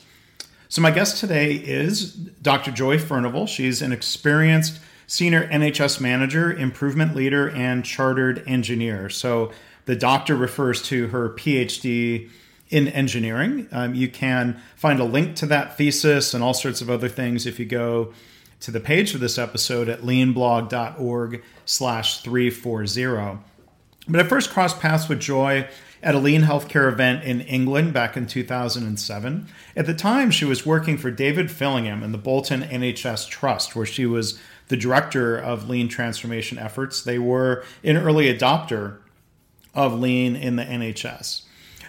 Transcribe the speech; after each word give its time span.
So, 0.70 0.80
my 0.80 0.90
guest 0.90 1.20
today 1.20 1.52
is 1.52 2.14
Dr. 2.14 2.70
Joy 2.70 2.96
Furnival. 2.96 3.46
She's 3.46 3.82
an 3.82 3.92
experienced 3.92 4.80
senior 5.06 5.46
NHS 5.48 6.00
manager, 6.00 6.50
improvement 6.50 7.14
leader, 7.14 7.50
and 7.50 7.84
chartered 7.84 8.42
engineer. 8.46 9.10
So, 9.10 9.52
the 9.84 9.94
doctor 9.94 10.36
refers 10.36 10.80
to 10.84 11.08
her 11.08 11.28
PhD 11.28 12.30
in 12.70 12.88
engineering. 12.88 13.68
Um, 13.72 13.94
you 13.94 14.08
can 14.08 14.58
find 14.74 15.00
a 15.00 15.04
link 15.04 15.36
to 15.36 15.46
that 15.46 15.76
thesis 15.76 16.32
and 16.32 16.42
all 16.42 16.54
sorts 16.54 16.80
of 16.80 16.88
other 16.88 17.10
things 17.10 17.44
if 17.44 17.60
you 17.60 17.66
go 17.66 18.14
to 18.60 18.70
the 18.70 18.80
page 18.80 19.12
for 19.12 19.18
this 19.18 19.36
episode 19.36 19.90
at 19.90 20.00
leanblog.org 20.00 21.42
slash 21.66 22.22
340. 22.22 23.51
But 24.08 24.20
I 24.20 24.24
first 24.24 24.50
crossed 24.50 24.80
paths 24.80 25.08
with 25.08 25.20
Joy 25.20 25.68
at 26.02 26.14
a 26.14 26.18
lean 26.18 26.42
healthcare 26.42 26.90
event 26.90 27.22
in 27.22 27.40
England 27.42 27.92
back 27.92 28.16
in 28.16 28.26
2007. 28.26 29.46
At 29.76 29.86
the 29.86 29.94
time, 29.94 30.30
she 30.30 30.44
was 30.44 30.66
working 30.66 30.98
for 30.98 31.10
David 31.10 31.50
Fillingham 31.50 32.02
and 32.02 32.12
the 32.12 32.18
Bolton 32.18 32.62
NHS 32.62 33.28
Trust, 33.28 33.76
where 33.76 33.86
she 33.86 34.04
was 34.04 34.40
the 34.68 34.76
director 34.76 35.36
of 35.36 35.68
lean 35.68 35.88
transformation 35.88 36.58
efforts. 36.58 37.02
They 37.02 37.18
were 37.18 37.64
an 37.84 37.96
early 37.96 38.32
adopter 38.36 38.98
of 39.74 39.98
lean 39.98 40.34
in 40.34 40.56
the 40.56 40.64
NHS. 40.64 41.42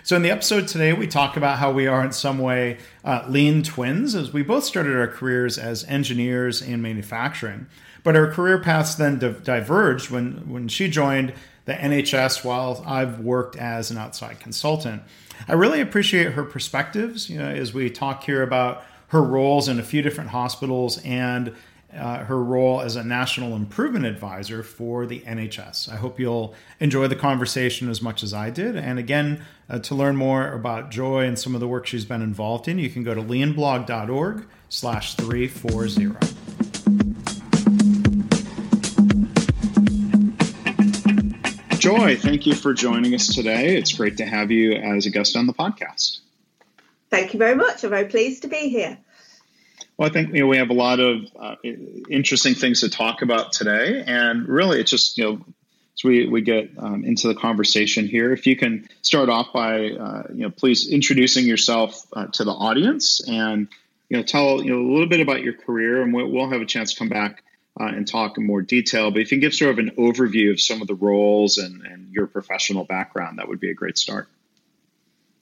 So, 0.04 0.18
in 0.18 0.22
the 0.22 0.32
episode 0.32 0.68
today, 0.68 0.92
we 0.92 1.08
talk 1.08 1.38
about 1.38 1.60
how 1.60 1.72
we 1.72 1.88
are 1.88 2.04
in 2.04 2.12
some 2.12 2.38
way 2.38 2.78
uh, 3.06 3.24
lean 3.28 3.64
twins, 3.64 4.16
as 4.16 4.34
we 4.34 4.44
both 4.44 4.66
started 4.66 4.98
our 4.98 5.08
careers 5.08 5.58
as 5.58 5.86
engineers 5.86 6.62
in 6.62 6.82
manufacturing. 6.82 7.68
But 8.04 8.18
our 8.18 8.30
career 8.30 8.60
paths 8.60 8.96
then 8.96 9.18
di- 9.18 9.32
diverged 9.32 10.10
when, 10.10 10.50
when 10.50 10.68
she 10.68 10.90
joined 10.90 11.34
the 11.66 11.74
NHS 11.74 12.44
while 12.44 12.84
I've 12.86 13.20
worked 13.20 13.56
as 13.56 13.92
an 13.92 13.98
outside 13.98 14.40
consultant. 14.40 15.04
I 15.48 15.54
really 15.54 15.82
appreciate 15.82 16.34
her 16.34 16.44
perspectives 16.44 17.30
you 17.30 17.38
know, 17.38 17.48
as 17.48 17.74
we 17.74 17.90
talk 17.90 18.24
here 18.24 18.44
about 18.44 18.84
her 19.08 19.22
roles 19.22 19.68
in 19.68 19.80
a 19.80 19.84
few 19.84 20.02
different 20.02 20.32
hospitals 20.32 21.02
and 21.04 21.56
uh, 21.96 22.24
her 22.26 22.44
role 22.44 22.82
as 22.82 22.96
a 22.96 23.04
national 23.04 23.56
improvement 23.56 24.06
advisor 24.06 24.64
for 24.64 25.06
the 25.06 25.20
NHS. 25.22 25.92
I 25.92 25.96
hope 25.96 26.20
you'll 26.20 26.56
enjoy 26.80 27.08
the 27.08 27.16
conversation 27.16 27.90
as 27.90 28.02
much 28.02 28.24
as 28.24 28.34
I 28.34 28.50
did. 28.50 28.76
And 28.76 28.98
again, 28.98 29.44
uh, 29.70 29.80
to 29.80 29.96
learn 29.96 30.16
more 30.16 30.52
about 30.52 30.90
Joy 30.90 31.26
and 31.26 31.38
some 31.38 31.54
of 31.54 31.62
the 31.62 31.68
work 31.68 31.86
she's 31.86 32.06
been 32.06 32.22
involved 32.22 32.68
in, 32.68 32.80
you 32.80 32.90
can 32.90 33.04
go 33.04 33.14
to 33.14 33.22
leanblog.org 33.22 34.48
slash 34.70 35.16
340. 35.16 36.43
Joy, 41.84 42.16
thank 42.16 42.46
you 42.46 42.56
for 42.56 42.74
joining 42.74 43.14
us 43.14 43.36
today. 43.36 43.76
It's 43.76 43.92
great 43.92 44.16
to 44.16 44.26
have 44.26 44.52
you 44.52 44.72
as 44.72 45.06
a 45.06 45.10
guest 45.10 45.36
on 45.36 45.48
the 45.48 45.54
podcast. 45.54 46.20
Thank 47.10 47.34
you 47.34 47.40
very 47.40 47.56
much. 47.56 47.84
I'm 47.84 47.90
very 47.90 48.06
pleased 48.06 48.44
to 48.44 48.48
be 48.48 48.70
here. 48.70 48.98
Well, 49.98 50.08
I 50.08 50.14
think 50.14 50.34
you 50.34 50.40
know, 50.40 50.48
we 50.48 50.56
have 50.56 50.70
a 50.70 50.74
lot 50.74 51.02
of 51.02 51.26
uh, 51.38 51.56
interesting 52.10 52.54
things 52.56 52.80
to 52.80 52.90
talk 52.90 53.22
about 53.22 53.52
today, 53.52 54.02
and 54.08 54.48
really, 54.48 54.80
it's 54.80 54.92
just 54.92 55.18
you 55.18 55.26
know, 55.26 55.46
as 55.98 56.04
we 56.06 56.26
we 56.26 56.40
get 56.40 56.72
um, 56.78 57.04
into 57.04 57.28
the 57.28 57.36
conversation 57.36 58.08
here, 58.08 58.32
if 58.32 58.48
you 58.48 58.56
can 58.56 58.88
start 59.02 59.28
off 59.28 59.52
by 59.52 59.90
uh, 59.90 60.24
you 60.30 60.44
know, 60.44 60.52
please 60.52 60.88
introducing 60.90 61.46
yourself 61.46 62.06
uh, 62.14 62.28
to 62.28 62.46
the 62.46 62.52
audience, 62.52 63.20
and 63.28 63.68
you 64.08 64.16
know, 64.16 64.24
tell 64.24 64.64
you 64.64 64.70
know 64.70 64.80
a 64.80 64.90
little 64.90 65.10
bit 65.10 65.20
about 65.20 65.44
your 65.44 65.52
career, 65.52 66.02
and 66.02 66.14
we'll, 66.14 66.30
we'll 66.30 66.50
have 66.50 66.62
a 66.62 66.66
chance 66.66 66.94
to 66.94 66.98
come 66.98 67.10
back 67.10 67.44
uh, 67.80 67.86
and 67.86 68.08
talk 68.08 68.38
in 68.38 68.46
more 68.46 68.62
detail. 68.62 69.12
But 69.12 69.22
if 69.22 69.32
you 69.32 69.38
can 69.38 69.42
give 69.42 69.54
sort 69.54 69.72
of 69.72 69.80
an 69.80 69.92
overview 69.98 70.52
of 70.52 70.62
some 70.62 70.82
of 70.82 70.88
the 70.88 70.96
roles 70.96 71.58
and, 71.58 71.82
and 71.86 72.12
your 72.12 72.28
professional 72.28 72.84
background, 72.84 73.40
that 73.40 73.48
would 73.48 73.60
be 73.60 73.70
a 73.70 73.74
great 73.74 73.98
start. 73.98 74.28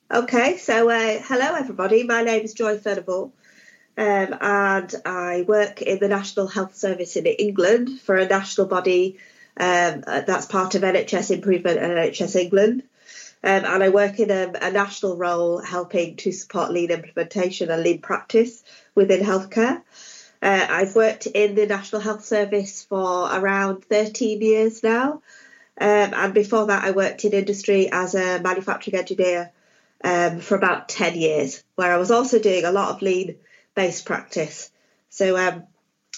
Okay, 0.09 0.58
so 0.58 0.90
uh, 0.90 1.22
hello 1.24 1.56
everybody. 1.56 2.03
My 2.03 2.22
name 2.22 2.44
is 2.44 2.53
Joy 2.53 2.78
Furnival, 2.78 3.31
um, 3.97 4.36
and 4.41 4.94
I 5.06 5.46
work 5.47 5.81
in 5.81 6.00
the 6.00 6.09
National 6.09 6.47
Health 6.47 6.75
Service 6.75 7.16
in 7.16 7.25
England 7.25 8.02
for 8.02 8.18
a 8.18 8.28
national 8.28 8.68
body 8.68 9.20
um, 9.58 10.03
that's 10.06 10.46
part 10.46 10.75
of 10.75 10.81
NHS 10.81 11.31
Improvement 11.31 11.78
and 11.78 11.94
NHS 11.94 12.36
England. 12.36 12.84
Um, 13.44 13.66
and 13.66 13.84
I 13.84 13.90
work 13.90 14.20
in 14.20 14.30
a, 14.30 14.52
a, 14.62 14.72
national 14.72 15.18
role 15.18 15.58
helping 15.59 16.16
to 16.18 16.31
support 16.31 16.72
lean 16.72 16.91
implementation 16.91 17.72
and 17.72 17.81
lean 17.81 18.00
practice 18.00 18.64
within 18.94 19.22
healthcare. 19.22 19.81
Uh, 20.41 20.68
I've 20.69 20.96
worked 20.96 21.28
in 21.28 21.56
the 21.56 21.68
National 21.68 22.02
Health 22.02 22.25
Service 22.25 22.84
for 22.84 23.29
around 23.31 23.85
13 23.85 24.41
years 24.41 24.81
now. 24.81 25.22
Um, 25.79 26.13
and 26.13 26.34
before 26.34 26.68
that, 26.68 26.84
I 26.84 26.91
worked 26.91 27.25
in 27.25 27.34
industry 27.34 27.90
as 27.91 28.16
a 28.16 28.40
manufacturing 28.40 28.97
engineer 28.97 29.52
um, 30.03 30.40
for 30.40 30.56
about 30.56 30.90
10 30.90 31.16
years, 31.16 31.63
where 31.75 31.94
I 31.94 31.97
was 31.97 32.12
also 32.12 32.40
doing 32.40 32.66
a 32.66 32.72
lot 32.72 32.90
of 32.90 33.02
lean 33.02 33.38
based 33.75 34.06
practice. 34.06 34.72
So 35.09 35.35
I'm 35.35 35.53
um, 35.53 35.63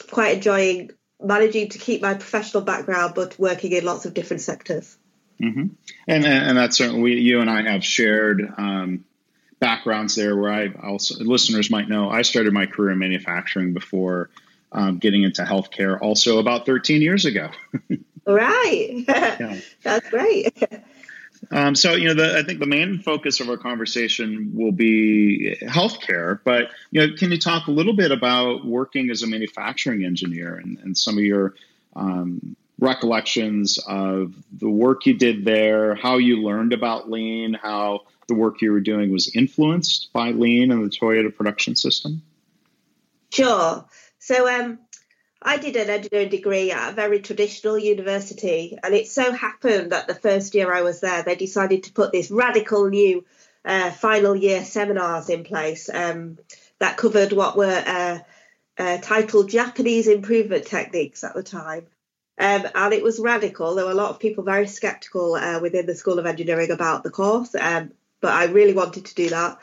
quite 0.09 0.35
enjoying 0.37 0.91
managing 1.21 1.69
to 1.69 1.79
keep 1.79 2.01
my 2.01 2.13
professional 2.13 2.63
background, 2.63 3.13
but 3.15 3.37
working 3.39 3.71
in 3.71 3.85
lots 3.85 4.05
of 4.05 4.13
different 4.13 4.41
sectors. 4.41 4.97
Mm-hmm. 5.41 5.67
And, 6.07 6.25
and 6.25 6.57
that's 6.57 6.77
certainly, 6.77 7.19
you 7.19 7.41
and 7.41 7.49
I 7.49 7.69
have 7.71 7.83
shared 7.83 8.41
um, 8.57 9.05
backgrounds 9.63 10.15
there 10.15 10.35
where 10.35 10.51
I 10.51 10.73
also 10.83 11.23
listeners 11.23 11.71
might 11.71 11.87
know 11.87 12.09
I 12.09 12.23
started 12.23 12.51
my 12.51 12.65
career 12.65 12.91
in 12.91 12.99
manufacturing 12.99 13.73
before 13.73 14.29
um, 14.73 14.97
getting 14.97 15.23
into 15.23 15.43
healthcare 15.43 15.97
also 16.01 16.39
about 16.39 16.65
13 16.65 17.01
years 17.01 17.23
ago. 17.23 17.49
right. 18.27 19.05
yeah. 19.07 19.59
That's 19.83 20.09
great. 20.09 20.51
Um, 21.49 21.75
so, 21.75 21.93
you 21.93 22.09
know, 22.09 22.13
the, 22.13 22.37
I 22.37 22.43
think 22.43 22.59
the 22.59 22.65
main 22.65 22.99
focus 22.99 23.39
of 23.39 23.47
our 23.49 23.55
conversation 23.55 24.51
will 24.53 24.73
be 24.73 25.55
healthcare. 25.61 26.41
But, 26.43 26.71
you 26.91 27.07
know, 27.07 27.15
can 27.15 27.31
you 27.31 27.37
talk 27.37 27.67
a 27.67 27.71
little 27.71 27.95
bit 27.95 28.11
about 28.11 28.65
working 28.65 29.09
as 29.11 29.23
a 29.23 29.27
manufacturing 29.27 30.03
engineer 30.03 30.55
and, 30.55 30.77
and 30.79 30.97
some 30.97 31.17
of 31.17 31.23
your 31.23 31.53
um, 31.95 32.57
recollections 32.79 33.79
of 33.87 34.33
the 34.51 34.69
work 34.69 35.05
you 35.05 35.13
did 35.13 35.45
there, 35.45 35.95
how 35.95 36.17
you 36.17 36.41
learned 36.41 36.73
about 36.73 37.09
lean, 37.09 37.53
how 37.53 38.01
the 38.27 38.33
work 38.33 38.61
you 38.61 38.71
were 38.71 38.79
doing 38.79 39.11
was 39.11 39.35
influenced 39.35 40.11
by 40.13 40.31
lean 40.31 40.71
and 40.71 40.83
the 40.83 40.95
Toyota 40.95 41.33
production 41.33 41.75
system? 41.75 42.21
Sure. 43.31 43.85
So 44.19 44.47
um, 44.47 44.79
I 45.41 45.57
did 45.57 45.75
an 45.75 45.89
engineering 45.89 46.29
degree 46.29 46.71
at 46.71 46.91
a 46.91 46.95
very 46.95 47.19
traditional 47.19 47.77
university, 47.77 48.77
and 48.81 48.93
it 48.93 49.07
so 49.07 49.31
happened 49.31 49.91
that 49.91 50.07
the 50.07 50.15
first 50.15 50.55
year 50.55 50.73
I 50.73 50.81
was 50.81 51.01
there, 51.01 51.23
they 51.23 51.35
decided 51.35 51.83
to 51.83 51.93
put 51.93 52.11
this 52.11 52.31
radical 52.31 52.89
new 52.89 53.25
uh, 53.65 53.91
final 53.91 54.35
year 54.35 54.63
seminars 54.63 55.29
in 55.29 55.43
place 55.43 55.89
um, 55.93 56.37
that 56.79 56.97
covered 56.97 57.33
what 57.33 57.57
were 57.57 57.83
uh, 57.85 58.19
uh, 58.77 58.97
titled 58.99 59.49
Japanese 59.49 60.07
improvement 60.07 60.65
techniques 60.65 61.23
at 61.23 61.33
the 61.33 61.43
time. 61.43 61.87
Um, 62.43 62.67
and 62.75 62.93
it 62.93 63.03
was 63.03 63.21
radical. 63.21 63.73
There 63.73 63.85
were 63.85 63.91
a 63.91 63.95
lot 63.95 64.09
of 64.09 64.19
people 64.19 64.43
very 64.43 64.67
skeptical 64.67 65.35
uh, 65.35 65.61
within 65.61 65.85
the 65.85 65.95
School 65.95 66.19
of 66.19 66.25
Engineering 66.25 66.71
about 66.71 67.01
the 67.01 67.09
course, 67.09 67.55
um, 67.55 67.93
but 68.19 68.33
I 68.33 68.47
really 68.47 68.73
wanted 68.73 69.05
to 69.05 69.15
do 69.15 69.29
that. 69.29 69.59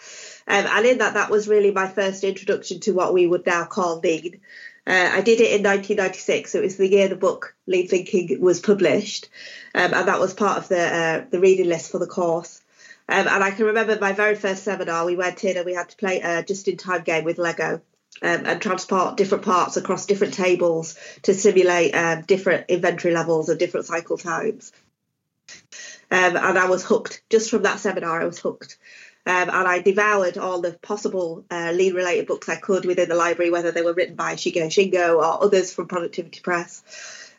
Um, 0.48 0.64
and 0.66 0.86
in 0.86 0.98
that, 0.98 1.12
that 1.12 1.28
was 1.28 1.46
really 1.46 1.72
my 1.72 1.88
first 1.88 2.24
introduction 2.24 2.80
to 2.80 2.92
what 2.92 3.12
we 3.12 3.26
would 3.26 3.44
now 3.44 3.66
call 3.66 4.00
lean. 4.00 4.40
Uh, 4.86 5.10
I 5.12 5.20
did 5.20 5.42
it 5.42 5.52
in 5.52 5.62
1996. 5.62 6.52
So 6.52 6.58
it 6.60 6.62
was 6.62 6.78
the 6.78 6.88
year 6.88 7.08
the 7.08 7.16
book 7.16 7.54
Lean 7.66 7.86
Thinking 7.86 8.40
was 8.40 8.60
published, 8.60 9.28
um, 9.74 9.92
and 9.92 10.08
that 10.08 10.18
was 10.18 10.32
part 10.32 10.56
of 10.56 10.68
the 10.68 10.80
uh, 10.80 11.24
the 11.30 11.38
reading 11.38 11.68
list 11.68 11.92
for 11.92 11.98
the 11.98 12.06
course. 12.06 12.62
Um, 13.10 13.28
and 13.28 13.44
I 13.44 13.50
can 13.50 13.66
remember 13.66 13.98
my 14.00 14.12
very 14.12 14.36
first 14.36 14.62
seminar. 14.62 15.04
We 15.04 15.16
went 15.16 15.44
in 15.44 15.58
and 15.58 15.66
we 15.66 15.74
had 15.74 15.90
to 15.90 15.96
play 15.96 16.20
a 16.20 16.42
just-in-time 16.42 17.02
game 17.02 17.24
with 17.24 17.36
Lego. 17.36 17.82
Um, 18.22 18.44
and 18.44 18.61
transport 18.61 19.17
different 19.17 19.44
parts 19.44 19.78
across 19.78 20.05
different 20.05 20.34
tables 20.34 20.99
to 21.22 21.32
simulate 21.32 21.94
um, 21.94 22.20
different 22.20 22.67
inventory 22.69 23.14
levels 23.14 23.49
and 23.49 23.58
different 23.58 23.87
cycle 23.87 24.19
times. 24.19 24.72
Um, 26.11 26.37
and 26.37 26.58
I 26.58 26.69
was 26.69 26.84
hooked 26.84 27.22
just 27.31 27.50
from 27.50 27.62
that 27.62 27.81
seminar. 27.81 28.20
I 28.20 28.26
was 28.26 28.38
hooked. 28.38 28.76
Um, 29.26 29.49
and 29.49 29.69
I 29.69 29.81
devoured 29.81 30.38
all 30.38 30.61
the 30.61 30.72
possible 30.72 31.44
uh, 31.50 31.72
lean 31.72 31.94
related 31.94 32.26
books 32.26 32.49
I 32.49 32.56
could 32.56 32.84
within 32.84 33.08
the 33.08 33.14
library, 33.14 33.50
whether 33.50 33.70
they 33.70 33.82
were 33.82 33.93
written 33.93 34.17
by 34.17 34.34
Shigeo 34.34 34.66
Shingo 34.66 35.16
or 35.16 35.44
others 35.44 35.73
from 35.73 35.88
Productivity 35.88 36.40
Press. 36.40 36.82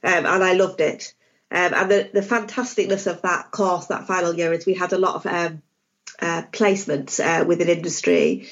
Um, 0.04 0.26
and 0.26 0.44
I 0.44 0.54
loved 0.54 0.80
it. 0.80 1.14
Um, 1.50 1.74
and 1.74 1.92
the, 1.92 2.10
the 2.14 2.22
fantasticness 2.22 3.08
of 3.08 3.24
that 3.24 3.52
course, 3.52 3.88
that 3.88 4.08
final 4.08 4.34
year, 4.34 4.54
is 4.54 4.66
we 4.66 4.74
had 4.74 4.94
a 4.94 4.98
lot 4.98 5.16
of 5.16 5.26
um, 5.26 5.62
uh, 6.20 6.44
placements 6.52 7.20
uh, 7.20 7.46
within 7.46 7.68
industry. 7.68 8.48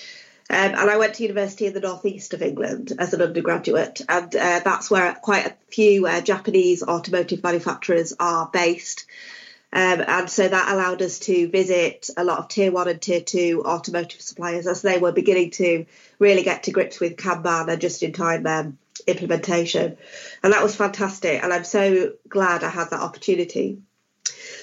Um, 0.51 0.71
and 0.75 0.89
I 0.89 0.97
went 0.97 1.15
to 1.15 1.23
university 1.23 1.67
in 1.67 1.73
the 1.73 1.79
northeast 1.79 2.33
of 2.33 2.41
England 2.41 2.91
as 2.97 3.13
an 3.13 3.21
undergraduate, 3.21 4.01
and 4.09 4.35
uh, 4.35 4.61
that's 4.63 4.89
where 4.89 5.13
quite 5.13 5.45
a 5.45 5.55
few 5.69 6.07
uh, 6.07 6.21
Japanese 6.21 6.81
automotive 6.81 7.43
manufacturers 7.43 8.13
are 8.19 8.49
based. 8.51 9.05
Um, 9.71 10.01
and 10.07 10.27
so 10.27 10.47
that 10.47 10.73
allowed 10.73 11.03
us 11.03 11.19
to 11.19 11.47
visit 11.49 12.09
a 12.17 12.23
lot 12.23 12.39
of 12.39 12.47
tier 12.47 12.71
one 12.71 12.87
and 12.87 12.99
tier 12.99 13.21
two 13.21 13.63
automotive 13.63 14.21
suppliers 14.21 14.65
as 14.65 14.81
they 14.81 14.97
were 14.97 15.11
beginning 15.11 15.51
to 15.51 15.85
really 16.17 16.41
get 16.41 16.63
to 16.63 16.71
grips 16.71 16.99
with 16.99 17.17
Kanban 17.17 17.71
and 17.71 17.79
just 17.79 18.01
in 18.01 18.11
time 18.11 18.47
um, 18.47 18.79
implementation. 19.05 19.97
And 20.41 20.53
that 20.53 20.63
was 20.63 20.75
fantastic. 20.75 21.43
And 21.43 21.53
I'm 21.53 21.63
so 21.63 22.13
glad 22.27 22.63
I 22.63 22.69
had 22.69 22.89
that 22.89 23.01
opportunity. 23.01 23.79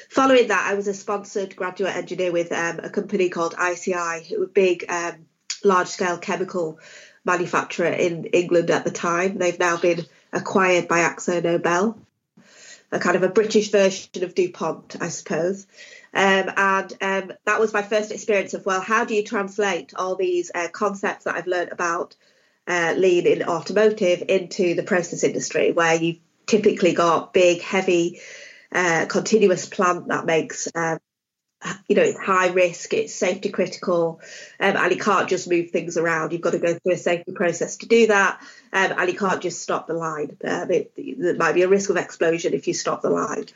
Following 0.09 0.49
that, 0.49 0.67
I 0.69 0.75
was 0.75 0.89
a 0.89 0.95
sponsored 0.95 1.55
graduate 1.55 1.95
engineer 1.95 2.33
with 2.33 2.51
um, 2.51 2.81
a 2.83 2.91
company 2.91 3.29
called 3.29 3.55
ICI, 3.55 4.27
who 4.29 4.41
were 4.41 4.47
big, 4.47 4.85
um, 4.89 5.26
large 5.65 5.89
scale 5.89 6.19
chemical 6.19 6.79
manufacturer 7.25 7.89
in 7.89 8.27
England 8.27 8.71
at 8.71 8.85
the 8.85 8.91
time. 8.91 9.39
They've 9.39 9.59
now 9.59 9.77
been 9.77 10.05
acquired 10.33 10.89
by 10.89 11.01
Akzo 11.01 11.43
Nobel 11.43 11.99
a 12.93 12.99
kind 12.99 13.17
of 13.17 13.23
a 13.23 13.29
British 13.29 13.71
version 13.71 14.23
of 14.23 14.35
DuPont, 14.35 14.97
I 15.01 15.09
suppose. 15.09 15.67
Um, 16.15 16.51
and 16.57 16.93
um, 17.01 17.33
that 17.45 17.61
was 17.61 17.73
my 17.73 17.83
first 17.83 18.13
experience 18.13 18.55
of, 18.55 18.65
well, 18.65 18.81
how 18.81 19.05
do 19.05 19.15
you 19.15 19.23
translate 19.23 19.93
all 19.95 20.17
these 20.17 20.51
uh, 20.55 20.69
concepts 20.73 21.25
that 21.25 21.35
I've 21.35 21.47
learned 21.47 21.73
about 21.73 22.17
uh, 22.67 22.95
lean 22.97 23.27
in 23.27 23.43
automotive 23.43 24.25
into 24.29 24.75
the 24.75 24.83
process 24.83 25.25
industry, 25.25 25.73
where 25.73 25.95
you've 25.95 26.21
typically 26.47 26.95
got 26.95 27.33
big, 27.33 27.61
heavy, 27.61 28.21
uh, 28.73 29.07
continuous 29.09 29.67
plant 29.67 30.09
that 30.09 30.27
makes 30.27 30.69
um, 30.75 30.99
you 31.89 31.97
know, 31.97 32.03
it's 32.03 32.19
high 32.19 32.49
risk, 32.49 32.95
it's 32.95 33.15
safety 33.15 33.51
critical, 33.51 34.21
um, 34.61 34.77
and 34.77 34.93
you 34.93 34.99
can't 34.99 35.29
just 35.29 35.49
move 35.49 35.71
things 35.71 35.97
around. 35.97 36.33
You've 36.33 36.41
got 36.41 36.53
to 36.53 36.59
go 36.59 36.75
through 36.75 36.93
a 36.93 36.97
safety 36.97 37.33
process 37.33 37.77
to 37.79 37.87
do 37.87 38.09
that, 38.09 38.41
um, 38.73 38.93
and 38.99 39.11
you 39.11 39.19
can't 39.19 39.43
just 39.43 39.63
stop 39.63 39.87
the 39.87 39.95
line. 39.95 40.37
Um, 40.45 40.71
it, 40.71 40.93
there 41.19 41.35
might 41.37 41.55
be 41.55 41.63
a 41.63 41.69
risk 41.69 41.91
of 41.91 41.97
explosion 41.97 42.55
if 42.55 42.67
you 42.69 42.75
stop 42.75 43.03
the 43.03 43.11
line. 43.11 43.47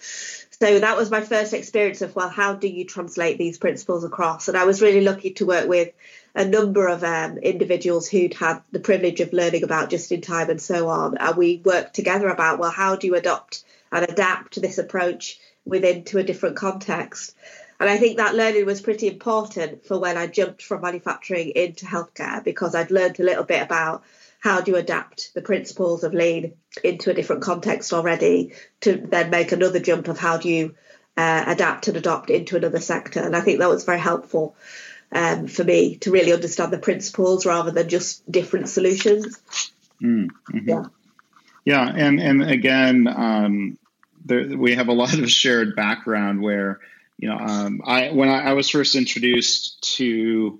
So 0.63 0.79
that 0.79 0.97
was 0.97 1.11
my 1.11 1.23
first 1.23 1.55
experience 1.55 2.03
of, 2.03 2.15
well, 2.15 2.29
how 2.29 2.53
do 2.53 2.69
you 2.69 2.85
translate 2.85 3.39
these 3.39 3.57
principles 3.57 4.05
across? 4.05 4.49
And 4.49 4.59
I 4.59 4.65
was 4.65 4.83
really 4.83 5.01
lucky 5.01 5.31
to 5.35 5.47
work 5.47 5.67
with 5.67 5.91
a 6.35 6.45
number 6.45 6.87
of 6.87 7.03
um, 7.03 7.39
individuals 7.39 8.09
who'd 8.09 8.35
had 8.35 8.61
the 8.71 8.79
privilege 8.79 9.21
of 9.21 9.33
learning 9.33 9.65
about 9.65 9.89
just 9.89 10.13
in 10.13 10.21
time 10.21 10.51
and 10.51 10.61
so 10.61 10.89
on. 10.89 11.17
And 11.17 11.37
we 11.37 11.63
worked 11.65 11.95
together 11.95 12.29
about, 12.29 12.59
well, 12.59 12.71
how 12.71 12.97
do 12.97 13.07
you 13.07 13.15
adopt 13.15 13.65
and 13.91 14.05
adapt 14.05 14.61
this 14.61 14.77
approach 14.77 15.39
within 15.65 16.05
to 16.05 16.19
a 16.19 16.23
different 16.25 16.57
context? 16.57 17.35
And 17.81 17.89
I 17.89 17.97
think 17.97 18.19
that 18.19 18.35
learning 18.35 18.67
was 18.67 18.83
pretty 18.83 19.09
important 19.09 19.87
for 19.87 19.99
when 19.99 20.19
I 20.19 20.27
jumped 20.27 20.63
from 20.63 20.83
manufacturing 20.83 21.49
into 21.57 21.87
healthcare 21.87 22.45
because 22.45 22.75
I'd 22.75 22.91
learned 22.91 23.19
a 23.19 23.25
little 23.25 23.45
bit 23.45 23.63
about 23.63 24.05
how 24.39 24.61
do 24.61 24.73
you 24.73 24.77
adapt 24.77 25.33
the 25.33 25.41
principles 25.41 26.05
of 26.05 26.13
lean 26.13 26.53
into 26.85 27.11
a 27.11 27.15
different 27.15 27.43
context 27.43 27.95
already 27.95 28.53
to 28.83 28.97
then 28.97 29.31
make 29.31 29.53
another 29.53 29.81
jump 29.81 30.09
of 30.09 30.19
how 30.19 30.37
do 30.37 30.51
you 30.51 30.75
uh, 31.17 31.45
adapt 31.47 31.89
and 31.89 31.97
adopt 31.97 32.29
into 32.29 32.57
another 32.57 32.81
sector. 32.81 33.21
And 33.21 33.35
I 33.35 33.41
think 33.41 33.59
that 33.59 33.69
was 33.69 33.85
very 33.85 33.99
helpful 33.99 34.57
um, 35.11 35.47
for 35.47 35.65
me 35.65 35.97
to 35.97 36.11
really 36.11 36.35
understand 36.35 36.73
the 36.73 36.79
principles 36.79 37.47
rather 37.47 37.71
than 37.71 37.89
just 37.89 38.31
different 38.31 38.69
solutions. 38.69 39.41
Mm-hmm. 40.03 40.69
Yeah. 40.69 40.85
Yeah. 41.65 41.93
And, 41.95 42.21
and 42.21 42.43
again, 42.43 43.09
um, 43.09 43.79
there, 44.25 44.57
we 44.57 44.75
have 44.75 44.89
a 44.89 44.93
lot 44.93 45.19
of 45.19 45.31
shared 45.31 45.77
background 45.77 46.43
where 46.43 46.81
you 47.21 47.29
know, 47.29 47.37
um, 47.37 47.83
I 47.85 48.11
when 48.13 48.31
I, 48.31 48.51
I, 48.51 48.53
was 48.55 48.71
first 48.71 48.95
introduced 48.95 49.97
to 49.97 50.59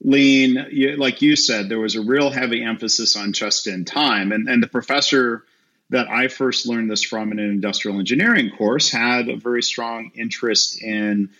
lean, 0.00 0.66
you, 0.70 0.96
like 0.96 1.22
you 1.22 1.34
said, 1.34 1.68
there 1.68 1.80
was 1.80 1.96
a 1.96 2.02
real 2.02 2.30
heavy 2.30 2.62
emphasis 2.62 3.16
on 3.16 3.32
just 3.32 3.66
in 3.66 3.84
time, 3.84 4.30
and 4.30 4.48
and 4.48 4.62
the 4.62 4.68
professor 4.68 5.44
that 5.90 6.08
I 6.08 6.28
first 6.28 6.66
learned 6.66 6.88
this 6.88 7.02
from 7.02 7.32
in 7.32 7.40
an 7.40 7.50
industrial 7.50 7.98
engineering 7.98 8.50
course 8.56 8.90
had 8.90 9.28
a 9.28 9.36
very 9.36 9.62
strong 9.62 10.12
interest 10.14 10.80
in 10.80 11.30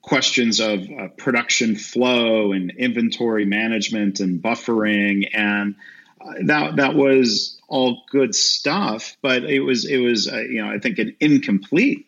questions 0.00 0.60
of 0.60 0.80
uh, 0.80 1.08
production 1.18 1.76
flow 1.76 2.52
and 2.52 2.70
inventory 2.70 3.44
management 3.44 4.18
and 4.18 4.42
buffering. 4.42 5.28
And 5.34 5.74
uh, 6.22 6.32
that 6.44 6.76
that 6.76 6.94
was 6.94 7.58
all 7.68 8.02
good 8.10 8.34
stuff 8.34 9.16
but 9.22 9.44
it 9.44 9.60
was 9.60 9.86
it 9.86 9.98
was 9.98 10.26
uh, 10.26 10.40
you 10.40 10.60
know 10.60 10.70
I 10.70 10.78
think 10.78 10.98
an 10.98 11.14
incomplete 11.20 12.06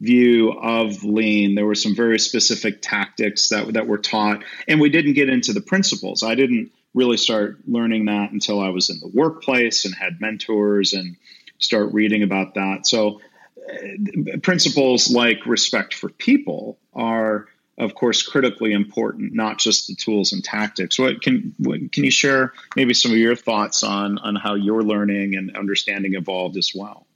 view 0.00 0.52
of 0.52 1.04
lean. 1.04 1.54
There 1.54 1.66
were 1.66 1.74
some 1.74 1.94
very 1.94 2.18
specific 2.18 2.80
tactics 2.82 3.50
that 3.50 3.74
that 3.74 3.86
were 3.86 3.98
taught, 3.98 4.42
and 4.66 4.80
we 4.80 4.88
didn't 4.88 5.12
get 5.14 5.28
into 5.28 5.52
the 5.52 5.60
principles. 5.60 6.22
I 6.22 6.34
didn't 6.34 6.72
really 6.94 7.16
start 7.16 7.58
learning 7.66 8.06
that 8.06 8.32
until 8.32 8.60
I 8.60 8.70
was 8.70 8.90
in 8.90 8.98
the 9.00 9.08
workplace 9.08 9.84
and 9.84 9.94
had 9.94 10.20
mentors 10.20 10.92
and 10.92 11.16
start 11.58 11.92
reading 11.92 12.22
about 12.22 12.54
that. 12.54 12.86
So, 12.86 13.20
uh, 13.68 14.38
principles 14.42 15.10
like 15.10 15.46
respect 15.46 15.94
for 15.94 16.08
people 16.08 16.78
are 16.94 17.46
of 17.78 17.94
course 17.94 18.22
critically 18.22 18.72
important 18.72 19.32
not 19.32 19.58
just 19.58 19.86
the 19.86 19.94
tools 19.94 20.32
and 20.32 20.42
tactics 20.42 20.98
what 20.98 21.22
can 21.22 21.54
what, 21.58 21.92
can 21.92 22.04
you 22.04 22.10
share 22.10 22.52
maybe 22.74 22.92
some 22.92 23.12
of 23.12 23.16
your 23.16 23.36
thoughts 23.36 23.82
on 23.82 24.18
on 24.18 24.34
how 24.34 24.54
your 24.54 24.82
learning 24.82 25.36
and 25.36 25.56
understanding 25.56 26.14
evolved 26.14 26.56
as 26.56 26.72
well 26.74 27.06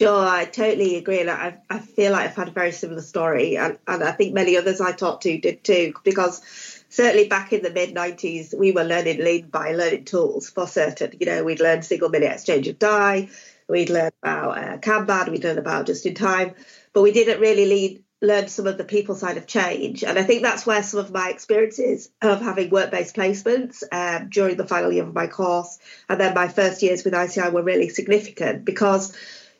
Sure, 0.00 0.24
I 0.28 0.44
totally 0.44 0.94
agree. 0.96 1.24
Like, 1.24 1.38
I, 1.38 1.58
I 1.68 1.78
feel 1.80 2.12
like 2.12 2.28
I've 2.28 2.36
had 2.36 2.48
a 2.48 2.52
very 2.52 2.70
similar 2.70 3.00
story, 3.00 3.56
and, 3.56 3.78
and 3.86 4.04
I 4.04 4.12
think 4.12 4.32
many 4.32 4.56
others 4.56 4.80
I 4.80 4.92
talked 4.92 5.24
to 5.24 5.38
did 5.38 5.64
too, 5.64 5.92
because 6.04 6.40
certainly 6.88 7.26
back 7.28 7.52
in 7.52 7.62
the 7.64 7.70
mid 7.70 7.96
90s, 7.96 8.56
we 8.56 8.70
were 8.70 8.84
learning 8.84 9.18
lean 9.24 9.48
by 9.48 9.72
learning 9.72 10.04
tools 10.04 10.50
for 10.50 10.68
certain. 10.68 11.14
You 11.18 11.26
know, 11.26 11.42
we'd 11.42 11.58
learned 11.58 11.84
single 11.84 12.10
minute 12.10 12.30
exchange 12.30 12.68
of 12.68 12.78
die, 12.78 13.30
we'd 13.68 13.90
learned 13.90 14.12
about 14.22 14.58
uh, 14.58 14.78
Kanban, 14.78 15.30
we'd 15.32 15.42
learned 15.42 15.58
about 15.58 15.86
just 15.86 16.06
in 16.06 16.14
time, 16.14 16.54
but 16.92 17.02
we 17.02 17.10
didn't 17.10 17.40
really 17.40 17.66
lead, 17.66 18.04
learn 18.22 18.46
some 18.46 18.68
of 18.68 18.78
the 18.78 18.84
people 18.84 19.16
side 19.16 19.36
of 19.36 19.48
change. 19.48 20.04
And 20.04 20.16
I 20.16 20.22
think 20.22 20.42
that's 20.42 20.64
where 20.64 20.82
some 20.84 21.00
of 21.00 21.10
my 21.10 21.28
experiences 21.30 22.08
of 22.22 22.40
having 22.40 22.70
work 22.70 22.92
based 22.92 23.16
placements 23.16 23.82
um, 23.90 24.28
during 24.28 24.56
the 24.56 24.66
final 24.66 24.92
year 24.92 25.02
of 25.02 25.12
my 25.14 25.26
course 25.26 25.80
and 26.08 26.20
then 26.20 26.34
my 26.34 26.46
first 26.46 26.82
years 26.84 27.04
with 27.04 27.14
ICI 27.14 27.48
were 27.48 27.62
really 27.64 27.88
significant 27.88 28.64
because 28.64 29.12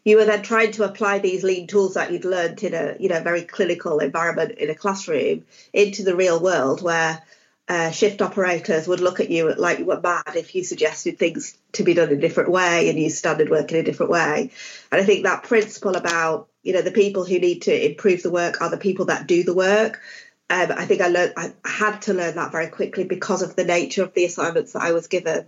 you 0.08 0.16
were 0.16 0.24
then 0.24 0.42
trying 0.42 0.72
to 0.72 0.84
apply 0.84 1.18
these 1.18 1.44
lean 1.44 1.66
tools 1.66 1.94
that 1.94 2.12
you'd 2.12 2.24
learned 2.24 2.62
in 2.62 2.74
a 2.74 2.96
you 2.98 3.08
know 3.08 3.20
very 3.20 3.42
clinical 3.42 3.98
environment 3.98 4.52
in 4.52 4.70
a 4.70 4.74
classroom 4.74 5.44
into 5.72 6.02
the 6.02 6.16
real 6.16 6.40
world 6.40 6.82
where 6.82 7.22
uh, 7.68 7.90
shift 7.90 8.22
operators 8.22 8.88
would 8.88 9.00
look 9.00 9.20
at 9.20 9.28
you 9.28 9.54
like 9.54 9.78
you 9.78 9.84
were 9.84 10.00
mad 10.00 10.34
if 10.34 10.54
you 10.54 10.64
suggested 10.64 11.18
things 11.18 11.56
to 11.72 11.84
be 11.84 11.92
done 11.92 12.08
in 12.08 12.16
a 12.16 12.20
different 12.20 12.50
way 12.50 12.88
and 12.88 12.98
you 12.98 13.10
started 13.10 13.50
work 13.50 13.70
in 13.70 13.78
a 13.78 13.82
different 13.82 14.10
way. 14.10 14.50
And 14.90 15.00
I 15.00 15.04
think 15.04 15.24
that 15.24 15.42
principle 15.42 15.94
about 15.96 16.48
you 16.62 16.72
know 16.72 16.82
the 16.82 16.90
people 16.90 17.24
who 17.24 17.38
need 17.38 17.62
to 17.62 17.90
improve 17.90 18.22
the 18.22 18.30
work 18.30 18.62
are 18.62 18.70
the 18.70 18.78
people 18.78 19.06
that 19.06 19.26
do 19.26 19.42
the 19.42 19.54
work. 19.54 20.00
Um, 20.50 20.72
I 20.74 20.86
think 20.86 21.02
I 21.02 21.08
learned 21.08 21.34
I 21.36 21.52
had 21.62 22.00
to 22.02 22.14
learn 22.14 22.36
that 22.36 22.52
very 22.52 22.68
quickly 22.68 23.04
because 23.04 23.42
of 23.42 23.54
the 23.54 23.64
nature 23.64 24.02
of 24.02 24.14
the 24.14 24.24
assignments 24.24 24.72
that 24.72 24.82
I 24.82 24.92
was 24.92 25.06
given. 25.06 25.46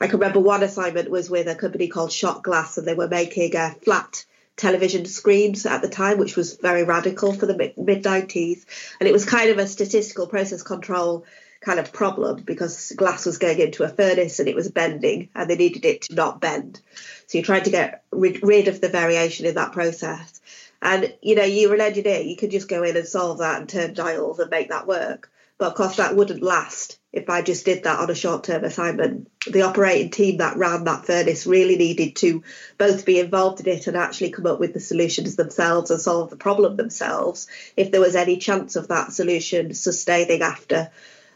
I 0.00 0.06
can 0.06 0.20
remember 0.20 0.40
one 0.40 0.62
assignment 0.62 1.10
was 1.10 1.28
with 1.28 1.48
a 1.48 1.54
company 1.54 1.88
called 1.88 2.12
Schott 2.12 2.42
Glass, 2.42 2.78
and 2.78 2.86
they 2.86 2.94
were 2.94 3.08
making 3.08 3.56
uh, 3.56 3.74
flat 3.82 4.24
television 4.56 5.06
screens 5.06 5.64
at 5.66 5.82
the 5.82 5.88
time, 5.88 6.18
which 6.18 6.36
was 6.36 6.56
very 6.56 6.84
radical 6.84 7.32
for 7.32 7.46
the 7.46 7.56
mid 7.56 8.04
90s. 8.04 8.64
And 9.00 9.08
it 9.08 9.12
was 9.12 9.24
kind 9.24 9.50
of 9.50 9.58
a 9.58 9.66
statistical 9.66 10.26
process 10.26 10.62
control 10.62 11.24
kind 11.60 11.80
of 11.80 11.92
problem 11.92 12.42
because 12.42 12.92
glass 12.96 13.26
was 13.26 13.38
going 13.38 13.58
into 13.58 13.82
a 13.82 13.88
furnace 13.88 14.38
and 14.38 14.48
it 14.48 14.54
was 14.54 14.70
bending 14.70 15.28
and 15.34 15.50
they 15.50 15.56
needed 15.56 15.84
it 15.84 16.02
to 16.02 16.14
not 16.14 16.40
bend. 16.40 16.80
So 17.26 17.38
you 17.38 17.44
tried 17.44 17.64
to 17.64 17.70
get 17.70 18.04
rid 18.12 18.68
of 18.68 18.80
the 18.80 18.88
variation 18.88 19.46
in 19.46 19.54
that 19.56 19.72
process. 19.72 20.40
And 20.80 21.12
you 21.20 21.34
know, 21.34 21.44
you're 21.44 21.74
an 21.74 21.80
engineer, 21.80 22.20
you 22.20 22.36
could 22.36 22.52
just 22.52 22.68
go 22.68 22.84
in 22.84 22.96
and 22.96 23.06
solve 23.06 23.38
that 23.38 23.60
and 23.60 23.68
turn 23.68 23.94
dials 23.94 24.38
and 24.38 24.50
make 24.50 24.68
that 24.68 24.86
work. 24.86 25.30
But 25.58 25.68
of 25.68 25.74
course, 25.74 25.96
that 25.96 26.14
wouldn't 26.14 26.42
last 26.42 27.00
if 27.18 27.28
I 27.28 27.42
just 27.42 27.64
did 27.64 27.84
that 27.84 27.98
on 27.98 28.10
a 28.10 28.14
short 28.14 28.44
term 28.44 28.64
assignment. 28.64 29.30
The 29.46 29.62
operating 29.62 30.10
team 30.10 30.38
that 30.38 30.56
ran 30.56 30.84
that 30.84 31.04
furnace 31.04 31.46
really 31.46 31.76
needed 31.76 32.16
to 32.16 32.42
both 32.78 33.04
be 33.04 33.20
involved 33.20 33.60
in 33.60 33.68
it 33.68 33.86
and 33.86 33.96
actually 33.96 34.30
come 34.30 34.46
up 34.46 34.60
with 34.60 34.74
the 34.74 34.80
solutions 34.80 35.36
themselves 35.36 35.90
and 35.90 36.00
solve 36.00 36.30
the 36.30 36.36
problem 36.36 36.76
themselves 36.76 37.48
if 37.76 37.90
there 37.90 38.00
was 38.00 38.16
any 38.16 38.38
chance 38.38 38.76
of 38.76 38.88
that 38.88 39.12
solution 39.12 39.74
sustaining 39.74 40.42
after 40.42 40.90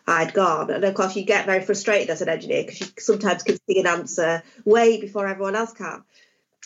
I'd 0.06 0.34
gone. 0.34 0.70
And 0.70 0.84
of 0.84 0.94
course, 0.94 1.14
you 1.14 1.24
get 1.24 1.46
very 1.46 1.62
frustrated 1.62 2.10
as 2.10 2.22
an 2.22 2.28
engineer 2.28 2.64
because 2.64 2.80
you 2.80 2.86
sometimes 2.98 3.42
can 3.42 3.58
see 3.68 3.80
an 3.80 3.86
answer 3.86 4.42
way 4.64 5.00
before 5.00 5.26
everyone 5.26 5.56
else 5.56 5.72
can 5.72 6.02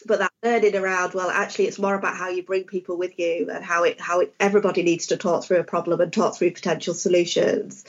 but 0.05 0.19
that 0.19 0.33
learning 0.43 0.77
around 0.77 1.15
well 1.15 1.31
actually 1.31 1.67
it's 1.67 1.79
more 1.79 1.95
about 1.95 2.17
how 2.17 2.29
you 2.29 2.43
bring 2.43 2.65
people 2.65 2.99
with 2.99 3.19
you 3.19 3.49
and 3.51 3.65
how 3.65 3.85
it 3.85 4.01
how 4.01 4.21
it, 4.21 4.35
everybody 4.39 4.83
needs 4.83 5.07
to 5.07 5.17
talk 5.17 5.45
through 5.45 5.59
a 5.59 5.65
problem 5.65 6.01
and 6.01 6.13
talk 6.13 6.37
through 6.37 6.51
potential 6.51 6.95
solutions 6.95 7.85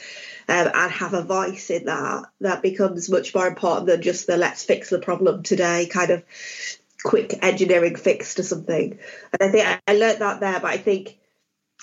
um, 0.48 0.70
and 0.74 0.92
have 0.92 1.14
a 1.14 1.24
voice 1.24 1.70
in 1.70 1.86
that 1.86 2.24
that 2.40 2.62
becomes 2.62 3.10
much 3.10 3.36
more 3.36 3.48
important 3.48 3.88
than 3.88 4.02
just 4.02 4.28
the 4.28 4.38
let's 4.38 4.64
fix 4.64 4.90
the 4.90 5.00
problem 5.00 5.44
today 5.44 5.86
kind 5.88 6.12
of 6.12 6.24
quick 7.04 7.38
engineering 7.44 7.96
fix 7.96 8.36
to 8.36 8.44
something 8.44 8.98
and 9.34 9.42
i 9.42 9.52
think 9.52 9.82
i, 9.88 9.94
learned 9.94 10.20
that 10.20 10.40
there 10.40 10.60
but 10.60 10.72
i 10.72 10.78
think 10.78 11.18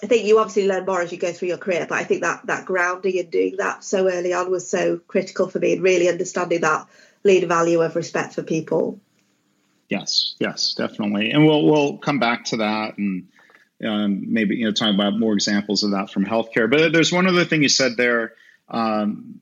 I 0.02 0.07
think 0.07 0.26
you 0.26 0.40
obviously 0.40 0.66
learn 0.66 0.87
more 0.87 1.00
as 1.00 1.12
you 1.12 1.19
go 1.19 1.33
through 1.33 1.49
your 1.49 1.57
career, 1.57 1.87
but 1.88 1.97
I 1.97 2.02
think 2.04 2.23
that 2.23 2.47
that 2.47 2.66
grounding 2.66 3.16
and 3.21 3.31
doing 3.31 3.57
that 3.59 3.85
so 3.85 4.11
early 4.11 4.33
on 4.33 4.50
was 4.50 4.69
so 4.69 4.99
critical 4.99 5.49
for 5.49 5.61
me 5.61 5.75
and 5.75 5.83
really 5.83 6.09
understanding 6.09 6.62
that 6.62 6.88
lean 7.23 7.47
value 7.49 7.81
of 7.81 7.95
respect 7.95 8.35
for 8.35 8.43
people. 8.43 9.00
Yes, 9.88 10.34
yes, 10.38 10.74
definitely, 10.74 11.30
and 11.30 11.46
we'll 11.46 11.64
we'll 11.66 11.98
come 11.98 12.18
back 12.18 12.44
to 12.46 12.58
that 12.58 12.96
and 12.98 13.28
um, 13.84 14.32
maybe 14.32 14.56
you 14.56 14.66
know 14.66 14.72
talk 14.72 14.94
about 14.94 15.18
more 15.18 15.34
examples 15.34 15.82
of 15.82 15.92
that 15.92 16.10
from 16.10 16.24
healthcare. 16.24 16.70
But 16.70 16.92
there's 16.92 17.12
one 17.12 17.26
other 17.26 17.44
thing 17.44 17.62
you 17.62 17.68
said 17.68 17.96
there 17.96 18.34
um, 18.68 19.40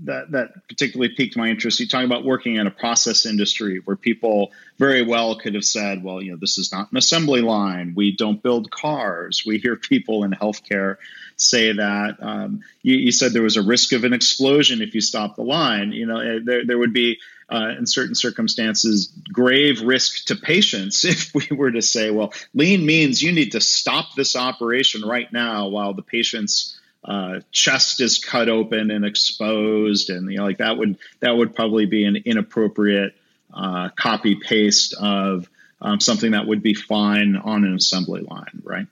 that 0.00 0.30
that 0.32 0.68
particularly 0.68 1.14
piqued 1.14 1.36
my 1.36 1.48
interest. 1.48 1.80
You 1.80 1.88
talk 1.88 2.04
about 2.04 2.24
working 2.24 2.56
in 2.56 2.66
a 2.66 2.70
process 2.70 3.26
industry 3.26 3.80
where 3.84 3.96
people 3.96 4.52
very 4.78 5.02
well 5.02 5.36
could 5.36 5.54
have 5.54 5.64
said, 5.64 6.04
"Well, 6.04 6.22
you 6.22 6.32
know, 6.32 6.38
this 6.40 6.58
is 6.58 6.72
not 6.72 6.90
an 6.92 6.98
assembly 6.98 7.40
line. 7.40 7.94
We 7.96 8.14
don't 8.14 8.42
build 8.42 8.70
cars." 8.70 9.44
We 9.46 9.58
hear 9.58 9.76
people 9.76 10.24
in 10.24 10.32
healthcare 10.32 10.96
say 11.36 11.72
that. 11.72 12.16
Um, 12.20 12.60
you, 12.82 12.96
you, 12.96 13.12
said 13.12 13.32
there 13.32 13.42
was 13.42 13.56
a 13.56 13.62
risk 13.62 13.92
of 13.92 14.04
an 14.04 14.12
explosion 14.12 14.82
if 14.82 14.94
you 14.94 15.00
stop 15.00 15.36
the 15.36 15.42
line. 15.42 15.92
You 15.92 16.06
know, 16.06 16.18
eh, 16.18 16.38
there, 16.44 16.64
there 16.64 16.78
would 16.78 16.92
be, 16.92 17.18
uh, 17.48 17.72
in 17.78 17.86
certain 17.86 18.14
circumstances, 18.14 19.12
grave 19.32 19.82
risk 19.82 20.26
to 20.26 20.36
patients 20.36 21.04
if 21.04 21.34
we 21.34 21.54
were 21.54 21.70
to 21.70 21.82
say, 21.82 22.10
well, 22.10 22.32
lean 22.54 22.84
means 22.84 23.22
you 23.22 23.32
need 23.32 23.52
to 23.52 23.60
stop 23.60 24.14
this 24.14 24.36
operation 24.36 25.02
right 25.02 25.32
now 25.32 25.68
while 25.68 25.94
the 25.94 26.02
patient's 26.02 26.78
uh, 27.04 27.40
chest 27.52 28.00
is 28.00 28.18
cut 28.18 28.48
open 28.48 28.90
and 28.90 29.04
exposed, 29.04 30.08
and 30.08 30.30
you 30.30 30.38
know, 30.38 30.44
like 30.44 30.58
that 30.58 30.78
would 30.78 30.96
that 31.20 31.36
would 31.36 31.54
probably 31.54 31.84
be 31.84 32.04
an 32.04 32.16
inappropriate 32.16 33.14
uh, 33.52 33.90
copy 33.90 34.36
paste 34.36 34.94
of 34.98 35.48
um, 35.82 36.00
something 36.00 36.30
that 36.30 36.46
would 36.46 36.62
be 36.62 36.72
fine 36.72 37.36
on 37.36 37.64
an 37.64 37.74
assembly 37.74 38.22
line, 38.22 38.62
right? 38.62 38.86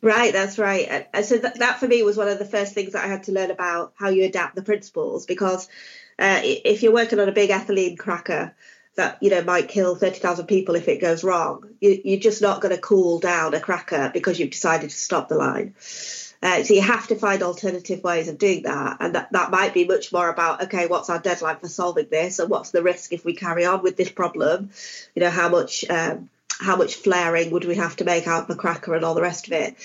Right, 0.00 0.32
that's 0.32 0.58
right. 0.58 1.08
And 1.12 1.24
so 1.24 1.38
that, 1.38 1.58
that 1.58 1.80
for 1.80 1.88
me 1.88 2.04
was 2.04 2.16
one 2.16 2.28
of 2.28 2.38
the 2.38 2.44
first 2.44 2.72
things 2.72 2.92
that 2.92 3.04
I 3.04 3.08
had 3.08 3.24
to 3.24 3.32
learn 3.32 3.50
about 3.50 3.94
how 3.96 4.10
you 4.10 4.24
adapt 4.24 4.54
the 4.54 4.62
principles 4.62 5.26
because 5.26 5.68
uh, 6.18 6.40
if 6.42 6.82
you're 6.82 6.92
working 6.92 7.20
on 7.20 7.28
a 7.28 7.32
big 7.32 7.50
ethylene 7.50 7.98
cracker 7.98 8.54
that 8.96 9.18
you 9.22 9.30
know 9.30 9.42
might 9.42 9.68
kill 9.68 9.94
30,000 9.94 10.46
people 10.46 10.74
if 10.74 10.88
it 10.88 11.00
goes 11.00 11.22
wrong, 11.22 11.68
you, 11.80 12.00
you're 12.04 12.20
just 12.20 12.42
not 12.42 12.60
going 12.60 12.74
to 12.74 12.80
cool 12.80 13.18
down 13.18 13.54
a 13.54 13.60
cracker 13.60 14.10
because 14.12 14.38
you've 14.38 14.50
decided 14.50 14.90
to 14.90 14.96
stop 14.96 15.28
the 15.28 15.36
line. 15.36 15.74
Uh, 16.40 16.62
so 16.62 16.74
you 16.74 16.82
have 16.82 17.08
to 17.08 17.16
find 17.16 17.42
alternative 17.42 18.02
ways 18.04 18.28
of 18.28 18.38
doing 18.38 18.62
that, 18.62 18.98
and 19.00 19.16
that, 19.16 19.32
that 19.32 19.50
might 19.50 19.74
be 19.74 19.84
much 19.84 20.12
more 20.12 20.28
about 20.28 20.62
okay, 20.64 20.86
what's 20.86 21.10
our 21.10 21.18
deadline 21.18 21.56
for 21.56 21.68
solving 21.68 22.06
this, 22.10 22.38
and 22.38 22.50
what's 22.50 22.70
the 22.70 22.82
risk 22.82 23.12
if 23.12 23.24
we 23.24 23.34
carry 23.34 23.64
on 23.64 23.82
with 23.82 23.96
this 23.96 24.10
problem? 24.10 24.70
You 25.14 25.22
know, 25.22 25.30
how 25.30 25.48
much 25.48 25.88
um, 25.90 26.28
how 26.58 26.76
much 26.76 26.96
flaring 26.96 27.50
would 27.50 27.64
we 27.64 27.76
have 27.76 27.96
to 27.96 28.04
make 28.04 28.26
out 28.26 28.42
of 28.42 28.48
the 28.48 28.56
cracker 28.56 28.94
and 28.94 29.04
all 29.04 29.14
the 29.14 29.22
rest 29.22 29.46
of 29.46 29.52
it. 29.52 29.76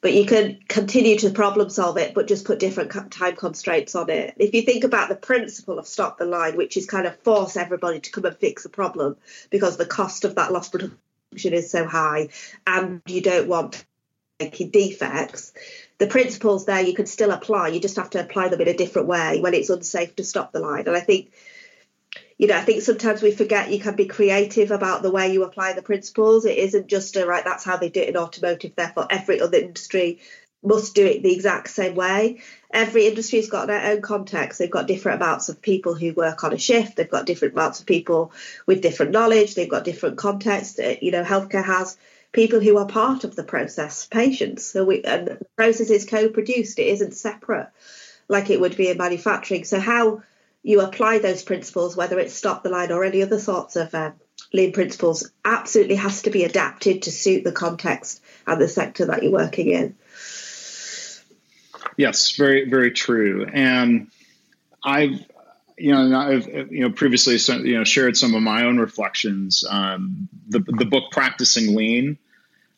But 0.00 0.14
you 0.14 0.26
can 0.26 0.60
continue 0.68 1.18
to 1.18 1.30
problem 1.30 1.70
solve 1.70 1.96
it, 1.96 2.14
but 2.14 2.28
just 2.28 2.44
put 2.44 2.60
different 2.60 2.92
time 3.10 3.34
constraints 3.34 3.96
on 3.96 4.10
it. 4.10 4.34
If 4.36 4.54
you 4.54 4.62
think 4.62 4.84
about 4.84 5.08
the 5.08 5.16
principle 5.16 5.78
of 5.78 5.88
stop 5.88 6.18
the 6.18 6.24
line, 6.24 6.56
which 6.56 6.76
is 6.76 6.86
kind 6.86 7.06
of 7.06 7.18
force 7.20 7.56
everybody 7.56 7.98
to 8.00 8.10
come 8.10 8.24
and 8.24 8.36
fix 8.36 8.64
a 8.64 8.68
problem 8.68 9.16
because 9.50 9.76
the 9.76 9.86
cost 9.86 10.24
of 10.24 10.36
that 10.36 10.52
lost 10.52 10.70
production 10.70 11.52
is 11.52 11.70
so 11.70 11.84
high 11.84 12.28
and 12.66 13.02
you 13.06 13.20
don't 13.20 13.48
want 13.48 13.84
making 14.38 14.70
defects, 14.70 15.52
the 15.98 16.06
principles 16.06 16.64
there 16.64 16.80
you 16.80 16.94
can 16.94 17.06
still 17.06 17.32
apply. 17.32 17.68
You 17.68 17.80
just 17.80 17.96
have 17.96 18.10
to 18.10 18.20
apply 18.20 18.48
them 18.48 18.60
in 18.60 18.68
a 18.68 18.76
different 18.76 19.08
way 19.08 19.40
when 19.40 19.54
it's 19.54 19.70
unsafe 19.70 20.14
to 20.16 20.24
stop 20.24 20.52
the 20.52 20.60
line. 20.60 20.86
And 20.86 20.96
I 20.96 21.00
think 21.00 21.32
you 22.38 22.46
know, 22.46 22.56
I 22.56 22.62
think 22.62 22.82
sometimes 22.82 23.20
we 23.20 23.32
forget 23.32 23.70
you 23.70 23.80
can 23.80 23.96
be 23.96 24.06
creative 24.06 24.70
about 24.70 25.02
the 25.02 25.10
way 25.10 25.32
you 25.32 25.42
apply 25.42 25.72
the 25.72 25.82
principles. 25.82 26.44
It 26.44 26.56
isn't 26.56 26.86
just 26.86 27.16
a 27.16 27.26
right, 27.26 27.44
that's 27.44 27.64
how 27.64 27.76
they 27.76 27.90
do 27.90 28.00
it 28.00 28.08
in 28.08 28.16
automotive, 28.16 28.76
therefore 28.76 29.08
every 29.10 29.40
other 29.40 29.58
industry 29.58 30.20
must 30.62 30.94
do 30.94 31.04
it 31.06 31.22
the 31.22 31.32
exact 31.32 31.70
same 31.70 31.94
way. 31.94 32.40
Every 32.72 33.06
industry's 33.06 33.48
got 33.48 33.66
their 33.66 33.92
own 33.92 34.02
context. 34.02 34.58
They've 34.58 34.70
got 34.70 34.86
different 34.86 35.22
amounts 35.22 35.48
of 35.48 35.62
people 35.62 35.94
who 35.94 36.12
work 36.12 36.44
on 36.44 36.52
a 36.52 36.58
shift. 36.58 36.96
They've 36.96 37.10
got 37.10 37.26
different 37.26 37.54
amounts 37.54 37.80
of 37.80 37.86
people 37.86 38.32
with 38.66 38.82
different 38.82 39.12
knowledge. 39.12 39.54
They've 39.54 39.68
got 39.68 39.84
different 39.84 40.18
context. 40.18 40.80
Uh, 40.80 40.94
you 41.00 41.10
know, 41.10 41.22
healthcare 41.22 41.64
has 41.64 41.96
people 42.32 42.60
who 42.60 42.76
are 42.78 42.86
part 42.86 43.24
of 43.24 43.36
the 43.36 43.44
process, 43.44 44.06
patients. 44.06 44.64
So 44.66 44.84
we 44.84 45.02
and 45.02 45.28
the 45.28 45.38
process 45.56 45.90
is 45.90 46.04
co-produced. 46.04 46.78
It 46.78 46.88
isn't 46.88 47.14
separate 47.14 47.68
like 48.28 48.50
it 48.50 48.60
would 48.60 48.76
be 48.76 48.90
in 48.90 48.98
manufacturing. 48.98 49.64
So 49.64 49.80
how 49.80 50.22
you 50.68 50.82
apply 50.82 51.18
those 51.18 51.42
principles, 51.42 51.96
whether 51.96 52.18
it's 52.18 52.34
stop 52.34 52.62
the 52.62 52.68
line 52.68 52.92
or 52.92 53.02
any 53.02 53.22
other 53.22 53.38
sorts 53.38 53.74
of 53.74 53.94
um, 53.94 54.12
lean 54.52 54.70
principles, 54.70 55.30
absolutely 55.42 55.94
has 55.94 56.20
to 56.22 56.30
be 56.30 56.44
adapted 56.44 57.02
to 57.02 57.10
suit 57.10 57.42
the 57.42 57.52
context 57.52 58.22
and 58.46 58.60
the 58.60 58.68
sector 58.68 59.06
that 59.06 59.22
you're 59.22 59.32
working 59.32 59.68
in. 59.68 59.96
Yes, 61.96 62.36
very 62.36 62.68
very 62.68 62.90
true. 62.90 63.46
And 63.50 64.08
I've 64.84 65.24
you 65.78 65.92
know 65.92 66.14
I've 66.14 66.46
you 66.46 66.82
know 66.82 66.90
previously 66.90 67.38
you 67.66 67.78
know 67.78 67.84
shared 67.84 68.18
some 68.18 68.34
of 68.34 68.42
my 68.42 68.64
own 68.64 68.76
reflections. 68.76 69.64
Um, 69.66 70.28
the 70.48 70.60
the 70.60 70.84
book 70.84 71.04
Practicing 71.10 71.74
Lean. 71.74 72.18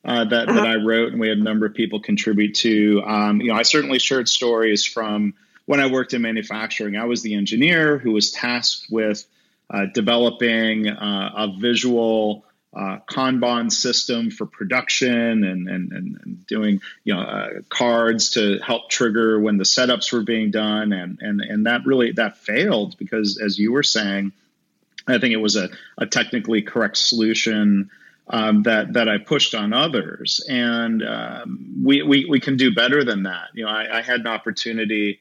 Uh, 0.03 0.25
that, 0.25 0.49
uh-huh. 0.49 0.59
that 0.59 0.67
I 0.67 0.77
wrote, 0.77 1.13
and 1.13 1.21
we 1.21 1.29
had 1.29 1.37
a 1.37 1.43
number 1.43 1.67
of 1.67 1.75
people 1.75 2.01
contribute 2.01 2.55
to. 2.55 3.03
Um, 3.05 3.43
you 3.43 3.49
know, 3.49 3.55
I 3.55 3.65
certainly 3.65 3.99
shared 3.99 4.31
stories 4.31 4.87
from 4.87 5.35
when 5.71 5.79
I 5.79 5.87
worked 5.87 6.15
in 6.15 6.23
manufacturing, 6.23 6.97
I 6.97 7.05
was 7.05 7.23
the 7.23 7.37
engineer 7.37 7.97
who 7.97 8.11
was 8.11 8.33
tasked 8.33 8.89
with 8.91 9.25
uh, 9.73 9.87
developing 9.95 10.89
uh, 10.89 11.33
a 11.37 11.57
visual 11.61 12.45
uh, 12.75 12.99
Kanban 13.09 13.71
system 13.71 14.33
for 14.33 14.47
production 14.47 15.45
and, 15.45 15.69
and, 15.69 15.93
and, 15.93 16.47
doing 16.49 16.81
you 17.05 17.15
know 17.15 17.21
uh, 17.21 17.49
cards 17.69 18.31
to 18.31 18.59
help 18.59 18.91
trigger 18.91 19.39
when 19.39 19.59
the 19.59 19.65
setups 19.65 20.13
were 20.13 20.25
being 20.25 20.51
done 20.51 20.93
and 20.93 21.19
and 21.21 21.41
and 21.41 21.67
that 21.67 21.87
really 21.87 22.11
that 22.11 22.37
failed 22.39 22.99
because 22.99 23.41
as 23.41 23.57
you 23.57 23.71
were 23.71 23.85
saying, 23.85 24.33
I 25.07 25.19
think 25.19 25.35
it 25.35 25.41
was 25.41 25.55
a, 25.55 25.69
a 25.97 26.07
technically 26.07 26.63
correct 26.63 26.97
solution. 26.97 27.91
Um, 28.33 28.63
that 28.65 28.93
that 28.93 29.09
I 29.09 29.19
pushed 29.19 29.57
on 29.57 29.73
others, 29.73 30.45
and 30.49 31.03
um, 31.03 31.83
we, 31.85 32.03
we 32.03 32.27
we 32.27 32.39
can 32.39 32.57
do 32.57 32.73
better 32.73 33.03
than 33.03 33.25
that. 33.25 33.49
You 33.55 33.65
know, 33.65 33.71
I, 33.71 33.99
I 33.99 34.03
had 34.03 34.21
an 34.21 34.29
opportunity 34.29 35.19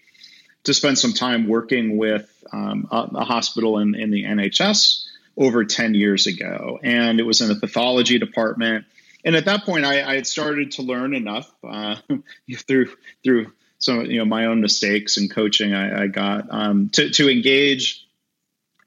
to 0.63 0.73
spend 0.73 0.97
some 0.97 1.13
time 1.13 1.47
working 1.47 1.97
with 1.97 2.29
um, 2.51 2.87
a, 2.91 3.09
a, 3.15 3.23
hospital 3.23 3.79
in, 3.79 3.95
in 3.95 4.11
the 4.11 4.23
NHS 4.23 5.05
over 5.37 5.63
10 5.63 5.93
years 5.93 6.27
ago. 6.27 6.79
And 6.83 7.19
it 7.19 7.23
was 7.23 7.41
in 7.41 7.47
the 7.47 7.55
pathology 7.55 8.19
department. 8.19 8.85
And 9.23 9.35
at 9.35 9.45
that 9.45 9.63
point, 9.63 9.85
I, 9.85 10.03
I 10.03 10.15
had 10.15 10.27
started 10.27 10.71
to 10.73 10.81
learn 10.81 11.13
enough 11.13 11.51
uh, 11.63 11.95
through 12.67 12.93
through 13.23 13.51
some 13.79 14.05
you 14.05 14.19
know 14.19 14.25
my 14.25 14.45
own 14.45 14.61
mistakes 14.61 15.17
and 15.17 15.31
coaching 15.31 15.73
I, 15.73 16.03
I 16.03 16.07
got 16.07 16.47
um, 16.49 16.89
to, 16.93 17.09
to 17.11 17.29
engage 17.29 18.05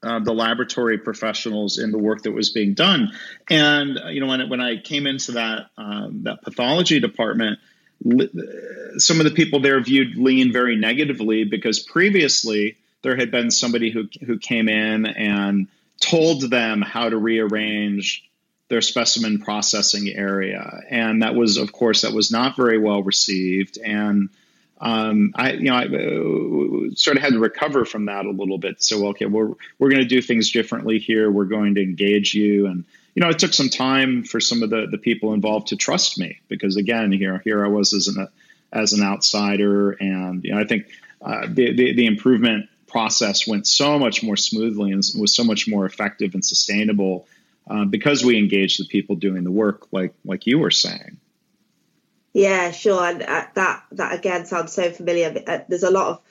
uh, 0.03 0.19
the 0.19 0.33
laboratory 0.33 0.97
professionals 0.97 1.79
in 1.79 1.91
the 1.91 1.97
work 1.97 2.23
that 2.23 2.31
was 2.31 2.51
being 2.51 2.73
done. 2.73 3.11
And 3.49 3.99
you 4.09 4.21
know 4.21 4.27
when 4.27 4.49
when 4.49 4.61
I 4.61 4.77
came 4.77 5.07
into 5.07 5.33
that 5.33 5.67
um, 5.77 6.23
that 6.23 6.41
pathology 6.43 6.99
department, 6.99 7.59
some 8.97 9.19
of 9.19 9.25
the 9.25 9.33
people 9.33 9.59
there 9.59 9.81
viewed 9.81 10.17
lean 10.17 10.51
very 10.51 10.75
negatively 10.75 11.43
because 11.43 11.79
previously 11.79 12.77
there 13.01 13.15
had 13.15 13.31
been 13.31 13.51
somebody 13.51 13.91
who 13.91 14.07
who 14.25 14.37
came 14.37 14.69
in 14.69 15.05
and 15.05 15.67
told 15.99 16.49
them 16.49 16.81
how 16.81 17.09
to 17.09 17.17
rearrange 17.17 18.29
their 18.69 18.81
specimen 18.81 19.39
processing 19.39 20.09
area, 20.09 20.81
and 20.89 21.21
that 21.21 21.35
was, 21.35 21.57
of 21.57 21.71
course, 21.71 22.01
that 22.01 22.13
was 22.13 22.31
not 22.31 22.55
very 22.55 22.79
well 22.79 23.03
received. 23.03 23.77
And 23.77 24.29
um, 24.81 25.31
I, 25.35 25.51
you 25.53 25.69
know, 25.69 25.75
I 25.75 25.85
uh, 25.85 26.95
sort 26.95 27.17
of 27.17 27.23
had 27.23 27.33
to 27.33 27.39
recover 27.39 27.85
from 27.85 28.05
that 28.05 28.25
a 28.25 28.31
little 28.31 28.57
bit. 28.57 28.81
So, 28.81 29.07
okay, 29.09 29.25
we're 29.25 29.53
we're 29.79 29.89
going 29.89 30.01
to 30.01 30.07
do 30.07 30.21
things 30.21 30.51
differently 30.51 30.97
here. 30.97 31.29
We're 31.29 31.45
going 31.45 31.75
to 31.75 31.81
engage 31.81 32.33
you, 32.33 32.67
and 32.67 32.85
you 33.15 33.21
know, 33.21 33.29
it 33.29 33.39
took 33.39 33.53
some 33.53 33.69
time 33.69 34.23
for 34.23 34.39
some 34.39 34.63
of 34.63 34.69
the 34.69 34.87
the 34.89 34.97
people 34.97 35.33
involved 35.33 35.67
to 35.67 35.75
trust 35.75 36.17
me 36.17 36.39
because, 36.47 36.77
again, 36.77 37.11
here 37.11 37.41
here 37.43 37.63
I 37.65 37.67
was 37.67 37.93
as 37.93 38.07
an 38.07 38.27
as 38.71 38.93
an 38.93 39.03
outsider, 39.03 39.91
and 39.91 40.43
you 40.43 40.53
know, 40.53 40.59
I 40.59 40.65
think 40.65 40.87
uh, 41.21 41.47
the, 41.47 41.73
the 41.73 41.93
the 41.93 42.05
improvement 42.05 42.69
process 42.87 43.47
went 43.47 43.65
so 43.67 43.97
much 43.97 44.23
more 44.23 44.37
smoothly 44.37 44.91
and 44.91 45.03
was 45.17 45.35
so 45.35 45.43
much 45.43 45.67
more 45.67 45.85
effective 45.85 46.33
and 46.33 46.45
sustainable 46.45 47.27
uh, 47.67 47.85
because 47.85 48.23
we 48.23 48.37
engaged 48.37 48.79
the 48.79 48.85
people 48.85 49.15
doing 49.15 49.43
the 49.43 49.51
work, 49.51 49.87
like 49.91 50.13
like 50.25 50.47
you 50.47 50.59
were 50.59 50.71
saying. 50.71 51.17
Yeah, 52.33 52.71
sure, 52.71 53.03
and 53.03 53.21
uh, 53.21 53.45
that 53.53 53.83
that 53.91 54.13
again 54.13 54.45
sounds 54.45 54.73
so 54.73 54.89
familiar. 54.89 55.43
Uh, 55.45 55.59
there's 55.69 55.83
a 55.83 55.91
lot 55.91 56.07
of, 56.07 56.21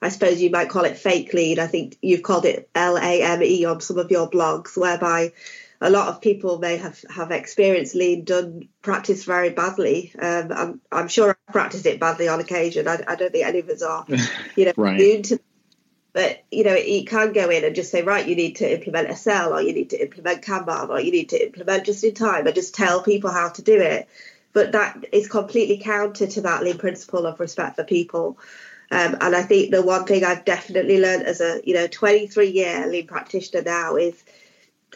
I 0.00 0.08
suppose 0.08 0.40
you 0.40 0.48
might 0.50 0.70
call 0.70 0.84
it 0.84 0.96
fake 0.96 1.34
lean. 1.34 1.58
I 1.58 1.66
think 1.66 1.98
you've 2.00 2.22
called 2.22 2.46
it 2.46 2.70
L 2.74 2.96
A 2.96 3.22
M 3.22 3.42
E 3.42 3.66
on 3.66 3.82
some 3.82 3.98
of 3.98 4.10
your 4.10 4.30
blogs, 4.30 4.74
whereby 4.74 5.32
a 5.80 5.90
lot 5.90 6.08
of 6.08 6.20
people 6.20 6.58
may 6.58 6.76
have, 6.76 7.02
have 7.08 7.30
experienced 7.30 7.94
lean 7.94 8.24
done 8.24 8.68
practice 8.82 9.24
very 9.24 9.50
badly. 9.50 10.12
Um, 10.20 10.52
I'm, 10.52 10.80
I'm 10.92 11.08
sure 11.08 11.30
I've 11.30 11.52
practiced 11.52 11.86
it 11.86 11.98
badly 11.98 12.28
on 12.28 12.40
occasion. 12.40 12.86
I, 12.86 13.02
I 13.08 13.16
don't 13.16 13.32
think 13.32 13.46
any 13.46 13.60
of 13.60 13.68
us 13.68 13.82
are, 13.82 14.04
you 14.56 14.66
know, 14.66 14.72
right. 14.76 14.94
immune 15.00 15.22
to 15.22 15.40
but 16.12 16.42
you 16.50 16.64
know, 16.64 16.74
you 16.74 17.04
can 17.04 17.32
go 17.32 17.50
in 17.50 17.64
and 17.64 17.74
just 17.74 17.90
say, 17.90 18.02
right, 18.02 18.26
you 18.26 18.34
need 18.34 18.56
to 18.56 18.72
implement 18.72 19.10
a 19.10 19.16
cell, 19.16 19.54
or 19.54 19.62
you 19.62 19.72
need 19.72 19.90
to 19.90 20.02
implement 20.02 20.42
Kanban, 20.42 20.88
or 20.88 21.00
you 21.00 21.12
need 21.12 21.28
to 21.30 21.44
implement 21.44 21.86
just 21.86 22.02
in 22.02 22.14
time, 22.14 22.46
and 22.46 22.54
just 22.54 22.74
tell 22.74 23.02
people 23.02 23.30
how 23.30 23.48
to 23.50 23.62
do 23.62 23.80
it. 23.80 24.08
But 24.52 24.72
that 24.72 25.04
is 25.12 25.28
completely 25.28 25.78
counter 25.78 26.26
to 26.26 26.40
that 26.40 26.64
lean 26.64 26.78
principle 26.78 27.26
of 27.26 27.38
respect 27.38 27.76
for 27.76 27.84
people. 27.84 28.38
Um, 28.90 29.18
and 29.20 29.36
I 29.36 29.42
think 29.42 29.70
the 29.70 29.82
one 29.82 30.04
thing 30.04 30.24
I've 30.24 30.44
definitely 30.44 31.00
learned 31.00 31.22
as 31.22 31.40
a 31.40 31.60
you 31.64 31.74
know 31.74 31.86
23 31.86 32.48
year 32.48 32.86
lean 32.88 33.06
practitioner 33.06 33.62
now 33.62 33.94
is 33.94 34.24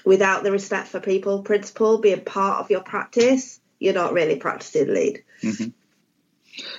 without 0.05 0.43
the 0.43 0.53
respect 0.53 0.89
for 0.89 1.01
people 1.01 1.43
principle 1.43 1.99
being 1.99 2.21
part 2.21 2.61
of 2.61 2.71
your 2.71 2.83
practice, 2.83 3.61
you're 3.79 3.95
not 3.95 4.13
really 4.13 4.37
practicing 4.37 4.93
lean. 4.93 5.19
Mm-hmm. 5.43 5.69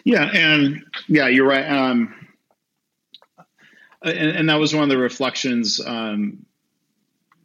Yeah, 0.03 0.23
and 0.23 0.85
yeah, 1.07 1.27
you're 1.27 1.47
right. 1.47 1.69
Um, 1.69 2.13
and, 4.01 4.29
and, 4.29 4.49
that 4.49 4.55
was 4.55 4.73
one 4.73 4.83
of 4.83 4.89
the 4.89 4.97
reflections 4.97 5.81
um, 5.85 6.45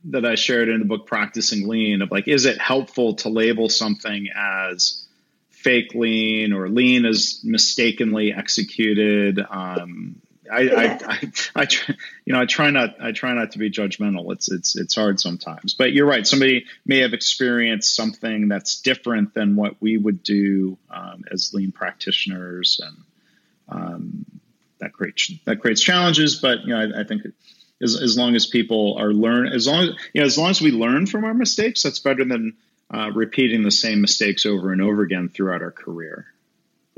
that 0.05 0.25
I 0.25 0.35
shared 0.35 0.69
in 0.69 0.79
the 0.79 0.85
book 0.85 1.07
Practicing 1.07 1.67
Lean 1.67 2.03
of 2.03 2.11
like, 2.11 2.29
is 2.29 2.45
it 2.45 2.61
helpful 2.61 3.15
to 3.17 3.29
label 3.29 3.69
something 3.69 4.29
as 4.37 5.07
fake 5.49 5.95
lean 5.95 6.53
or 6.53 6.69
lean 6.69 7.05
as 7.05 7.41
mistakenly 7.43 8.33
executed? 8.33 9.41
Um, 9.51 10.21
I, 10.51 10.61
I, 10.61 10.85
I, 11.07 11.33
I, 11.55 11.65
try, 11.67 11.95
you 12.25 12.33
know, 12.33 12.41
I 12.41 12.47
try 12.47 12.71
not, 12.71 12.97
I 13.01 13.13
try 13.13 13.33
not 13.35 13.53
to 13.53 13.59
be 13.59 13.71
judgmental. 13.71 14.33
It's, 14.33 14.51
it's, 14.51 14.77
it's 14.77 14.95
hard 14.95 15.21
sometimes, 15.21 15.75
but 15.75 15.93
you're 15.93 16.07
right. 16.07 16.27
Somebody 16.27 16.67
may 16.85 16.99
have 16.99 17.13
experienced 17.13 17.95
something 17.95 18.49
that's 18.49 18.81
different 18.81 19.35
than 19.35 19.57
what 19.57 19.77
we 19.81 19.97
would 19.97 20.23
do 20.23 20.79
um, 20.91 21.25
as 21.31 21.55
lean 21.55 21.73
practitioners, 21.73 22.81
and 22.85 22.97
um, 23.69 24.27
that 24.81 24.93
creates 24.93 25.33
that 25.45 25.61
creates 25.61 25.81
challenges. 25.81 26.37
But 26.37 26.63
you 26.65 26.75
know, 26.75 26.81
I, 26.81 27.01
I 27.01 27.05
think 27.05 27.23
as, 27.83 28.01
as 28.01 28.19
long 28.19 28.35
as 28.35 28.47
people 28.47 28.97
are 28.99 29.13
learn, 29.13 29.49
as 29.49 29.67
long 29.67 29.85
as 29.85 29.89
you 30.13 30.21
know, 30.21 30.27
as 30.27 30.37
long 30.37 30.51
as 30.51 30.61
we 30.61 30.71
learn 30.71 31.07
from 31.07 31.25
our 31.25 31.35
mistakes, 31.35 31.83
that's 31.83 32.01
better 32.01 32.25
than 32.25 32.57
uh, 32.93 33.11
repeating 33.15 33.63
the 33.63 33.71
same 33.71 34.01
mistakes 34.01 34.47
over 34.47 34.73
and 34.73 34.83
over 34.83 35.03
again 35.03 35.29
throughout 35.29 35.63
our 35.63 35.71
career. 35.71 36.27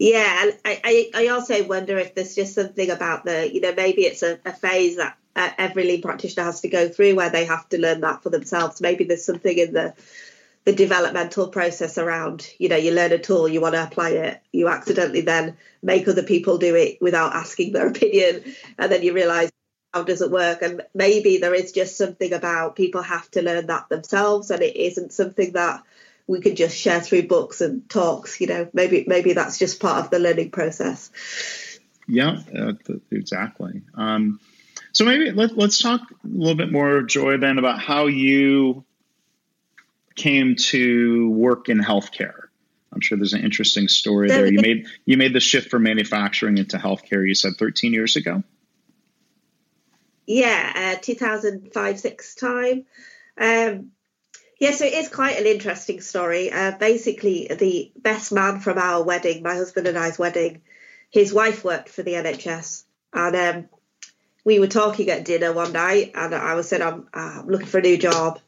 Yeah, 0.03 0.43
and 0.43 0.59
I, 0.65 1.11
I, 1.15 1.23
I 1.23 1.29
also 1.29 1.65
wonder 1.65 1.97
if 1.97 2.17
there's 2.17 2.35
just 2.35 2.57
something 2.57 2.91
about 2.91 3.25
the, 3.25 3.49
you 3.55 3.61
know, 3.61 3.73
maybe 3.73 4.03
it's 4.03 4.25
a, 4.25 4.37
a 4.45 4.53
phase 4.53 4.97
that 4.97 5.17
uh, 5.37 5.51
every 5.57 5.85
lean 5.85 6.03
practitioner 6.03 6.43
has 6.45 6.63
to 6.63 6.69
go 6.69 6.89
through 6.89 7.15
where 7.15 7.31
they 7.31 7.45
have 7.45 7.69
to 7.69 7.81
learn 7.81 8.01
that 8.01 8.21
for 8.21 8.29
themselves. 8.29 8.81
Maybe 8.81 9.05
there's 9.05 9.25
something 9.25 9.57
in 9.57 9.73
the 9.73 9.95
the 10.65 10.73
developmental 10.73 11.49
process 11.49 11.99
around 11.99 12.49
you 12.59 12.69
know 12.69 12.77
you 12.77 12.93
learn 12.93 13.11
a 13.11 13.19
tool 13.19 13.49
you 13.49 13.61
want 13.61 13.75
to 13.75 13.83
apply 13.83 14.11
it 14.11 14.41
you 14.53 14.69
accidentally 14.69 15.21
then 15.21 15.57
make 15.83 16.07
other 16.07 16.23
people 16.23 16.57
do 16.57 16.77
it 16.77 17.03
without 17.03 17.35
asking 17.35 17.73
their 17.73 17.89
opinion 17.89 18.45
and 18.79 18.93
then 18.93 19.03
you 19.03 19.13
realize 19.13 19.51
how 19.93 20.05
does 20.05 20.23
it 20.23 20.31
work 20.31 20.63
and 20.63 20.83
maybe 20.95 21.39
there 21.39 21.55
is 21.55 21.73
just 21.73 21.97
something 21.99 22.33
about 22.33 22.77
people 22.77 23.03
have 23.03 23.29
to 23.33 23.43
learn 23.43 23.67
that 23.67 23.89
themselves 23.89 24.53
and 24.53 24.63
it 24.63 24.77
isn't 24.77 25.13
something 25.13 25.53
that 25.53 25.83
we 26.33 26.41
could 26.41 26.57
just 26.57 26.77
share 26.77 27.01
through 27.01 27.23
books 27.23 27.61
and 27.61 27.89
talks 27.89 28.41
you 28.41 28.47
know 28.47 28.69
maybe 28.73 29.05
maybe 29.07 29.33
that's 29.33 29.59
just 29.59 29.81
part 29.81 30.05
of 30.05 30.11
the 30.11 30.19
learning 30.19 30.51
process 30.51 31.11
yeah 32.09 32.41
uh, 32.59 32.73
exactly 33.11 33.83
um, 33.95 34.41
so 34.93 35.05
maybe 35.05 35.31
let, 35.31 35.57
let's 35.57 35.81
talk 35.81 36.01
a 36.01 36.27
little 36.27 36.55
bit 36.55 36.71
more 36.71 37.03
joy 37.03 37.39
then 37.39 37.59
about 37.59 37.81
how 37.81 38.07
you 38.07 38.85
came 40.15 40.57
to 40.57 41.31
work 41.31 41.69
in 41.69 41.79
healthcare. 41.79 42.49
I'm 42.93 43.01
sure 43.01 43.17
there's 43.17 43.33
an 43.33 43.43
interesting 43.43 43.89
story 43.89 44.29
there. 44.29 44.47
You 44.47 44.61
made 44.61 44.87
you 45.07 45.17
made 45.17 45.33
the 45.33 45.41
shift 45.41 45.71
from 45.71 45.85
manufacturing 45.85 46.59
into 46.59 46.77
healthcare. 46.77 47.27
You 47.27 47.35
said 47.35 47.55
13 47.59 47.95
years 47.95 48.17
ago. 48.17 48.43
Yeah, 50.27 50.97
uh, 50.97 51.01
2005 51.01 52.01
six 52.01 52.35
time. 52.35 52.85
Um, 53.39 53.93
yeah, 54.63 54.71
so 54.71 54.85
it 54.85 54.95
is 54.95 55.09
quite 55.09 55.39
an 55.39 55.47
interesting 55.47 56.01
story. 56.01 56.53
Uh, 56.53 56.73
basically, 56.73 57.49
the 57.49 57.93
best 57.97 58.33
man 58.33 58.61
from 58.61 58.79
our 58.79 59.03
wedding, 59.03 59.43
my 59.43 59.55
husband 59.55 59.87
and 59.87 59.99
I's 59.99 60.19
wedding, 60.19 60.63
his 61.11 61.33
wife 61.33 61.65
worked 61.65 61.89
for 61.89 62.03
the 62.03 62.13
NHS, 62.13 62.85
and 63.13 63.37
um, 63.37 63.69
we 64.45 64.59
were 64.59 64.69
talking 64.69 65.11
at 65.11 65.25
dinner 65.25 65.53
one 65.53 65.73
night, 65.73 66.13
and 66.15 66.35
I 66.35 66.55
was 66.55 66.69
saying 66.69 66.83
I'm, 66.83 67.09
I'm 67.13 67.49
looking 67.49 67.67
for 67.67 67.79
a 67.79 67.83
new 67.83 67.99
job 67.99 68.41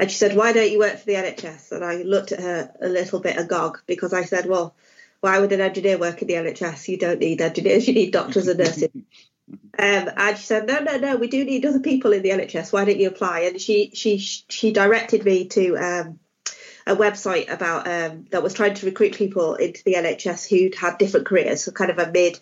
and 0.00 0.10
she 0.10 0.16
said, 0.16 0.34
Why 0.34 0.52
don't 0.52 0.70
you 0.70 0.78
work 0.78 0.98
for 0.98 1.04
the 1.04 1.14
NHS? 1.14 1.72
And 1.72 1.84
I 1.84 1.96
looked 1.96 2.32
at 2.32 2.40
her 2.40 2.72
a 2.80 2.88
little 2.88 3.20
bit 3.20 3.36
agog 3.36 3.80
because 3.86 4.14
I 4.14 4.24
said, 4.24 4.46
Well, 4.46 4.74
why 5.20 5.38
would 5.38 5.52
an 5.52 5.60
engineer 5.60 5.98
work 5.98 6.22
in 6.22 6.28
the 6.28 6.34
NHS? 6.34 6.88
You 6.88 6.96
don't 6.96 7.20
need 7.20 7.42
engineers, 7.42 7.86
you 7.86 7.92
need 7.92 8.10
doctors 8.10 8.48
and 8.48 8.58
nurses. 8.58 8.88
Um, 9.78 10.10
and 10.16 10.36
she 10.36 10.44
said, 10.44 10.66
"No, 10.66 10.80
no, 10.80 10.98
no. 10.98 11.16
We 11.16 11.28
do 11.28 11.44
need 11.44 11.64
other 11.64 11.80
people 11.80 12.12
in 12.12 12.22
the 12.22 12.30
NHS. 12.30 12.72
Why 12.72 12.84
don't 12.84 12.98
you 12.98 13.08
apply?" 13.08 13.40
And 13.40 13.60
she 13.60 13.90
she 13.94 14.18
she 14.18 14.72
directed 14.72 15.24
me 15.24 15.48
to 15.48 15.76
um, 15.76 16.20
a 16.86 16.96
website 16.96 17.50
about 17.50 17.86
um, 17.86 18.26
that 18.30 18.42
was 18.42 18.54
trying 18.54 18.74
to 18.74 18.86
recruit 18.86 19.14
people 19.14 19.54
into 19.54 19.82
the 19.84 19.94
NHS 19.94 20.48
who'd 20.48 20.74
had 20.74 20.98
different 20.98 21.26
careers, 21.26 21.64
so 21.64 21.72
kind 21.72 21.90
of 21.90 21.98
a 21.98 22.10
mid 22.10 22.38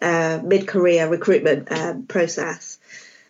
uh, 0.00 0.40
mid 0.44 0.66
career 0.66 1.08
recruitment 1.08 1.70
um, 1.72 2.06
process. 2.06 2.78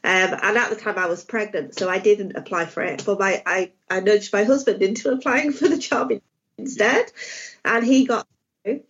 Um, 0.05 0.39
and 0.41 0.57
at 0.57 0.71
the 0.71 0.77
time 0.77 0.99
I 0.99 1.07
was 1.07 1.25
pregnant, 1.25 1.77
so 1.77 1.89
I 1.89 1.99
didn't 1.99 2.37
apply 2.37 2.67
for 2.67 2.83
it. 2.83 3.05
But 3.05 3.19
my, 3.19 3.43
I, 3.45 3.73
I 3.91 3.99
nudged 3.99 4.33
my 4.33 4.45
husband 4.45 4.81
into 4.81 5.11
applying 5.11 5.53
for 5.53 5.67
the 5.69 5.79
job 5.79 6.13
instead, 6.57 7.11
and 7.65 7.85
he 7.85 8.07
got 8.07 8.27
through. 8.65 8.83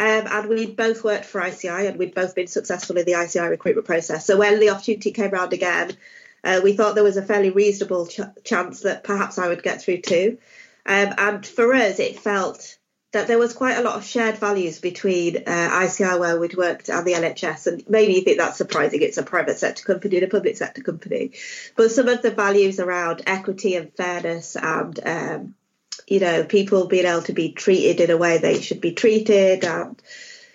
Um, 0.00 0.26
and 0.30 0.48
we'd 0.48 0.76
both 0.76 1.04
worked 1.04 1.26
for 1.26 1.42
ICI, 1.42 1.86
and 1.86 1.98
we'd 1.98 2.14
both 2.14 2.34
been 2.34 2.46
successful 2.46 2.96
in 2.96 3.04
the 3.04 3.22
ICI 3.22 3.40
recruitment 3.40 3.86
process. 3.86 4.24
So 4.24 4.38
when 4.38 4.58
the 4.58 4.70
opportunity 4.70 5.10
came 5.10 5.30
around 5.30 5.52
again, 5.52 5.94
uh, 6.42 6.62
we 6.64 6.72
thought 6.72 6.94
there 6.94 7.04
was 7.04 7.18
a 7.18 7.22
fairly 7.22 7.50
reasonable 7.50 8.06
ch- 8.06 8.20
chance 8.42 8.80
that 8.80 9.04
perhaps 9.04 9.36
I 9.36 9.48
would 9.48 9.62
get 9.62 9.82
through 9.82 10.00
too. 10.00 10.38
Um, 10.86 11.12
and 11.18 11.46
for 11.46 11.74
us, 11.74 11.98
it 11.98 12.18
felt 12.18 12.78
that 13.12 13.26
there 13.26 13.38
was 13.38 13.52
quite 13.52 13.76
a 13.76 13.82
lot 13.82 13.96
of 13.96 14.06
shared 14.06 14.38
values 14.38 14.78
between 14.78 15.42
uh, 15.46 15.80
ICI 15.84 16.18
where 16.18 16.40
we'd 16.40 16.56
worked 16.56 16.88
and 16.88 17.06
the 17.06 17.12
NHS, 17.12 17.66
and 17.66 17.84
maybe 17.86 18.14
you 18.14 18.22
think 18.22 18.38
that's 18.38 18.56
surprising. 18.56 19.02
It's 19.02 19.18
a 19.18 19.22
private 19.22 19.58
sector 19.58 19.84
company 19.84 20.16
and 20.16 20.24
a 20.24 20.30
public 20.30 20.56
sector 20.56 20.82
company, 20.82 21.32
but 21.76 21.90
some 21.90 22.08
of 22.08 22.22
the 22.22 22.30
values 22.30 22.80
around 22.80 23.20
equity 23.26 23.76
and 23.76 23.92
fairness, 23.92 24.56
and 24.56 24.98
um, 25.04 25.54
you 26.10 26.18
know, 26.18 26.42
people 26.42 26.88
being 26.88 27.06
able 27.06 27.22
to 27.22 27.32
be 27.32 27.52
treated 27.52 28.00
in 28.00 28.10
a 28.10 28.16
way 28.18 28.36
they 28.36 28.60
should 28.60 28.80
be 28.80 28.92
treated, 28.92 29.64
and 29.64 30.02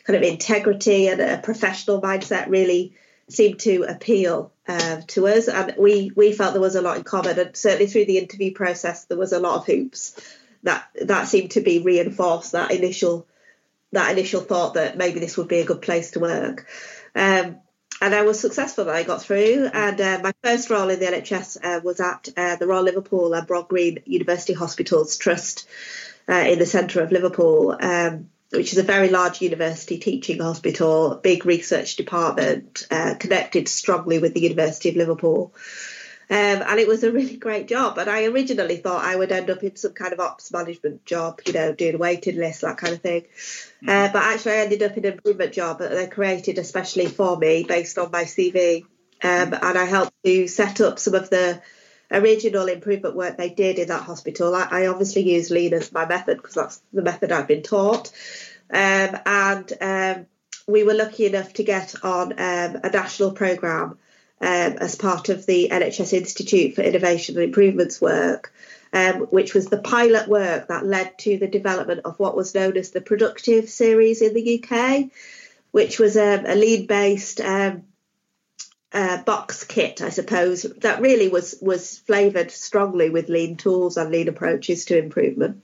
kind 0.04 0.18
of 0.18 0.22
integrity 0.22 1.08
and 1.08 1.22
a 1.22 1.38
professional 1.38 2.02
mindset 2.02 2.50
really 2.50 2.94
seemed 3.30 3.60
to 3.60 3.84
appeal 3.84 4.52
uh, 4.68 5.02
to 5.08 5.28
us, 5.28 5.48
and 5.48 5.74
we 5.78 6.12
we 6.16 6.34
felt 6.34 6.54
there 6.54 6.62
was 6.62 6.76
a 6.76 6.82
lot 6.82 6.98
in 6.98 7.04
common, 7.04 7.40
and 7.40 7.56
certainly 7.56 7.88
through 7.88 8.06
the 8.06 8.18
interview 8.18 8.54
process 8.54 9.06
there 9.06 9.18
was 9.18 9.32
a 9.32 9.40
lot 9.40 9.56
of 9.56 9.66
hoops 9.66 10.20
that 10.64 10.88
that 11.02 11.30
seemed 11.30 11.52
to 11.52 11.62
be 11.62 11.80
reinforced 11.80 12.52
that 12.52 12.72
initial 12.72 13.26
that 13.94 14.12
initial 14.12 14.42
thought 14.42 14.74
that 14.74 14.98
maybe 14.98 15.22
this 15.22 15.38
would 15.38 15.48
be 15.48 15.60
a 15.60 15.66
good 15.66 15.82
place 15.82 16.12
to 16.12 16.20
work. 16.20 16.68
Um, 17.16 17.60
and 18.02 18.14
I 18.14 18.24
was 18.24 18.40
successful. 18.40 18.86
That 18.86 18.96
I 18.96 19.04
got 19.04 19.22
through, 19.22 19.70
and 19.74 20.00
uh, 20.00 20.20
my 20.22 20.34
first 20.44 20.70
role 20.70 20.90
in 20.90 21.00
the 21.00 21.06
NHS 21.06 21.58
uh, 21.64 21.82
was 21.84 22.00
at 22.00 22.30
uh, 22.36 22.56
the 22.58 22.68
Royal 22.68 22.84
Liverpool 22.84 23.34
and 23.34 23.48
Broad 23.48 23.68
Green 23.68 24.00
University 24.06 24.54
Hospitals 24.54 25.18
Trust 25.18 25.68
uh, 26.28 26.34
in 26.34 26.60
the 26.60 26.66
centre 26.66 27.02
of 27.02 27.12
Liverpool, 27.12 27.76
um, 27.80 28.30
which 28.52 28.74
is 28.74 28.78
a 28.78 28.84
very 28.84 29.10
large 29.10 29.42
university 29.42 29.98
teaching 29.98 30.40
hospital, 30.40 31.16
big 31.16 31.46
research 31.46 31.96
department, 31.96 32.86
uh, 32.92 33.16
connected 33.20 33.68
strongly 33.68 34.20
with 34.20 34.34
the 34.34 34.42
University 34.42 34.90
of 34.90 34.96
Liverpool. 34.96 35.54
Um, 36.28 36.64
and 36.68 36.80
it 36.80 36.88
was 36.88 37.04
a 37.04 37.12
really 37.12 37.38
great 37.38 37.68
job. 37.68 37.98
And 37.98 38.10
I 38.10 38.26
originally 38.26 38.78
thought 38.78 39.06
I 39.06 39.16
would 39.16 39.32
end 39.32 39.50
up 39.50 39.64
in 39.64 39.76
some 39.76 39.94
kind 39.94 40.12
of 40.12 40.20
ops 40.20 40.52
management 40.52 41.06
job, 41.06 41.42
you 41.46 41.54
know, 41.54 41.74
doing 41.74 42.00
waiting 42.00 42.38
lists, 42.38 42.62
that 42.62 42.78
kind 42.78 42.94
of 42.94 43.02
thing. 43.02 43.26
Uh, 43.88 43.92
mm-hmm. 43.92 44.14
but 44.14 44.24
actually, 44.24 44.54
I 44.54 44.58
ended 44.58 44.84
up 44.84 44.98
in 44.98 45.06
an 45.06 45.14
improvement 45.14 45.54
job 45.54 45.80
that 45.80 45.92
they 45.92 46.08
created 46.08 46.58
especially 46.58 47.08
for 47.08 47.38
me 47.38 47.64
based 47.64 48.00
on 48.00 48.10
my 48.12 48.24
CV. 48.24 48.84
Um, 49.24 49.52
mm-hmm. 49.52 49.54
and 49.54 49.78
I 49.78 49.86
helped 49.86 50.14
to 50.24 50.48
set 50.48 50.82
up 50.82 50.98
some 50.98 51.14
of 51.14 51.30
the 51.30 51.62
original 52.12 52.68
improvement 52.68 53.16
work 53.16 53.38
they 53.38 53.50
did 53.50 53.78
in 53.78 53.90
that 53.90 54.04
hospital. 54.04 54.56
I, 54.56 54.68
I 54.72 54.88
obviously 54.88 55.32
use 55.32 55.52
lean 55.52 55.74
as 55.74 55.92
my 55.92 56.08
method 56.08 56.38
because 56.38 56.56
that's 56.56 56.82
the 56.92 57.02
method 57.02 57.32
I've 57.32 57.48
been 57.48 57.64
taught. 57.64 58.12
Um, 58.72 59.18
and 59.26 59.74
um, 59.80 60.26
we 60.68 60.84
were 60.84 60.96
lucky 60.96 61.28
enough 61.28 61.54
to 61.54 61.64
get 61.64 62.04
on 62.04 62.34
um, 62.34 62.80
a 62.84 62.90
national 62.92 63.32
programme 63.32 64.00
um, 64.42 64.78
as 64.80 64.96
part 64.96 65.30
of 65.30 65.46
the 65.46 65.70
NHS 65.72 66.14
Institute 66.14 66.76
for 66.76 66.82
Innovation 66.82 67.36
and 67.36 67.46
Improvements 67.46 68.02
work, 68.02 68.54
um, 68.92 69.22
which 69.32 69.54
was 69.54 69.68
the 69.68 69.78
pilot 69.78 70.28
work 70.28 70.68
that 70.68 70.86
led 70.86 71.18
to 71.20 71.38
the 71.38 71.48
development 71.48 72.02
of 72.06 72.20
what 72.20 72.36
was 72.36 72.54
known 72.54 72.78
as 72.78 72.92
the 72.92 73.02
Productive 73.02 73.70
series 73.70 74.22
in 74.22 74.34
the 74.34 74.64
UK, 74.64 75.10
which 75.72 76.00
was 76.00 76.18
um, 76.18 76.46
a 76.46 76.56
lean 76.56 76.86
based 76.86 77.40
um, 77.42 77.84
uh, 78.92 79.22
box 79.24 79.64
kit, 79.64 80.02
I 80.02 80.10
suppose, 80.10 80.64
that 80.64 81.02
really 81.02 81.28
was, 81.28 81.56
was 81.62 82.00
flavoured 82.00 82.52
strongly 82.52 83.10
with 83.10 83.30
lean 83.30 83.58
tools 83.58 83.98
and 83.98 84.12
lean 84.12 84.28
approaches 84.28 84.86
to 84.86 84.98
improvement. 84.98 85.62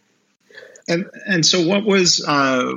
And, 0.87 1.09
and 1.27 1.45
so, 1.45 1.65
what 1.65 1.85
was 1.85 2.25
uh, 2.27 2.73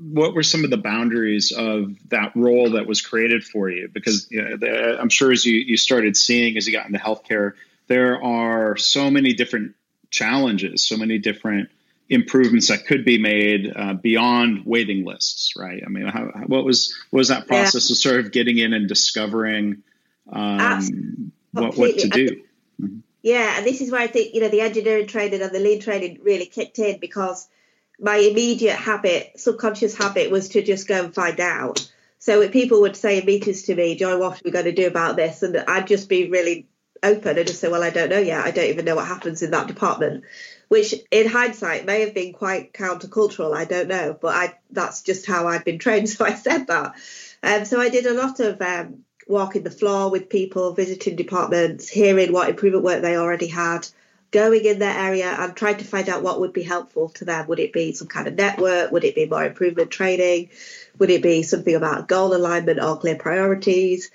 what 0.00 0.34
were 0.34 0.42
some 0.42 0.64
of 0.64 0.70
the 0.70 0.76
boundaries 0.76 1.52
of 1.52 1.94
that 2.08 2.32
role 2.34 2.70
that 2.70 2.86
was 2.86 3.00
created 3.00 3.44
for 3.44 3.70
you? 3.70 3.88
Because 3.92 4.30
you 4.30 4.42
know, 4.42 4.56
the, 4.56 5.00
I'm 5.00 5.08
sure 5.08 5.32
as 5.32 5.44
you, 5.44 5.58
you 5.58 5.76
started 5.76 6.16
seeing 6.16 6.56
as 6.56 6.66
you 6.66 6.72
got 6.72 6.86
into 6.86 6.98
healthcare, 6.98 7.52
there 7.88 8.22
are 8.22 8.76
so 8.76 9.10
many 9.10 9.32
different 9.32 9.74
challenges, 10.10 10.86
so 10.86 10.96
many 10.96 11.18
different 11.18 11.70
improvements 12.08 12.68
that 12.68 12.86
could 12.86 13.04
be 13.04 13.18
made 13.18 13.72
uh, 13.74 13.94
beyond 13.94 14.64
waiting 14.64 15.04
lists, 15.04 15.54
right? 15.56 15.82
I 15.84 15.88
mean, 15.88 16.06
how, 16.06 16.26
what 16.46 16.64
was 16.64 16.94
what 17.10 17.18
was 17.18 17.28
that 17.28 17.46
process 17.46 17.90
yeah. 17.90 17.94
of 17.94 17.98
sort 17.98 18.20
of 18.20 18.32
getting 18.32 18.58
in 18.58 18.72
and 18.72 18.88
discovering 18.88 19.82
um, 20.30 21.32
what, 21.52 21.76
what 21.76 21.98
to 21.98 22.08
do? 22.08 22.42
Mm-hmm. 22.80 22.98
Yeah, 23.22 23.58
and 23.58 23.66
this 23.66 23.80
is 23.80 23.90
where 23.90 24.00
I 24.00 24.06
think 24.06 24.34
you 24.34 24.40
know 24.40 24.48
the 24.48 24.60
engineering 24.60 25.06
training 25.06 25.42
and 25.42 25.52
the 25.52 25.58
lean 25.58 25.80
training 25.80 26.20
really 26.22 26.46
kicked 26.46 26.78
in 26.78 26.98
because 27.00 27.48
my 28.00 28.16
immediate 28.16 28.76
habit, 28.76 29.38
subconscious 29.38 29.96
habit, 29.96 30.30
was 30.30 30.50
to 30.50 30.62
just 30.62 30.88
go 30.88 31.04
and 31.04 31.14
find 31.14 31.40
out. 31.40 31.90
So 32.18 32.48
people 32.48 32.80
would 32.82 32.96
say 32.96 33.18
in 33.18 33.26
meetings 33.26 33.62
to 33.64 33.74
me, 33.74 33.94
Joy, 33.94 34.18
what 34.18 34.38
are 34.38 34.42
we 34.44 34.50
going 34.50 34.64
to 34.64 34.72
do 34.72 34.86
about 34.86 35.16
this? 35.16 35.42
And 35.42 35.56
I'd 35.56 35.86
just 35.86 36.08
be 36.08 36.28
really 36.28 36.66
open 37.02 37.38
and 37.38 37.46
just 37.46 37.60
say, 37.60 37.68
well, 37.68 37.82
I 37.82 37.90
don't 37.90 38.10
know 38.10 38.18
yet. 38.18 38.44
I 38.44 38.50
don't 38.50 38.68
even 38.68 38.84
know 38.84 38.96
what 38.96 39.06
happens 39.06 39.42
in 39.42 39.50
that 39.52 39.68
department, 39.68 40.24
which 40.68 40.94
in 41.10 41.28
hindsight 41.28 41.86
may 41.86 42.00
have 42.00 42.14
been 42.14 42.32
quite 42.32 42.72
countercultural. 42.72 43.54
I 43.54 43.64
don't 43.64 43.88
know, 43.88 44.16
but 44.20 44.34
I 44.34 44.58
that's 44.70 45.02
just 45.02 45.26
how 45.26 45.46
I'd 45.46 45.64
been 45.64 45.78
trained. 45.78 46.08
So 46.16 46.24
I 46.24 46.34
said 46.34 46.66
that. 46.66 46.94
Um, 47.42 47.64
so 47.64 47.80
I 47.80 47.88
did 47.88 48.06
a 48.06 48.14
lot 48.14 48.40
of 48.40 48.60
um, 48.60 49.04
walking 49.26 49.62
the 49.62 49.70
floor 49.70 50.10
with 50.10 50.28
people, 50.28 50.72
visiting 50.72 51.16
departments, 51.16 51.88
hearing 51.88 52.32
what 52.32 52.48
improvement 52.48 52.84
work 52.84 53.02
they 53.02 53.16
already 53.16 53.48
had, 53.48 53.86
going 54.30 54.64
in 54.64 54.80
that 54.80 54.98
area 54.98 55.34
and 55.38 55.54
trying 55.54 55.78
to 55.78 55.84
find 55.84 56.08
out 56.08 56.22
what 56.22 56.40
would 56.40 56.52
be 56.52 56.62
helpful 56.62 57.10
to 57.10 57.24
them. 57.24 57.46
Would 57.46 57.60
it 57.60 57.72
be 57.72 57.92
some 57.92 58.08
kind 58.08 58.26
of 58.26 58.34
network? 58.34 58.90
Would 58.90 59.04
it 59.04 59.14
be 59.14 59.26
more 59.26 59.44
improvement 59.44 59.90
training? 59.90 60.50
Would 60.98 61.10
it 61.10 61.22
be 61.22 61.42
something 61.42 61.74
about 61.74 62.08
goal 62.08 62.34
alignment 62.34 62.80
or 62.80 62.98
clear 62.98 63.16
priorities? 63.16 64.10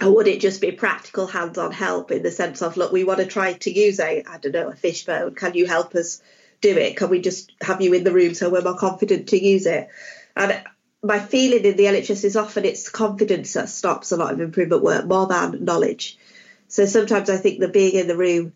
Or 0.00 0.14
would 0.14 0.28
it 0.28 0.40
just 0.40 0.60
be 0.60 0.72
practical 0.72 1.26
hands 1.26 1.58
on 1.58 1.72
help 1.72 2.12
in 2.12 2.22
the 2.22 2.30
sense 2.30 2.62
of, 2.62 2.76
look, 2.76 2.92
we 2.92 3.04
want 3.04 3.18
to 3.18 3.26
try 3.26 3.54
to 3.54 3.72
use 3.72 3.98
a, 3.98 4.22
I 4.24 4.38
don't 4.38 4.52
know, 4.52 4.68
a 4.68 4.76
fishbone. 4.76 5.34
Can 5.34 5.54
you 5.54 5.66
help 5.66 5.94
us 5.94 6.22
do 6.60 6.76
it? 6.76 6.96
Can 6.96 7.10
we 7.10 7.20
just 7.20 7.52
have 7.60 7.80
you 7.80 7.92
in 7.94 8.04
the 8.04 8.12
room 8.12 8.34
so 8.34 8.50
we're 8.50 8.62
more 8.62 8.76
confident 8.76 9.30
to 9.30 9.42
use 9.42 9.66
it? 9.66 9.88
And 10.36 10.62
my 11.02 11.18
feeling 11.18 11.64
in 11.64 11.76
the 11.76 11.84
NHS 11.84 12.24
is 12.24 12.36
often 12.36 12.64
it's 12.64 12.88
confidence 12.88 13.54
that 13.54 13.68
stops 13.68 14.12
a 14.12 14.16
lot 14.16 14.32
of 14.32 14.40
improvement 14.40 14.82
work 14.82 15.06
more 15.06 15.26
than 15.26 15.64
knowledge. 15.64 16.18
So 16.68 16.86
sometimes 16.86 17.28
I 17.28 17.36
think 17.36 17.58
the 17.58 17.68
being 17.68 17.94
in 17.94 18.06
the 18.06 18.16
room 18.16 18.52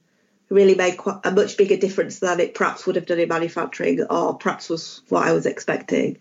really 0.48 0.74
made 0.74 0.98
a 1.24 1.30
much 1.30 1.56
bigger 1.56 1.76
difference 1.76 2.18
than 2.18 2.40
it 2.40 2.54
perhaps 2.54 2.86
would 2.86 2.96
have 2.96 3.06
done 3.06 3.18
in 3.18 3.28
manufacturing 3.28 4.02
or 4.04 4.36
perhaps 4.36 4.68
was 4.68 5.02
what 5.08 5.26
I 5.26 5.32
was 5.32 5.46
expecting. 5.46 6.18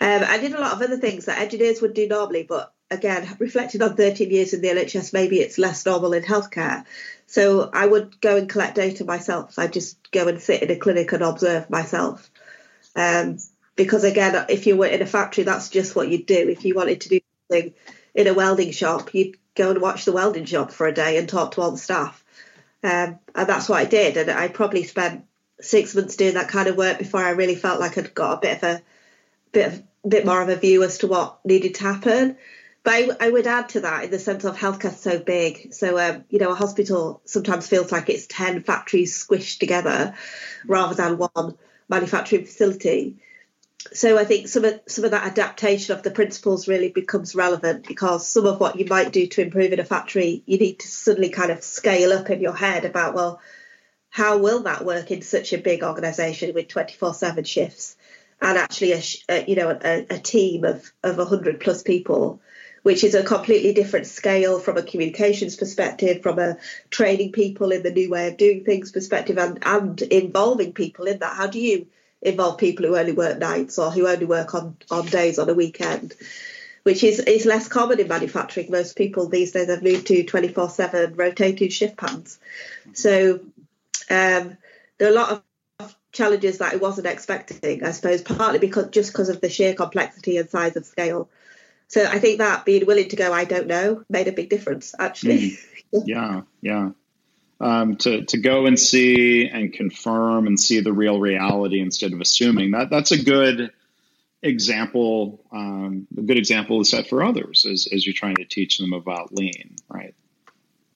Um, 0.00 0.22
I 0.26 0.38
did 0.38 0.54
a 0.54 0.60
lot 0.60 0.72
of 0.72 0.82
other 0.82 0.96
things 0.96 1.26
that 1.26 1.40
engineers 1.40 1.82
would 1.82 1.94
do 1.94 2.08
normally, 2.08 2.44
but 2.44 2.72
again, 2.90 3.36
reflecting 3.38 3.82
on 3.82 3.96
13 3.96 4.30
years 4.30 4.54
in 4.54 4.62
the 4.62 4.68
NHS, 4.68 5.12
maybe 5.12 5.40
it's 5.40 5.58
less 5.58 5.84
normal 5.84 6.12
in 6.12 6.22
healthcare. 6.22 6.84
So 7.26 7.70
I 7.72 7.86
would 7.86 8.20
go 8.20 8.36
and 8.36 8.48
collect 8.48 8.76
data 8.76 9.04
myself. 9.04 9.58
I'd 9.58 9.72
just 9.72 10.10
go 10.10 10.26
and 10.26 10.40
sit 10.40 10.62
in 10.62 10.70
a 10.70 10.76
clinic 10.76 11.12
and 11.12 11.22
observe 11.22 11.70
myself. 11.70 12.30
Um, 12.96 13.38
because 13.76 14.04
again, 14.04 14.46
if 14.48 14.66
you 14.66 14.76
were 14.76 14.86
in 14.86 15.02
a 15.02 15.06
factory, 15.06 15.44
that's 15.44 15.68
just 15.68 15.94
what 15.94 16.08
you'd 16.08 16.26
do. 16.26 16.48
If 16.48 16.64
you 16.64 16.74
wanted 16.74 17.02
to 17.02 17.08
do 17.08 17.20
something 17.48 17.74
in 18.14 18.26
a 18.26 18.34
welding 18.34 18.72
shop, 18.72 19.14
you'd 19.14 19.36
go 19.54 19.70
and 19.70 19.80
watch 19.80 20.04
the 20.04 20.12
welding 20.12 20.44
shop 20.44 20.72
for 20.72 20.86
a 20.86 20.92
day 20.92 21.18
and 21.18 21.28
talk 21.28 21.52
to 21.52 21.60
all 21.60 21.70
the 21.70 21.78
staff. 21.78 22.19
Um, 22.82 23.18
and 23.34 23.48
that's 23.48 23.68
what 23.68 23.78
I 23.78 23.84
did. 23.84 24.16
And 24.16 24.30
I 24.30 24.48
probably 24.48 24.84
spent 24.84 25.24
six 25.60 25.94
months 25.94 26.16
doing 26.16 26.34
that 26.34 26.48
kind 26.48 26.68
of 26.68 26.76
work 26.76 26.98
before 26.98 27.22
I 27.22 27.30
really 27.30 27.54
felt 27.54 27.80
like 27.80 27.98
I'd 27.98 28.14
got 28.14 28.38
a 28.38 28.40
bit 28.40 28.56
of 28.56 28.62
a 28.62 28.82
bit 29.52 29.66
of 29.72 29.82
bit 30.08 30.24
more 30.24 30.40
of 30.40 30.48
a 30.48 30.56
view 30.56 30.82
as 30.82 30.98
to 30.98 31.06
what 31.06 31.44
needed 31.44 31.74
to 31.74 31.82
happen. 31.82 32.36
But 32.82 32.94
I, 32.94 33.08
I 33.20 33.30
would 33.30 33.46
add 33.46 33.68
to 33.70 33.80
that 33.80 34.04
in 34.04 34.10
the 34.10 34.18
sense 34.18 34.44
of 34.44 34.56
healthcare 34.56 34.94
so 34.94 35.18
big. 35.18 35.74
So 35.74 35.98
um, 35.98 36.24
you 36.30 36.38
know, 36.38 36.52
a 36.52 36.54
hospital 36.54 37.20
sometimes 37.26 37.66
feels 37.66 37.92
like 37.92 38.08
it's 38.08 38.26
ten 38.26 38.62
factories 38.62 39.26
squished 39.26 39.58
together 39.58 40.14
rather 40.66 40.94
than 40.94 41.18
one 41.18 41.58
manufacturing 41.88 42.46
facility 42.46 43.16
so 43.92 44.18
I 44.18 44.24
think 44.24 44.48
some 44.48 44.64
of 44.64 44.80
some 44.86 45.04
of 45.04 45.12
that 45.12 45.26
adaptation 45.26 45.96
of 45.96 46.02
the 46.02 46.10
principles 46.10 46.68
really 46.68 46.90
becomes 46.90 47.34
relevant 47.34 47.86
because 47.88 48.26
some 48.26 48.46
of 48.46 48.60
what 48.60 48.78
you 48.78 48.84
might 48.84 49.10
do 49.10 49.26
to 49.26 49.42
improve 49.42 49.72
in 49.72 49.80
a 49.80 49.84
factory, 49.84 50.42
you 50.46 50.58
need 50.58 50.80
to 50.80 50.88
suddenly 50.88 51.30
kind 51.30 51.50
of 51.50 51.62
scale 51.62 52.12
up 52.12 52.28
in 52.28 52.40
your 52.40 52.54
head 52.54 52.84
about 52.84 53.14
well, 53.14 53.40
how 54.10 54.38
will 54.38 54.64
that 54.64 54.84
work 54.84 55.10
in 55.10 55.22
such 55.22 55.52
a 55.52 55.58
big 55.58 55.82
organisation 55.82 56.52
with 56.54 56.68
twenty 56.68 56.94
four 56.94 57.14
seven 57.14 57.44
shifts 57.44 57.96
and 58.42 58.58
actually 58.58 58.92
a, 58.92 59.02
a 59.30 59.44
you 59.46 59.56
know 59.56 59.70
a, 59.82 60.06
a 60.10 60.18
team 60.18 60.64
of 60.64 60.92
of 61.02 61.16
hundred 61.16 61.58
plus 61.60 61.82
people, 61.82 62.40
which 62.82 63.02
is 63.02 63.14
a 63.14 63.24
completely 63.24 63.72
different 63.72 64.06
scale 64.06 64.58
from 64.58 64.76
a 64.76 64.82
communications 64.82 65.56
perspective, 65.56 66.22
from 66.22 66.38
a 66.38 66.58
training 66.90 67.32
people 67.32 67.72
in 67.72 67.82
the 67.82 67.90
new 67.90 68.10
way 68.10 68.28
of 68.28 68.36
doing 68.36 68.62
things 68.62 68.92
perspective, 68.92 69.38
and 69.38 69.58
and 69.62 70.02
involving 70.02 70.74
people 70.74 71.06
in 71.06 71.20
that. 71.20 71.34
How 71.34 71.46
do 71.46 71.58
you 71.58 71.86
involve 72.22 72.58
people 72.58 72.86
who 72.86 72.96
only 72.96 73.12
work 73.12 73.38
nights 73.38 73.78
or 73.78 73.90
who 73.90 74.06
only 74.06 74.26
work 74.26 74.54
on, 74.54 74.76
on 74.90 75.06
days 75.06 75.38
on 75.38 75.48
a 75.48 75.54
weekend, 75.54 76.14
which 76.82 77.02
is, 77.02 77.18
is 77.20 77.46
less 77.46 77.68
common 77.68 78.00
in 78.00 78.08
manufacturing. 78.08 78.70
Most 78.70 78.96
people 78.96 79.28
these 79.28 79.52
days 79.52 79.68
have 79.68 79.82
moved 79.82 80.06
to 80.08 80.24
24 80.24 80.68
7 80.70 81.14
rotating 81.14 81.70
shift 81.70 81.96
patterns. 81.96 82.38
So 82.92 83.40
um, 84.10 84.56
there 84.98 85.08
are 85.08 85.12
a 85.12 85.14
lot 85.14 85.44
of 85.78 85.96
challenges 86.12 86.58
that 86.58 86.74
I 86.74 86.76
wasn't 86.76 87.06
expecting, 87.06 87.84
I 87.84 87.92
suppose, 87.92 88.22
partly 88.22 88.58
because 88.58 88.90
just 88.90 89.12
because 89.12 89.28
of 89.28 89.40
the 89.40 89.48
sheer 89.48 89.74
complexity 89.74 90.36
and 90.36 90.48
size 90.48 90.76
of 90.76 90.84
scale. 90.84 91.30
So 91.88 92.04
I 92.04 92.18
think 92.18 92.38
that 92.38 92.64
being 92.64 92.86
willing 92.86 93.08
to 93.08 93.16
go, 93.16 93.32
I 93.32 93.44
don't 93.44 93.66
know, 93.66 94.04
made 94.08 94.28
a 94.28 94.32
big 94.32 94.48
difference, 94.50 94.94
actually. 94.98 95.58
Mm. 95.92 96.02
yeah, 96.06 96.42
yeah 96.60 96.90
um, 97.60 97.96
to 97.96 98.24
to 98.24 98.38
go 98.38 98.66
and 98.66 98.78
see 98.78 99.48
and 99.48 99.72
confirm 99.72 100.46
and 100.46 100.58
see 100.58 100.80
the 100.80 100.92
real 100.92 101.20
reality 101.20 101.80
instead 101.80 102.12
of 102.12 102.20
assuming 102.20 102.72
that 102.72 102.90
that's 102.90 103.12
a 103.12 103.22
good 103.22 103.70
example 104.42 105.44
um, 105.52 106.06
a 106.16 106.22
good 106.22 106.38
example 106.38 106.78
to 106.78 106.84
set 106.84 107.08
for 107.08 107.22
others 107.22 107.66
as, 107.70 107.86
as 107.92 108.06
you're 108.06 108.14
trying 108.14 108.36
to 108.36 108.44
teach 108.44 108.78
them 108.78 108.92
about 108.92 109.32
lean 109.34 109.76
right 109.88 110.14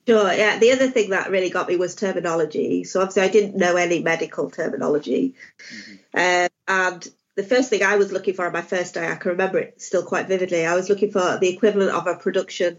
Sure. 0.07 0.31
Yeah. 0.35 0.59
The 0.59 0.73
other 0.73 0.89
thing 0.89 1.11
that 1.11 1.31
really 1.31 1.49
got 1.49 1.67
me 1.67 1.77
was 1.77 1.95
terminology. 1.95 2.85
So 2.85 3.01
obviously, 3.01 3.23
I 3.23 3.29
didn't 3.29 3.57
know 3.57 3.77
any 3.77 4.03
medical 4.03 4.51
terminology, 4.51 5.35
mm-hmm. 5.73 5.95
uh, 6.13 6.49
and 6.69 7.09
the 7.37 7.43
first 7.43 7.71
thing 7.71 7.83
I 7.83 7.97
was 7.97 8.13
looking 8.13 8.35
for 8.35 8.47
on 8.47 8.53
my 8.53 8.63
first 8.63 8.95
day, 8.95 9.11
I 9.11 9.17
can 9.17 9.33
remember 9.33 9.59
it 9.59 9.81
still 9.81 10.05
quite 10.05 10.29
vividly. 10.29 10.67
I 10.67 10.75
was 10.75 10.89
looking 10.89 11.11
for 11.11 11.39
the 11.39 11.49
equivalent 11.49 11.91
of 11.91 12.07
a 12.07 12.17
production 12.17 12.79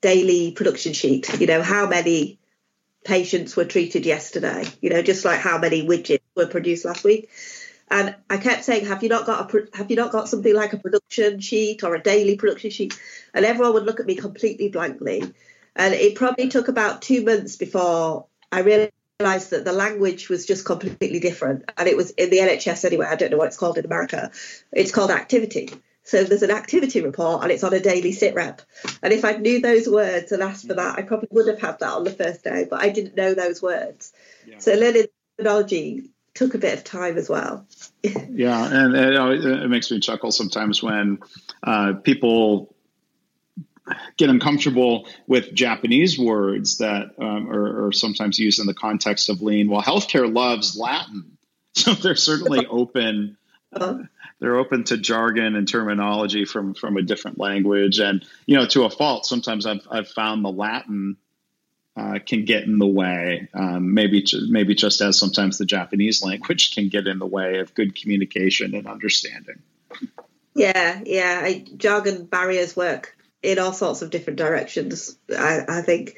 daily 0.00 0.52
production 0.52 0.92
sheet. 0.92 1.40
You 1.40 1.46
know, 1.46 1.62
how 1.62 1.88
many 1.88 2.38
patients 3.04 3.56
were 3.56 3.64
treated 3.64 4.06
yesterday, 4.06 4.64
you 4.80 4.90
know, 4.90 5.02
just 5.02 5.24
like 5.24 5.40
how 5.40 5.58
many 5.58 5.86
widgets 5.86 6.20
were 6.36 6.46
produced 6.46 6.84
last 6.84 7.04
week. 7.04 7.28
And 7.90 8.14
I 8.30 8.38
kept 8.38 8.64
saying, 8.64 8.86
"Have 8.86 9.02
you 9.02 9.08
not 9.10 9.26
got 9.26 9.54
a 9.54 9.68
have 9.76 9.90
you 9.90 9.96
not 9.96 10.12
got 10.12 10.28
something 10.28 10.54
like 10.54 10.72
a 10.72 10.78
production 10.78 11.40
sheet 11.40 11.84
or 11.84 11.94
a 11.94 12.02
daily 12.02 12.36
production 12.36 12.70
sheet?" 12.70 12.98
And 13.34 13.44
everyone 13.44 13.74
would 13.74 13.84
look 13.84 14.00
at 14.00 14.06
me 14.06 14.14
completely 14.14 14.68
blankly. 14.68 15.22
And 15.76 15.94
it 15.94 16.14
probably 16.14 16.48
took 16.48 16.68
about 16.68 17.02
two 17.02 17.22
months 17.24 17.56
before 17.56 18.26
I 18.50 18.60
realised 18.60 19.50
that 19.50 19.64
the 19.64 19.72
language 19.72 20.28
was 20.28 20.46
just 20.46 20.64
completely 20.64 21.20
different. 21.20 21.70
And 21.76 21.88
it 21.88 21.96
was 21.96 22.10
in 22.10 22.30
the 22.30 22.38
NHS 22.38 22.84
anyway. 22.84 23.06
I 23.06 23.16
don't 23.16 23.30
know 23.30 23.36
what 23.36 23.48
it's 23.48 23.58
called 23.58 23.78
in 23.78 23.84
America. 23.84 24.30
It's 24.72 24.92
called 24.92 25.10
activity. 25.10 25.70
So 26.04 26.24
there's 26.24 26.42
an 26.42 26.50
activity 26.50 27.00
report 27.00 27.42
and 27.42 27.52
it's 27.52 27.64
on 27.64 27.72
a 27.72 27.80
daily 27.80 28.12
sit 28.12 28.34
rep. 28.34 28.62
And 29.02 29.12
if 29.12 29.24
I 29.24 29.32
knew 29.32 29.60
those 29.60 29.88
words 29.88 30.32
and 30.32 30.42
asked 30.42 30.66
for 30.66 30.74
that, 30.74 30.98
I 30.98 31.02
probably 31.02 31.28
would 31.30 31.46
have 31.46 31.60
had 31.60 31.78
that 31.78 31.92
on 31.92 32.04
the 32.04 32.10
first 32.10 32.42
day, 32.42 32.66
but 32.68 32.82
I 32.82 32.88
didn't 32.88 33.16
know 33.16 33.34
those 33.34 33.62
words. 33.62 34.12
Yeah. 34.46 34.58
So 34.58 34.74
learning 34.74 35.06
terminology 35.36 36.10
took 36.34 36.54
a 36.54 36.58
bit 36.58 36.78
of 36.78 36.84
time 36.84 37.16
as 37.18 37.28
well. 37.28 37.66
yeah, 38.02 38.64
and, 38.64 38.96
and 38.96 39.44
it 39.44 39.68
makes 39.68 39.90
me 39.90 40.00
chuckle 40.00 40.32
sometimes 40.32 40.82
when 40.82 41.18
uh, 41.62 41.94
people 42.02 42.74
get 44.16 44.30
uncomfortable 44.30 45.08
with 45.26 45.52
Japanese 45.52 46.18
words 46.18 46.78
that 46.78 47.14
um, 47.18 47.50
are, 47.50 47.86
are, 47.86 47.92
sometimes 47.92 48.38
used 48.38 48.60
in 48.60 48.66
the 48.66 48.74
context 48.74 49.28
of 49.28 49.42
lean. 49.42 49.68
Well, 49.68 49.82
healthcare 49.82 50.32
loves 50.32 50.76
Latin, 50.76 51.36
so 51.74 51.92
they're 51.94 52.14
certainly 52.14 52.66
open. 52.70 53.36
Uh, 53.72 53.98
they're 54.42 54.56
open 54.56 54.82
to 54.82 54.96
jargon 54.96 55.54
and 55.54 55.68
terminology 55.68 56.44
from 56.44 56.74
from 56.74 56.96
a 56.96 57.02
different 57.02 57.38
language, 57.38 58.00
and 58.00 58.26
you 58.44 58.56
know, 58.56 58.66
to 58.66 58.82
a 58.82 58.90
fault. 58.90 59.24
Sometimes 59.24 59.66
I've 59.66 59.86
I've 59.88 60.08
found 60.08 60.44
the 60.44 60.50
Latin 60.50 61.16
uh, 61.96 62.18
can 62.26 62.44
get 62.44 62.64
in 62.64 62.78
the 62.78 62.86
way. 62.86 63.48
Um, 63.54 63.94
maybe 63.94 64.24
maybe 64.48 64.74
just 64.74 65.00
as 65.00 65.16
sometimes 65.16 65.58
the 65.58 65.64
Japanese 65.64 66.24
language 66.24 66.74
can 66.74 66.88
get 66.88 67.06
in 67.06 67.20
the 67.20 67.26
way 67.26 67.60
of 67.60 67.72
good 67.74 67.94
communication 67.94 68.74
and 68.74 68.88
understanding. 68.88 69.62
Yeah, 70.56 71.00
yeah. 71.06 71.40
I, 71.44 71.64
jargon 71.76 72.24
barriers 72.24 72.74
work 72.74 73.16
in 73.44 73.60
all 73.60 73.72
sorts 73.72 74.02
of 74.02 74.10
different 74.10 74.40
directions. 74.40 75.16
I, 75.30 75.60
I 75.68 75.82
think, 75.82 76.16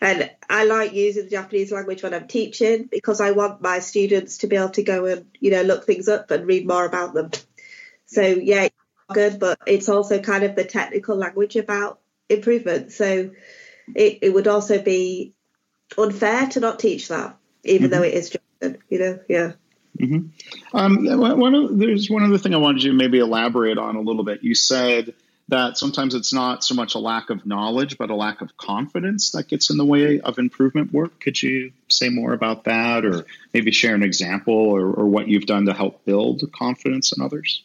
and 0.00 0.30
I 0.48 0.64
like 0.64 0.92
using 0.92 1.24
the 1.24 1.30
Japanese 1.30 1.72
language 1.72 2.04
when 2.04 2.14
I'm 2.14 2.28
teaching 2.28 2.88
because 2.88 3.20
I 3.20 3.32
want 3.32 3.62
my 3.62 3.80
students 3.80 4.38
to 4.38 4.46
be 4.46 4.54
able 4.54 4.70
to 4.70 4.84
go 4.84 5.06
and 5.06 5.26
you 5.40 5.50
know 5.50 5.62
look 5.62 5.86
things 5.86 6.06
up 6.06 6.30
and 6.30 6.46
read 6.46 6.68
more 6.68 6.84
about 6.84 7.14
them. 7.14 7.32
So 8.14 8.22
yeah, 8.22 8.68
good, 9.12 9.38
but 9.38 9.58
it's 9.66 9.88
also 9.88 10.20
kind 10.20 10.44
of 10.44 10.54
the 10.54 10.64
technical 10.64 11.16
language 11.16 11.56
about 11.56 12.00
improvement. 12.28 12.92
So 12.92 13.30
it, 13.94 14.18
it 14.22 14.32
would 14.32 14.48
also 14.48 14.80
be 14.80 15.34
unfair 15.98 16.46
to 16.48 16.60
not 16.60 16.78
teach 16.78 17.08
that, 17.08 17.36
even 17.64 17.90
mm-hmm. 17.90 18.00
though 18.00 18.06
it 18.06 18.14
is 18.14 18.30
just, 18.30 18.78
you 18.88 18.98
know, 18.98 19.18
yeah. 19.28 19.52
Mm-hmm. 20.00 20.76
Um, 20.76 21.38
one 21.38 21.54
of, 21.54 21.78
there's 21.78 22.08
one 22.10 22.24
other 22.24 22.38
thing 22.38 22.54
I 22.54 22.58
wanted 22.58 22.82
you 22.82 22.92
to 22.92 22.96
maybe 22.96 23.18
elaborate 23.18 23.78
on 23.78 23.96
a 23.96 24.00
little 24.00 24.24
bit. 24.24 24.42
You 24.42 24.54
said 24.54 25.14
that 25.48 25.76
sometimes 25.76 26.14
it's 26.14 26.32
not 26.32 26.64
so 26.64 26.74
much 26.74 26.94
a 26.94 26.98
lack 26.98 27.30
of 27.30 27.44
knowledge, 27.44 27.98
but 27.98 28.10
a 28.10 28.14
lack 28.14 28.40
of 28.40 28.56
confidence 28.56 29.32
that 29.32 29.46
gets 29.48 29.70
in 29.70 29.76
the 29.76 29.84
way 29.84 30.18
of 30.18 30.38
improvement 30.38 30.92
work. 30.92 31.20
Could 31.20 31.40
you 31.40 31.72
say 31.88 32.08
more 32.08 32.32
about 32.32 32.64
that, 32.64 33.04
or 33.04 33.26
maybe 33.52 33.70
share 33.70 33.94
an 33.94 34.02
example, 34.02 34.54
or, 34.54 34.86
or 34.86 35.06
what 35.06 35.28
you've 35.28 35.46
done 35.46 35.66
to 35.66 35.74
help 35.74 36.04
build 36.04 36.42
confidence 36.56 37.12
in 37.12 37.22
others? 37.22 37.62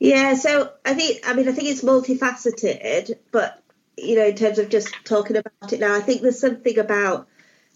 Yeah, 0.00 0.34
so 0.34 0.72
I 0.84 0.94
think 0.94 1.28
I 1.28 1.34
mean 1.34 1.46
I 1.46 1.52
think 1.52 1.68
it's 1.68 1.84
multifaceted, 1.84 3.18
but 3.30 3.62
you 3.96 4.16
know, 4.16 4.26
in 4.26 4.34
terms 4.34 4.58
of 4.58 4.70
just 4.70 4.92
talking 5.04 5.36
about 5.36 5.72
it 5.72 5.80
now, 5.80 5.94
I 5.94 6.00
think 6.00 6.22
there's 6.22 6.40
something 6.40 6.78
about 6.78 7.28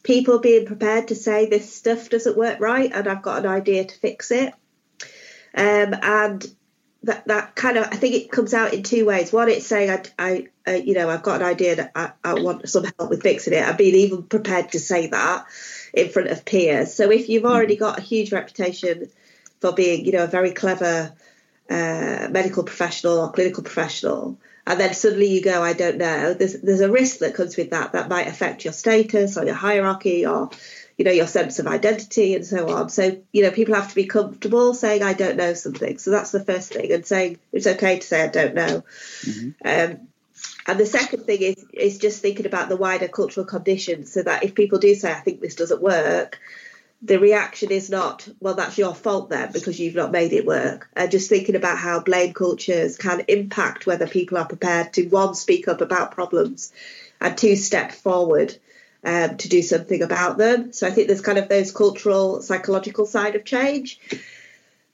people 0.02 0.38
being 0.38 0.66
prepared 0.66 1.08
to 1.08 1.14
say 1.14 1.46
this 1.46 1.74
stuff 1.74 2.08
doesn't 2.08 2.37
work 2.37 2.60
right 2.60 2.90
and 2.92 3.06
I've 3.06 3.22
got 3.22 3.44
an 3.44 3.50
idea 3.50 3.84
to 3.84 3.98
fix 3.98 4.30
it. 4.30 4.54
Um, 5.54 5.94
and 6.02 6.46
that, 7.04 7.26
that 7.26 7.54
kind 7.54 7.76
of, 7.78 7.87
I 7.87 7.96
think 7.96 8.14
it 8.14 8.30
comes 8.30 8.54
out 8.54 8.74
in 8.74 8.82
two 8.82 9.06
ways. 9.06 9.32
One, 9.32 9.48
it's 9.48 9.66
saying, 9.66 9.90
I, 9.90 10.02
I, 10.18 10.48
uh, 10.66 10.76
you 10.76 10.94
know, 10.94 11.08
I've 11.08 11.22
got 11.22 11.40
an 11.40 11.46
idea 11.46 11.76
that 11.76 11.92
I, 11.94 12.12
I 12.22 12.34
want 12.34 12.68
some 12.68 12.84
help 12.84 13.10
with 13.10 13.22
fixing 13.22 13.54
it. 13.54 13.62
I've 13.66 13.78
been 13.78 13.94
even 13.94 14.24
prepared 14.24 14.72
to 14.72 14.78
say 14.78 15.08
that 15.08 15.46
in 15.92 16.08
front 16.10 16.28
of 16.28 16.44
peers. 16.44 16.94
So 16.94 17.10
if 17.10 17.28
you've 17.28 17.44
already 17.44 17.76
got 17.76 17.98
a 17.98 18.02
huge 18.02 18.32
reputation 18.32 19.10
for 19.60 19.72
being, 19.72 20.04
you 20.04 20.12
know, 20.12 20.24
a 20.24 20.28
very 20.28 20.52
clever 20.52 21.12
uh, 21.70 22.29
medical 22.31 22.62
professional 22.62 23.18
or 23.18 23.33
clinical 23.33 23.62
professional, 23.62 24.38
and 24.66 24.81
then 24.81 24.94
suddenly 24.94 25.29
you 25.29 25.42
go, 25.42 25.62
I 25.62 25.72
don't 25.72 25.98
know. 25.98 26.35
There's 26.35 26.61
there's 26.61 26.81
a 26.81 26.90
risk 26.90 27.18
that 27.18 27.35
comes 27.35 27.57
with 27.57 27.70
that 27.70 27.92
that 27.92 28.09
might 28.09 28.29
affect 28.29 28.64
your 28.64 28.72
status 28.72 29.37
or 29.37 29.44
your 29.44 29.55
hierarchy 29.55 30.27
or 30.27 30.50
you 30.96 31.05
know 31.05 31.11
your 31.11 31.27
sense 31.27 31.59
of 31.59 31.66
identity 31.66 32.35
and 32.35 32.46
so 32.46 32.68
on. 32.70 32.88
So 32.88 33.20
you 33.33 33.42
know 33.42 33.50
people 33.50 33.74
have 33.74 33.88
to 33.88 33.94
be 33.94 34.07
comfortable 34.07 34.74
saying 34.74 35.03
I 35.03 35.12
don't 35.12 35.37
know 35.37 35.55
something. 35.55 35.98
So 35.98 36.11
that's 36.11 36.33
the 36.33 36.44
first 36.44 36.72
thing, 36.72 36.92
and 36.92 37.05
saying 37.05 37.38
it's 37.53 37.66
okay 37.66 37.98
to 37.98 38.07
say 38.07 38.22
I 38.22 38.29
don't 38.29 38.55
know. 38.55 38.83
Mm-hmm. 39.22 39.50
Um, 39.64 40.09
and 40.66 40.81
the 40.81 40.87
second 40.87 41.24
thing 41.24 41.42
is 41.42 41.64
is 41.72 41.98
just 41.98 42.22
thinking 42.22 42.46
about 42.46 42.68
the 42.68 42.77
wider 42.77 43.09
cultural 43.09 43.46
conditions, 43.46 44.12
so 44.12 44.22
that 44.22 44.44
if 44.44 44.55
people 44.55 44.79
do 44.79 44.94
say 44.94 45.11
I 45.11 45.20
think 45.20 45.40
this 45.40 45.57
doesn't 45.57 45.83
work, 45.83 46.40
the 47.04 47.18
reaction 47.18 47.70
is 47.70 47.90
not, 47.90 48.26
well, 48.40 48.54
that's 48.54 48.78
your 48.78 48.94
fault 48.94 49.28
then 49.28 49.52
because 49.52 49.78
you've 49.78 49.94
not 49.94 50.10
made 50.10 50.32
it 50.32 50.46
work. 50.46 50.88
And 50.96 51.10
just 51.10 51.28
thinking 51.28 51.54
about 51.54 51.76
how 51.76 52.00
blame 52.00 52.32
cultures 52.32 52.96
can 52.96 53.24
impact 53.28 53.86
whether 53.86 54.06
people 54.06 54.38
are 54.38 54.46
prepared 54.46 54.94
to, 54.94 55.06
one, 55.08 55.34
speak 55.34 55.68
up 55.68 55.82
about 55.82 56.12
problems 56.12 56.72
and 57.20 57.36
two, 57.36 57.56
step 57.56 57.92
forward 57.92 58.56
um, 59.04 59.36
to 59.36 59.50
do 59.50 59.60
something 59.60 60.00
about 60.00 60.38
them. 60.38 60.72
So 60.72 60.86
I 60.86 60.92
think 60.92 61.08
there's 61.08 61.20
kind 61.20 61.36
of 61.36 61.50
those 61.50 61.72
cultural, 61.72 62.40
psychological 62.40 63.04
side 63.04 63.36
of 63.36 63.44
change. 63.44 64.00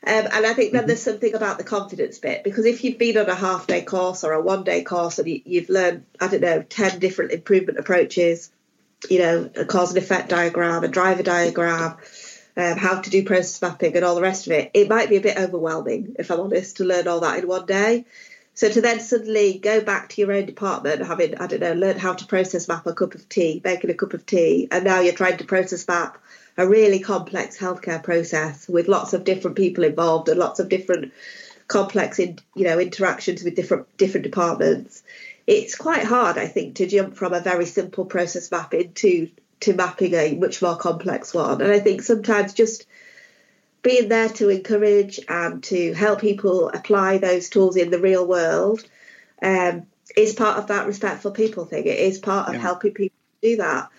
Um, 0.05 0.27
and 0.33 0.47
I 0.47 0.53
think 0.55 0.73
then 0.73 0.81
mm-hmm. 0.81 0.89
there's 0.89 1.03
something 1.03 1.35
about 1.35 1.59
the 1.59 1.65
confidence 1.65 2.19
bit 2.19 2.43
because 2.43 2.67
if 2.67 2.83
you've 2.83 2.99
been 2.99 3.19
on 3.19 3.29
a 3.29 3.35
half 3.37 3.69
day 3.69 3.83
course 3.83 4.25
or 4.25 4.33
a 4.33 4.41
one 4.41 4.65
day 4.65 4.83
course 4.83 5.21
and 5.21 5.29
you, 5.29 5.61
have 5.61 5.69
learned, 5.69 6.07
I 6.21 6.27
don't 6.27 6.41
know, 6.41 6.63
10 6.63 6.99
different 6.99 7.31
improvement 7.31 7.79
approaches 7.79 8.51
you 9.09 9.19
know, 9.19 9.51
a 9.57 9.65
cause 9.65 9.91
and 9.91 9.99
effect 9.99 10.29
diagram, 10.29 10.85
a 10.85 10.89
driver 10.89 11.23
diagram, 11.23 11.97
um, 12.57 12.77
how 12.77 13.01
to 13.01 13.11
do 13.11 13.25
process 13.25 13.63
mapping, 13.63 13.97
and 13.97 14.05
all 14.05 14.15
the 14.15 14.23
rest 14.23 14.47
of 14.47 14.53
it, 14.53 14.71
it 14.75 14.89
might 14.89 15.09
be 15.09 15.17
a 15.17 15.21
bit 15.21 15.39
overwhelming, 15.39 16.17
if 16.19 16.31
I'm 16.31 16.41
honest, 16.41 16.77
to 16.79 16.85
learn 16.85 17.09
all 17.09 17.21
that 17.21 17.39
in 17.39 17.49
one 17.49 17.67
day. 17.67 18.05
So 18.55 18.69
to 18.69 18.81
then 18.81 19.01
suddenly 19.01 19.59
go 19.59 19.81
back 19.81 20.11
to 20.11 20.21
your 20.21 20.33
own 20.33 20.45
department, 20.45 21.07
having, 21.07 21.37
I 21.37 21.47
don't 21.47 21.61
know, 21.61 21.73
learned 21.73 22.01
how 22.01 22.13
to 22.13 22.27
process 22.27 22.69
map 22.69 22.87
a 22.87 22.93
cup 22.93 23.15
of 23.15 23.29
tea, 23.29 23.61
making 23.65 23.91
a 23.91 23.95
cup 23.95 24.13
of 24.13 24.27
tea, 24.27 24.69
and 24.71 24.85
now 24.85 25.01
you're 25.01 25.15
trying 25.15 25.39
to 25.39 25.45
process 25.45 25.87
map 25.89 26.19
a 26.59 26.69
really 26.69 26.99
complex 26.99 27.57
healthcare 27.57 28.03
process 28.03 28.69
with 28.69 28.89
lots 28.89 29.15
of 29.15 29.25
different 29.25 29.57
people 29.57 29.85
involved 29.85 30.29
and 30.29 30.39
lots 30.39 30.61
of 30.61 30.69
different 30.69 31.13
complex 31.69 32.19
in, 32.19 32.39
you 32.55 32.65
know 32.65 32.79
interactions 32.79 33.45
with 33.45 33.55
different 33.55 33.87
different 33.97 34.25
departments 34.25 35.05
it's 35.51 35.75
quite 35.75 36.05
hard, 36.05 36.39
I 36.39 36.47
think, 36.47 36.77
to 36.77 36.87
jump 36.87 37.17
from 37.17 37.33
a 37.33 37.41
very 37.41 37.67
simple 37.67 38.05
process 38.05 38.53
map 38.53 38.73
into 38.73 39.31
to 39.59 39.75
mapping 39.75 40.15
a 40.15 40.37
much 40.37 40.63
more 40.63 40.77
complex 40.77 41.35
one. 41.35 41.61
And 41.61 41.73
I 41.73 41.81
think 41.81 42.03
sometimes 42.03 42.55
just 42.55 42.87
being 43.83 44.09
there 44.09 44.29
to 44.29 44.49
encourage 44.49 45.19
and 45.29 45.61
to 45.65 45.93
help 45.93 46.21
people 46.21 46.69
apply 46.69 47.19
those 47.19 47.49
tools 47.49 47.77
in 47.77 47.91
the 47.91 47.99
real 47.99 48.25
world 48.25 48.85
um, 49.43 49.89
is 50.17 50.35
part 50.35 50.59
of 50.59 50.69
that 50.69 50.87
respectful 50.87 51.33
people 51.33 51.65
thing. 51.65 51.85
It 51.85 51.99
is 51.99 52.21
part 52.21 52.49
of 52.49 52.55
yeah. 52.55 52.61
helping 52.61 52.95
people 52.95 53.17
do 53.43 53.57
that. 53.57 53.91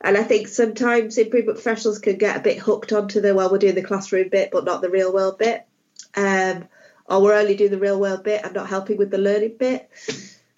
And 0.00 0.16
I 0.16 0.22
think 0.22 0.46
sometimes 0.46 1.18
improvement 1.18 1.56
professionals 1.56 1.98
can 1.98 2.16
get 2.16 2.36
a 2.36 2.40
bit 2.40 2.58
hooked 2.58 2.92
onto 2.92 3.20
the 3.20 3.34
well, 3.34 3.50
we're 3.50 3.58
doing 3.58 3.74
the 3.74 3.82
classroom 3.82 4.28
bit, 4.28 4.50
but 4.52 4.64
not 4.64 4.82
the 4.82 4.90
real 4.90 5.12
world 5.12 5.38
bit. 5.38 5.66
Um, 6.14 6.68
or 7.06 7.20
we're 7.22 7.34
only 7.34 7.56
doing 7.56 7.72
the 7.72 7.78
real 7.78 7.98
world 7.98 8.22
bit 8.22 8.44
and 8.44 8.54
not 8.54 8.68
helping 8.68 8.98
with 8.98 9.10
the 9.10 9.18
learning 9.18 9.56
bit. 9.58 9.90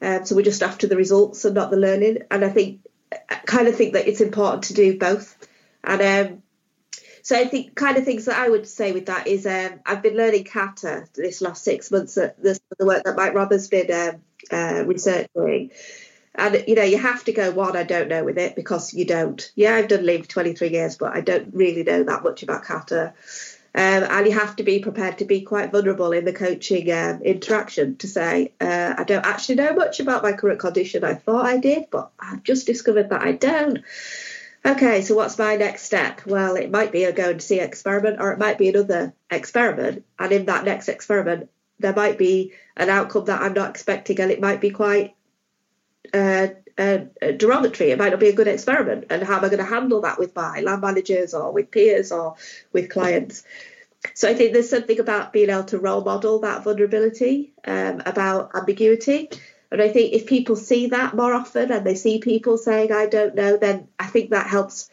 Um, 0.05 0.25
so 0.25 0.37
we're 0.37 0.43
just 0.43 0.63
after 0.63 0.87
the 0.87 0.97
results 0.97 1.45
and 1.45 1.55
not 1.55 1.71
the 1.71 1.77
learning. 1.77 2.19
And 2.31 2.45
I 2.45 2.51
think, 2.51 2.81
I 3.13 3.37
kind 3.47 3.69
of 3.69 3.77
think 3.77 3.95
that 3.95 4.07
it's 4.07 4.21
important 4.21 4.65
to 4.65 4.75
do 4.75 4.99
both. 4.99 5.37
And 5.83 6.03
um, 6.03 6.43
so 7.23 7.37
I 7.37 7.47
think 7.47 7.75
kind 7.75 7.97
of 7.97 8.05
things 8.05 8.27
that 8.27 8.39
I 8.39 8.49
would 8.49 8.69
say 8.69 8.93
with 8.93 9.07
that 9.07 9.27
is 9.27 9.47
um, 9.47 9.81
I've 9.87 10.03
been 10.03 10.17
learning 10.17 10.45
kata 10.45 11.07
this 11.15 11.41
last 11.41 11.65
six 11.65 11.91
months. 11.91 12.19
At 12.19 12.43
this, 12.43 12.61
the 12.79 12.85
work 12.85 13.05
that 13.05 13.17
Mike 13.17 13.33
Rother's 13.35 13.69
been 13.69 13.91
um, 13.91 14.23
uh, 14.51 14.85
researching. 14.85 15.71
And 16.35 16.65
you 16.69 16.75
know, 16.75 16.83
you 16.83 16.99
have 16.99 17.25
to 17.25 17.33
go 17.33 17.51
one, 17.53 17.77
I 17.77 17.85
don't 17.85 18.09
know 18.09 18.25
with 18.25 18.37
it 18.37 18.57
because 18.57 18.93
you 18.93 19.07
don't. 19.07 19.51
Yeah, 19.55 19.75
I've 19.75 19.89
done 19.89 20.05
lean 20.05 20.23
for 20.23 20.29
23 20.29 20.69
years, 20.69 20.97
but 20.97 21.17
I 21.17 21.23
don't 21.23 21.55
really 21.55 21.83
know 21.83 22.03
that 22.03 22.25
much 22.25 22.43
about 22.43 22.65
kata. 22.65 23.15
Um, 23.77 24.05
and 24.05 24.27
you 24.27 24.33
have 24.33 24.55
to 24.57 24.63
be 24.63 24.79
prepared 24.79 25.19
to 25.19 25.25
be 25.25 25.41
quite 25.41 25.73
vulnerable 25.73 26.13
in 26.13 26.25
the 26.25 26.33
coaching 26.33 26.93
um, 26.93 27.23
interaction 27.23 27.97
to 27.97 28.07
say, 28.07 28.53
uh, 28.61 28.95
I 28.97 29.03
don't 29.03 29.27
actually 29.27 29.57
know 29.57 29.73
much 29.73 29.99
about 29.99 30.23
my 30.23 30.33
current 30.33 30.61
condition. 30.61 31.03
I 31.03 31.15
thought 31.15 31.45
I 31.45 31.59
did, 31.59 31.87
but 31.91 32.11
I've 32.19 32.45
just 32.45 32.67
discovered 32.67 33.11
that 33.11 33.23
I 33.23 33.33
don't. 33.33 33.81
Okay, 34.65 35.03
so 35.03 35.17
what's 35.17 35.39
my 35.39 35.57
next 35.57 35.83
step? 35.83 36.25
Well, 36.25 36.55
it 36.55 36.71
might 36.71 36.93
be 36.93 37.03
a 37.03 37.13
go 37.13 37.31
and 37.31 37.43
see 37.43 37.59
experiment, 37.59 38.19
or 38.21 38.33
it 38.33 38.39
might 38.39 38.59
be 38.59 38.69
another 38.69 39.13
experiment. 39.29 40.05
And 40.21 40.33
in 40.33 40.47
that 40.47 40.65
next 40.65 40.89
experiment, 40.89 41.51
there 41.81 41.93
might 41.93 42.17
be 42.17 42.53
an 42.77 42.89
outcome 42.89 43.25
that 43.25 43.43
I'm 43.43 43.55
not 43.55 43.71
expecting, 43.71 44.21
and 44.21 44.31
it 44.31 44.41
might 44.41 44.61
be 44.61 44.71
quite 44.71 45.17
uh, 46.13 46.49
uh, 46.79 46.99
derogatory. 47.37 47.91
It 47.91 47.99
might 47.99 48.11
not 48.11 48.21
be 48.21 48.29
a 48.29 48.35
good 48.35 48.49
experiment. 48.49 49.07
And 49.11 49.23
how 49.23 49.39
am 49.39 49.45
I 49.45 49.49
going 49.49 49.59
to 49.59 49.65
handle 49.65 50.03
that 50.03 50.19
with 50.19 50.35
my 50.35 50.61
land 50.61 50.83
managers 50.83 51.35
or 51.35 51.53
with 51.53 51.71
peers 51.71 52.13
or 52.13 52.37
with 52.73 52.91
clients? 52.91 53.45
So 54.13 54.29
I 54.29 54.35
think 54.35 54.53
there's 54.53 54.71
something 54.71 55.01
about 55.01 55.33
being 55.33 55.51
able 55.51 55.65
to 55.65 55.79
role 55.79 56.05
model 56.05 56.41
that 56.41 56.63
vulnerability, 56.63 57.55
um, 57.65 58.03
about 58.05 58.55
ambiguity. 58.55 59.31
And 59.71 59.81
I 59.81 59.89
think 59.89 60.13
if 60.13 60.27
people 60.27 60.57
see 60.57 60.89
that 60.89 61.15
more 61.15 61.33
often 61.33 61.73
and 61.73 61.87
they 61.87 61.95
see 61.95 62.19
people 62.21 62.59
saying, 62.59 62.93
I 62.93 63.07
don't 63.07 63.35
know, 63.35 63.57
then 63.57 63.89
I 63.99 64.07
think 64.07 64.31
that 64.31 64.47
helps 64.47 64.91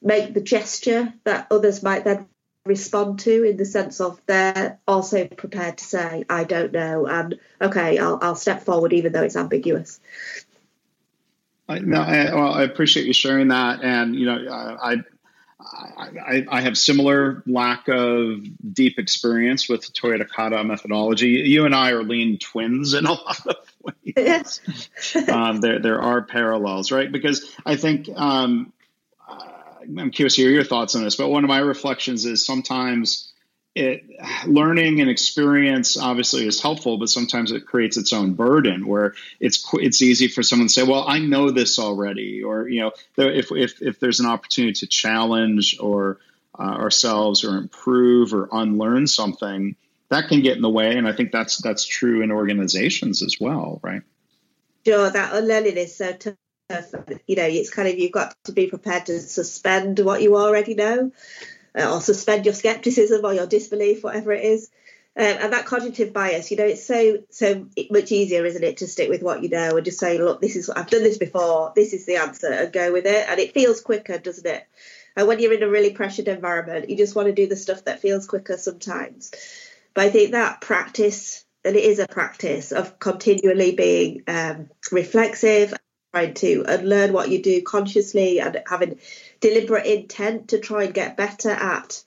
make 0.00 0.32
the 0.32 0.40
gesture 0.40 1.12
that 1.24 1.48
others 1.50 1.82
might 1.82 2.04
then 2.04 2.26
respond 2.64 3.18
to 3.20 3.42
in 3.42 3.56
the 3.56 3.64
sense 3.64 4.00
of 4.00 4.20
they're 4.26 4.78
also 4.86 5.26
prepared 5.26 5.78
to 5.78 5.84
say 5.84 6.24
I 6.30 6.44
don't 6.44 6.72
know 6.72 7.06
and 7.06 7.40
okay 7.60 7.98
I'll, 7.98 8.20
I'll 8.22 8.36
step 8.36 8.62
forward 8.62 8.92
even 8.92 9.12
though 9.12 9.24
it's 9.24 9.34
ambiguous. 9.34 9.98
I, 11.72 11.78
no, 11.78 12.00
I, 12.00 12.34
well, 12.34 12.54
I 12.54 12.62
appreciate 12.62 13.06
you 13.06 13.12
sharing 13.12 13.48
that, 13.48 13.82
and 13.82 14.14
you 14.14 14.26
know, 14.26 14.48
I, 14.50 14.96
I, 15.60 16.44
I, 16.48 16.60
have 16.60 16.76
similar 16.76 17.42
lack 17.46 17.88
of 17.88 18.44
deep 18.74 18.98
experience 18.98 19.68
with 19.68 19.92
Toyota 19.92 20.28
Kata 20.28 20.62
methodology. 20.64 21.28
You 21.28 21.66
and 21.66 21.74
I 21.74 21.92
are 21.92 22.02
lean 22.02 22.38
twins 22.38 22.94
in 22.94 23.06
a 23.06 23.12
lot 23.12 23.46
of 23.46 23.56
ways. 24.16 24.60
um, 25.28 25.60
there, 25.60 25.78
there 25.78 26.02
are 26.02 26.22
parallels, 26.22 26.90
right? 26.90 27.10
Because 27.10 27.56
I 27.64 27.76
think 27.76 28.08
um, 28.14 28.72
I'm 29.98 30.10
curious 30.10 30.36
to 30.36 30.42
hear 30.42 30.50
your 30.50 30.64
thoughts 30.64 30.94
on 30.94 31.04
this, 31.04 31.16
but 31.16 31.28
one 31.28 31.44
of 31.44 31.48
my 31.48 31.58
reflections 31.58 32.24
is 32.24 32.44
sometimes 32.44 33.31
it 33.74 34.04
learning 34.46 35.00
and 35.00 35.08
experience 35.08 35.96
obviously 35.96 36.46
is 36.46 36.60
helpful, 36.60 36.98
but 36.98 37.08
sometimes 37.08 37.52
it 37.52 37.66
creates 37.66 37.96
its 37.96 38.12
own 38.12 38.34
burden 38.34 38.86
where 38.86 39.14
it's 39.40 39.66
it's 39.74 40.02
easy 40.02 40.28
for 40.28 40.42
someone 40.42 40.68
to 40.68 40.72
say, 40.72 40.82
"Well, 40.82 41.04
I 41.08 41.18
know 41.18 41.50
this 41.50 41.78
already," 41.78 42.42
or 42.42 42.68
you 42.68 42.80
know, 42.80 42.92
if 43.16 43.50
if 43.50 43.80
if 43.80 43.98
there's 43.98 44.20
an 44.20 44.26
opportunity 44.26 44.74
to 44.74 44.86
challenge 44.86 45.78
or 45.80 46.18
uh, 46.58 46.62
ourselves 46.62 47.44
or 47.44 47.56
improve 47.56 48.34
or 48.34 48.48
unlearn 48.52 49.06
something, 49.06 49.74
that 50.10 50.28
can 50.28 50.42
get 50.42 50.56
in 50.56 50.62
the 50.62 50.70
way, 50.70 50.96
and 50.96 51.08
I 51.08 51.12
think 51.12 51.32
that's 51.32 51.56
that's 51.62 51.86
true 51.86 52.20
in 52.20 52.30
organizations 52.30 53.22
as 53.22 53.38
well, 53.40 53.80
right? 53.82 54.02
Sure, 54.84 55.08
that 55.08 55.34
unlearning 55.34 55.78
is 55.78 55.96
so 55.96 56.12
tough 56.12 56.34
you 57.26 57.36
know, 57.36 57.44
it's 57.44 57.70
kind 57.70 57.88
of 57.88 57.98
you've 57.98 58.12
got 58.12 58.34
to 58.44 58.52
be 58.52 58.66
prepared 58.66 59.06
to 59.06 59.20
suspend 59.20 59.98
what 59.98 60.22
you 60.22 60.36
already 60.36 60.74
know, 60.74 61.12
uh, 61.78 61.94
or 61.94 62.00
suspend 62.00 62.44
your 62.44 62.54
skepticism 62.54 63.24
or 63.24 63.34
your 63.34 63.46
disbelief, 63.46 64.04
whatever 64.04 64.32
it 64.32 64.44
is. 64.44 64.70
Um, 65.14 65.26
and 65.26 65.52
that 65.52 65.66
cognitive 65.66 66.14
bias, 66.14 66.50
you 66.50 66.56
know, 66.56 66.64
it's 66.64 66.86
so 66.86 67.18
so 67.28 67.66
much 67.90 68.12
easier, 68.12 68.46
isn't 68.46 68.64
it, 68.64 68.78
to 68.78 68.86
stick 68.86 69.10
with 69.10 69.22
what 69.22 69.42
you 69.42 69.50
know 69.50 69.76
and 69.76 69.84
just 69.84 69.98
say, 69.98 70.18
look, 70.18 70.40
this 70.40 70.56
is 70.56 70.70
I've 70.70 70.88
done 70.88 71.02
this 71.02 71.18
before, 71.18 71.72
this 71.76 71.92
is 71.92 72.06
the 72.06 72.16
answer, 72.16 72.50
and 72.50 72.72
go 72.72 72.92
with 72.92 73.04
it. 73.04 73.26
And 73.28 73.38
it 73.38 73.52
feels 73.52 73.82
quicker, 73.82 74.16
doesn't 74.18 74.46
it? 74.46 74.66
And 75.14 75.28
when 75.28 75.38
you're 75.38 75.52
in 75.52 75.62
a 75.62 75.68
really 75.68 75.92
pressured 75.92 76.28
environment, 76.28 76.88
you 76.88 76.96
just 76.96 77.14
want 77.14 77.28
to 77.28 77.34
do 77.34 77.46
the 77.46 77.56
stuff 77.56 77.84
that 77.84 78.00
feels 78.00 78.26
quicker 78.26 78.56
sometimes. 78.56 79.32
But 79.92 80.06
I 80.06 80.10
think 80.10 80.32
that 80.32 80.62
practice, 80.62 81.44
and 81.62 81.76
it 81.76 81.84
is 81.84 81.98
a 81.98 82.06
practice 82.08 82.72
of 82.72 82.98
continually 82.98 83.72
being 83.72 84.22
um, 84.26 84.70
reflexive 84.90 85.74
trying 86.12 86.34
to 86.34 86.64
and 86.68 86.88
learn 86.88 87.12
what 87.12 87.30
you 87.30 87.42
do 87.42 87.62
consciously 87.62 88.40
and 88.40 88.62
having 88.66 88.98
deliberate 89.40 89.86
intent 89.86 90.48
to 90.48 90.58
try 90.58 90.84
and 90.84 90.94
get 90.94 91.16
better 91.16 91.50
at 91.50 92.02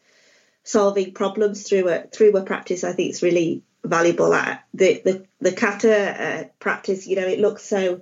solving 0.64 1.14
problems 1.14 1.68
through 1.68 1.88
a 1.90 2.04
through 2.08 2.36
a 2.38 2.44
practice 2.44 2.84
I 2.84 2.94
think 2.94 3.12
is 3.12 3.24
really 3.24 3.64
valuable 3.84 4.34
at 4.34 4.64
the 4.74 5.02
the, 5.04 5.26
the 5.40 5.52
kata 5.52 6.24
uh, 6.24 6.44
practice 6.60 7.08
you 7.08 7.16
know 7.16 7.28
it 7.28 7.40
looks 7.40 7.64
so 7.64 8.02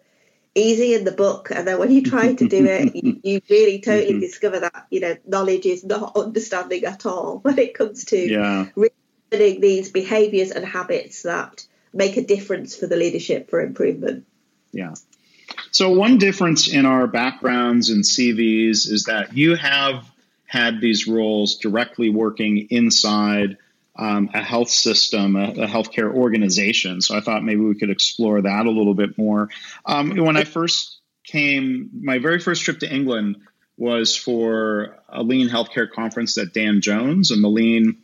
easy 0.56 0.94
in 0.94 1.04
the 1.04 1.12
book 1.12 1.50
and 1.52 1.68
then 1.68 1.80
when 1.80 1.92
you 1.92 2.04
try 2.04 2.34
to 2.34 2.48
do 2.48 2.66
it 2.66 2.96
you, 2.96 3.20
you, 3.24 3.42
really 3.50 3.82
totally 3.82 4.12
mm-hmm. 4.12 4.20
discover 4.20 4.60
that 4.60 4.86
you 4.90 5.00
know 5.00 5.16
knowledge 5.26 5.66
is 5.66 5.84
not 5.84 6.16
understanding 6.16 6.86
at 6.86 7.06
all 7.06 7.38
when 7.42 7.58
it 7.58 7.74
comes 7.74 8.06
to 8.06 8.18
yeah. 8.18 8.68
learning 9.32 9.62
these 9.62 9.92
behaviors 9.92 10.52
and 10.52 10.66
habits 10.66 11.24
that 11.24 11.66
make 11.94 12.18
a 12.18 12.26
difference 12.26 12.76
for 12.76 12.88
the 12.88 12.96
leadership 12.96 13.50
for 13.50 13.62
improvement 13.62 14.26
yeah 14.72 14.94
so, 15.74 15.90
one 15.90 16.20
difference 16.20 16.72
in 16.72 16.86
our 16.86 17.08
backgrounds 17.08 17.90
and 17.90 18.04
CVs 18.04 18.88
is 18.88 19.06
that 19.08 19.36
you 19.36 19.56
have 19.56 20.06
had 20.46 20.80
these 20.80 21.08
roles 21.08 21.56
directly 21.56 22.12
working 22.12 22.68
inside 22.70 23.58
um, 23.96 24.30
a 24.36 24.42
health 24.44 24.70
system, 24.70 25.36
a, 25.36 25.50
a, 25.50 25.68
healthcare 25.68 26.14
organization. 26.14 27.02
So, 27.02 27.18
I 27.18 27.22
thought 27.22 27.44
maybe 27.44 27.62
we 27.62 27.74
could 27.74 27.90
explore 27.90 28.40
that 28.44 28.68
a 28.68 28.70
little 28.70 28.94
bit 28.94 29.18
more. 29.18 29.50
Um, 29.88 30.16
when 30.16 30.38
I 30.38 30.44
first 30.44 31.00
came, 31.24 31.90
my 32.04 32.20
very 32.20 32.38
first 32.38 32.62
trip 32.62 32.80
to 32.82 32.94
England 32.94 33.38
was 33.76 34.16
for 34.16 35.00
a 35.10 35.24
lean 35.24 35.50
healthcare 35.50 35.90
conference 35.90 36.36
that 36.36 36.54
Dan 36.54 36.82
Jones 36.82 37.32
and 37.32 37.44
the 37.44 37.48
Lean 37.48 37.98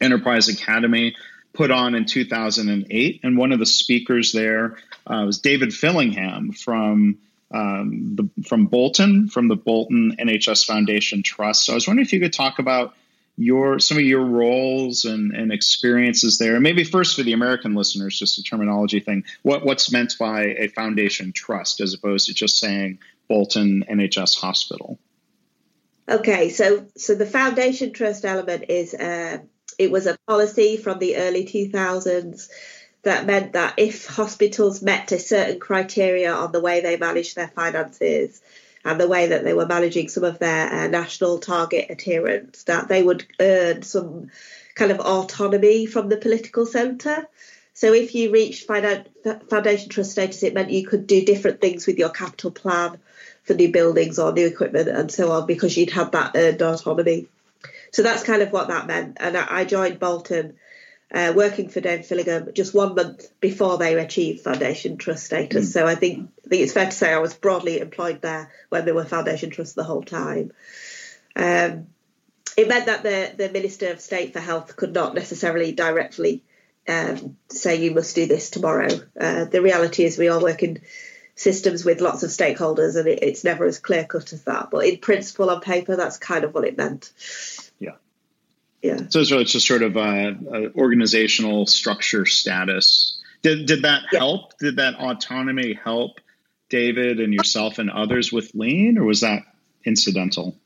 Enterprise 0.00 0.48
Academy 0.48 1.14
put 1.52 1.70
on 1.70 1.94
in 1.94 2.06
2008. 2.06 3.20
And 3.22 3.38
one 3.38 3.52
of 3.52 3.60
the 3.60 3.66
speakers 3.66 4.32
there 4.32 4.78
uh, 5.08 5.24
was 5.24 5.38
David 5.38 5.70
Fillingham 5.70 6.52
from 6.52 7.18
um, 7.50 8.16
the, 8.16 8.28
from 8.46 8.66
Bolton, 8.66 9.28
from 9.28 9.48
the 9.48 9.56
Bolton 9.56 10.16
NHS 10.18 10.66
Foundation 10.66 11.22
Trust. 11.22 11.64
So 11.64 11.72
I 11.72 11.74
was 11.74 11.86
wondering 11.86 12.06
if 12.06 12.12
you 12.12 12.20
could 12.20 12.32
talk 12.32 12.58
about 12.58 12.94
your 13.38 13.78
some 13.78 13.96
of 13.96 14.02
your 14.02 14.24
roles 14.24 15.04
and, 15.04 15.32
and 15.32 15.52
experiences 15.52 16.38
there. 16.38 16.54
And 16.54 16.62
maybe 16.62 16.84
first 16.84 17.16
for 17.16 17.22
the 17.22 17.32
American 17.32 17.74
listeners, 17.74 18.18
just 18.18 18.38
a 18.38 18.42
terminology 18.42 19.00
thing. 19.00 19.24
What 19.42 19.64
what's 19.64 19.90
meant 19.92 20.14
by 20.18 20.42
a 20.58 20.68
foundation 20.68 21.32
trust 21.32 21.80
as 21.80 21.94
opposed 21.94 22.26
to 22.26 22.34
just 22.34 22.58
saying 22.58 22.98
Bolton 23.28 23.84
NHS 23.88 24.40
Hospital? 24.40 24.98
Okay, 26.08 26.48
so 26.48 26.86
so 26.96 27.14
the 27.14 27.26
foundation 27.26 27.92
trust 27.92 28.24
element 28.24 28.64
is 28.68 28.92
uh, 28.92 29.38
it 29.78 29.90
was 29.90 30.06
a 30.06 30.18
policy 30.26 30.76
from 30.76 30.98
the 30.98 31.16
early 31.16 31.44
2000s 31.44 32.48
that 33.02 33.26
meant 33.26 33.52
that 33.52 33.74
if 33.76 34.06
hospitals 34.06 34.82
met 34.82 35.12
a 35.12 35.18
certain 35.18 35.60
criteria 35.60 36.32
on 36.32 36.52
the 36.52 36.60
way 36.60 36.80
they 36.80 36.96
managed 36.96 37.36
their 37.36 37.48
finances 37.48 38.40
and 38.84 39.00
the 39.00 39.08
way 39.08 39.28
that 39.28 39.44
they 39.44 39.54
were 39.54 39.66
managing 39.66 40.08
some 40.08 40.24
of 40.24 40.38
their 40.38 40.72
uh, 40.72 40.86
national 40.88 41.38
target 41.38 41.86
adherence, 41.90 42.64
that 42.64 42.88
they 42.88 43.02
would 43.02 43.24
earn 43.40 43.82
some 43.82 44.30
kind 44.74 44.90
of 44.90 45.00
autonomy 45.00 45.86
from 45.86 46.08
the 46.08 46.16
political 46.16 46.66
centre. 46.66 47.28
So 47.74 47.92
if 47.92 48.14
you 48.14 48.32
reached 48.32 48.66
foundation 48.66 49.88
trust 49.88 50.12
status, 50.12 50.42
it 50.42 50.54
meant 50.54 50.70
you 50.70 50.86
could 50.86 51.06
do 51.06 51.24
different 51.24 51.60
things 51.60 51.86
with 51.86 51.98
your 51.98 52.08
capital 52.08 52.50
plan 52.50 52.98
for 53.44 53.54
new 53.54 53.70
buildings 53.70 54.18
or 54.18 54.32
new 54.32 54.46
equipment 54.46 54.88
and 54.88 55.10
so 55.10 55.30
on 55.30 55.46
because 55.46 55.76
you'd 55.76 55.90
had 55.90 56.12
that 56.12 56.32
earned 56.34 56.60
autonomy. 56.60 57.28
So 57.92 58.02
that's 58.02 58.24
kind 58.24 58.42
of 58.42 58.52
what 58.52 58.68
that 58.68 58.86
meant. 58.86 59.18
And 59.20 59.36
I 59.36 59.64
joined 59.64 59.98
Bolton 59.98 60.56
uh, 61.12 61.32
working 61.34 61.68
for 61.68 61.80
Dave 61.80 62.06
Fillingham 62.06 62.52
just 62.52 62.74
one 62.74 62.94
month 62.94 63.28
before 63.40 63.78
they 63.78 63.98
achieved 63.98 64.42
Foundation 64.42 64.98
Trust 64.98 65.24
status. 65.24 65.70
Mm. 65.70 65.72
So 65.72 65.86
I 65.86 65.94
think 65.94 66.30
I 66.44 66.48
think 66.48 66.62
it's 66.62 66.72
fair 66.72 66.86
to 66.86 66.92
say 66.92 67.12
I 67.12 67.18
was 67.18 67.34
broadly 67.34 67.80
employed 67.80 68.20
there 68.20 68.50
when 68.68 68.84
they 68.84 68.92
were 68.92 69.04
Foundation 69.04 69.50
Trust 69.50 69.74
the 69.74 69.84
whole 69.84 70.02
time. 70.02 70.52
Um, 71.34 71.86
it 72.56 72.68
meant 72.68 72.86
that 72.86 73.02
the, 73.02 73.32
the 73.36 73.52
Minister 73.52 73.92
of 73.92 74.00
State 74.00 74.32
for 74.32 74.40
Health 74.40 74.76
could 74.76 74.92
not 74.92 75.14
necessarily 75.14 75.72
directly 75.72 76.42
um, 76.88 77.36
say 77.48 77.76
you 77.76 77.92
must 77.92 78.14
do 78.14 78.26
this 78.26 78.50
tomorrow. 78.50 78.88
Uh, 79.18 79.44
the 79.44 79.62
reality 79.62 80.04
is 80.04 80.18
we 80.18 80.28
all 80.28 80.42
work 80.42 80.62
in 80.62 80.80
systems 81.36 81.84
with 81.84 82.00
lots 82.00 82.24
of 82.24 82.30
stakeholders 82.30 82.96
and 82.96 83.06
it, 83.06 83.22
it's 83.22 83.44
never 83.44 83.64
as 83.64 83.78
clear 83.78 84.04
cut 84.04 84.32
as 84.32 84.42
that. 84.44 84.70
But 84.70 84.86
in 84.86 84.98
principle, 84.98 85.50
on 85.50 85.60
paper, 85.60 85.94
that's 85.94 86.18
kind 86.18 86.44
of 86.44 86.52
what 86.52 86.64
it 86.64 86.76
meant 86.76 87.12
yeah. 88.82 88.98
So 89.08 89.20
it's, 89.20 89.30
it's 89.30 89.52
just 89.52 89.66
sort 89.66 89.82
of 89.82 89.96
a, 89.96 90.36
a, 90.52 90.72
organizational 90.74 91.66
structure 91.66 92.26
status. 92.26 93.20
Did 93.42 93.66
did 93.66 93.82
that 93.82 94.02
yeah. 94.12 94.20
help? 94.20 94.58
Did 94.58 94.76
that 94.76 94.94
autonomy 94.96 95.74
help 95.74 96.20
David 96.68 97.20
and 97.20 97.32
yourself 97.32 97.78
and 97.78 97.90
others 97.90 98.32
with 98.32 98.54
lean, 98.54 98.98
or 98.98 99.04
was 99.04 99.20
that 99.20 99.42
incidental? 99.84 100.56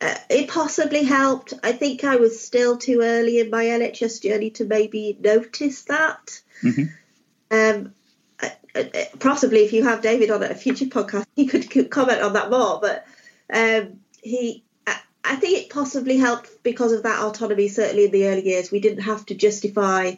Uh, 0.00 0.14
it 0.28 0.48
possibly 0.48 1.04
helped. 1.04 1.54
I 1.62 1.72
think 1.72 2.04
I 2.04 2.16
was 2.16 2.40
still 2.40 2.76
too 2.76 3.00
early 3.02 3.38
in 3.40 3.50
my 3.50 3.64
NHS 3.64 4.22
journey 4.22 4.50
to 4.50 4.64
maybe 4.64 5.16
notice 5.18 5.84
that. 5.84 6.40
Mm-hmm. 6.62 6.84
Um, 7.50 7.94
possibly, 9.20 9.60
if 9.60 9.72
you 9.72 9.84
have 9.84 10.02
David 10.02 10.30
on 10.30 10.42
a 10.42 10.54
future 10.54 10.86
podcast, 10.86 11.26
he 11.36 11.46
could, 11.46 11.70
could 11.70 11.90
comment 11.90 12.20
on 12.20 12.32
that 12.32 12.50
more. 12.50 12.80
But 12.80 13.06
um, 13.52 14.00
he 14.22 14.63
I 15.24 15.36
think 15.36 15.58
it 15.58 15.70
possibly 15.70 16.18
helped 16.18 16.62
because 16.62 16.92
of 16.92 17.04
that 17.04 17.22
autonomy. 17.22 17.68
Certainly 17.68 18.06
in 18.06 18.10
the 18.10 18.26
early 18.26 18.46
years, 18.46 18.70
we 18.70 18.80
didn't 18.80 19.04
have 19.04 19.24
to 19.26 19.34
justify 19.34 20.16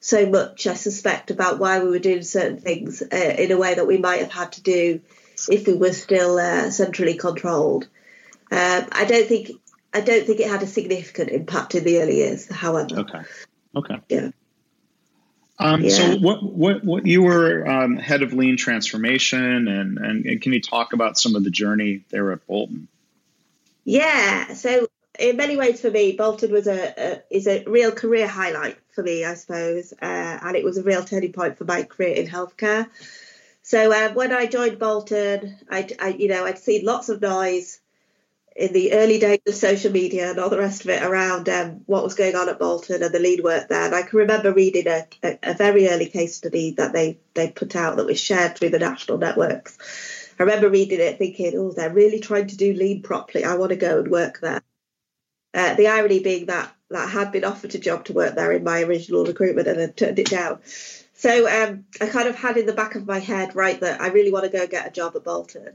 so 0.00 0.26
much. 0.26 0.66
I 0.66 0.74
suspect 0.74 1.30
about 1.30 1.58
why 1.58 1.82
we 1.82 1.90
were 1.90 1.98
doing 1.98 2.22
certain 2.22 2.58
things 2.58 3.02
uh, 3.02 3.16
in 3.16 3.52
a 3.52 3.56
way 3.56 3.74
that 3.74 3.86
we 3.86 3.98
might 3.98 4.20
have 4.20 4.32
had 4.32 4.52
to 4.52 4.62
do 4.62 5.00
if 5.48 5.66
we 5.66 5.74
were 5.74 5.92
still 5.92 6.38
uh, 6.38 6.70
centrally 6.70 7.16
controlled. 7.16 7.84
Um, 8.50 8.86
I 8.90 9.04
don't 9.06 9.28
think 9.28 9.52
I 9.94 10.00
don't 10.00 10.26
think 10.26 10.40
it 10.40 10.48
had 10.48 10.62
a 10.62 10.66
significant 10.66 11.30
impact 11.30 11.74
in 11.74 11.84
the 11.84 12.00
early 12.00 12.16
years. 12.16 12.50
However, 12.50 13.00
okay, 13.00 13.22
okay, 13.76 14.00
yeah. 14.08 14.30
Um, 15.60 15.82
yeah. 15.82 15.90
So, 15.90 16.16
what, 16.16 16.42
what, 16.42 16.82
what 16.84 17.06
you 17.06 17.22
were 17.22 17.68
um, 17.68 17.98
head 17.98 18.22
of 18.22 18.32
lean 18.32 18.56
transformation, 18.56 19.68
and, 19.68 19.98
and, 19.98 20.24
and 20.24 20.40
can 20.40 20.54
you 20.54 20.60
talk 20.60 20.94
about 20.94 21.18
some 21.18 21.36
of 21.36 21.44
the 21.44 21.50
journey 21.50 22.02
there 22.08 22.32
at 22.32 22.46
Bolton? 22.46 22.88
Yeah, 23.84 24.54
so 24.54 24.88
in 25.18 25.36
many 25.36 25.56
ways 25.56 25.80
for 25.80 25.90
me, 25.90 26.12
Bolton 26.12 26.52
was 26.52 26.66
a, 26.66 26.94
a 26.96 27.22
is 27.30 27.46
a 27.46 27.64
real 27.64 27.92
career 27.92 28.26
highlight 28.26 28.78
for 28.94 29.02
me, 29.02 29.24
I 29.24 29.34
suppose, 29.34 29.92
uh, 29.92 30.38
and 30.42 30.56
it 30.56 30.64
was 30.64 30.78
a 30.78 30.82
real 30.82 31.04
turning 31.04 31.32
point 31.32 31.58
for 31.58 31.64
my 31.64 31.82
career 31.82 32.14
in 32.14 32.26
healthcare. 32.26 32.88
So 33.62 33.92
um, 33.92 34.14
when 34.14 34.32
I 34.32 34.46
joined 34.46 34.78
Bolton, 34.78 35.58
I, 35.70 35.88
I, 36.00 36.08
you 36.08 36.28
know 36.28 36.44
I'd 36.44 36.58
seen 36.58 36.84
lots 36.84 37.08
of 37.08 37.20
noise 37.20 37.80
in 38.56 38.72
the 38.72 38.92
early 38.92 39.18
days 39.18 39.40
of 39.46 39.54
social 39.54 39.92
media 39.92 40.30
and 40.30 40.38
all 40.38 40.50
the 40.50 40.58
rest 40.58 40.84
of 40.84 40.90
it 40.90 41.02
around 41.02 41.48
um, 41.48 41.82
what 41.86 42.02
was 42.02 42.14
going 42.14 42.34
on 42.34 42.48
at 42.48 42.58
Bolton 42.58 43.02
and 43.02 43.14
the 43.14 43.18
lean 43.18 43.42
work 43.42 43.68
there. 43.68 43.86
And 43.86 43.94
I 43.94 44.02
can 44.02 44.18
remember 44.18 44.52
reading 44.52 44.88
a, 44.88 45.06
a, 45.22 45.38
a, 45.42 45.54
very 45.54 45.88
early 45.88 46.06
case 46.06 46.36
study 46.36 46.72
that 46.72 46.92
they, 46.92 47.18
they 47.34 47.50
put 47.50 47.76
out 47.76 47.96
that 47.96 48.06
was 48.06 48.20
shared 48.20 48.56
through 48.56 48.70
the 48.70 48.78
national 48.78 49.18
networks. 49.18 49.78
I 50.40 50.44
remember 50.44 50.70
reading 50.70 51.00
it 51.00 51.18
thinking, 51.18 51.52
oh, 51.54 51.70
they're 51.70 51.92
really 51.92 52.18
trying 52.18 52.46
to 52.46 52.56
do 52.56 52.72
lean 52.72 53.02
properly. 53.02 53.44
I 53.44 53.56
want 53.56 53.70
to 53.70 53.76
go 53.76 53.98
and 53.98 54.10
work 54.10 54.40
there. 54.40 54.62
Uh, 55.52 55.74
the 55.74 55.88
irony 55.88 56.20
being 56.20 56.46
that, 56.46 56.74
that 56.88 57.08
I 57.08 57.10
had 57.10 57.30
been 57.30 57.44
offered 57.44 57.74
a 57.74 57.78
job 57.78 58.06
to 58.06 58.14
work 58.14 58.36
there 58.36 58.50
in 58.52 58.64
my 58.64 58.80
original 58.80 59.26
recruitment 59.26 59.68
and 59.68 59.78
I 59.82 59.88
turned 59.88 60.18
it 60.18 60.30
down. 60.30 60.60
So 61.12 61.46
um, 61.46 61.84
I 62.00 62.06
kind 62.06 62.26
of 62.26 62.36
had 62.36 62.56
in 62.56 62.64
the 62.64 62.72
back 62.72 62.94
of 62.94 63.06
my 63.06 63.18
head, 63.18 63.54
right, 63.54 63.78
that 63.80 64.00
I 64.00 64.08
really 64.08 64.32
want 64.32 64.50
to 64.50 64.58
go 64.58 64.66
get 64.66 64.86
a 64.86 64.90
job 64.90 65.14
at 65.14 65.24
Bolton. 65.24 65.74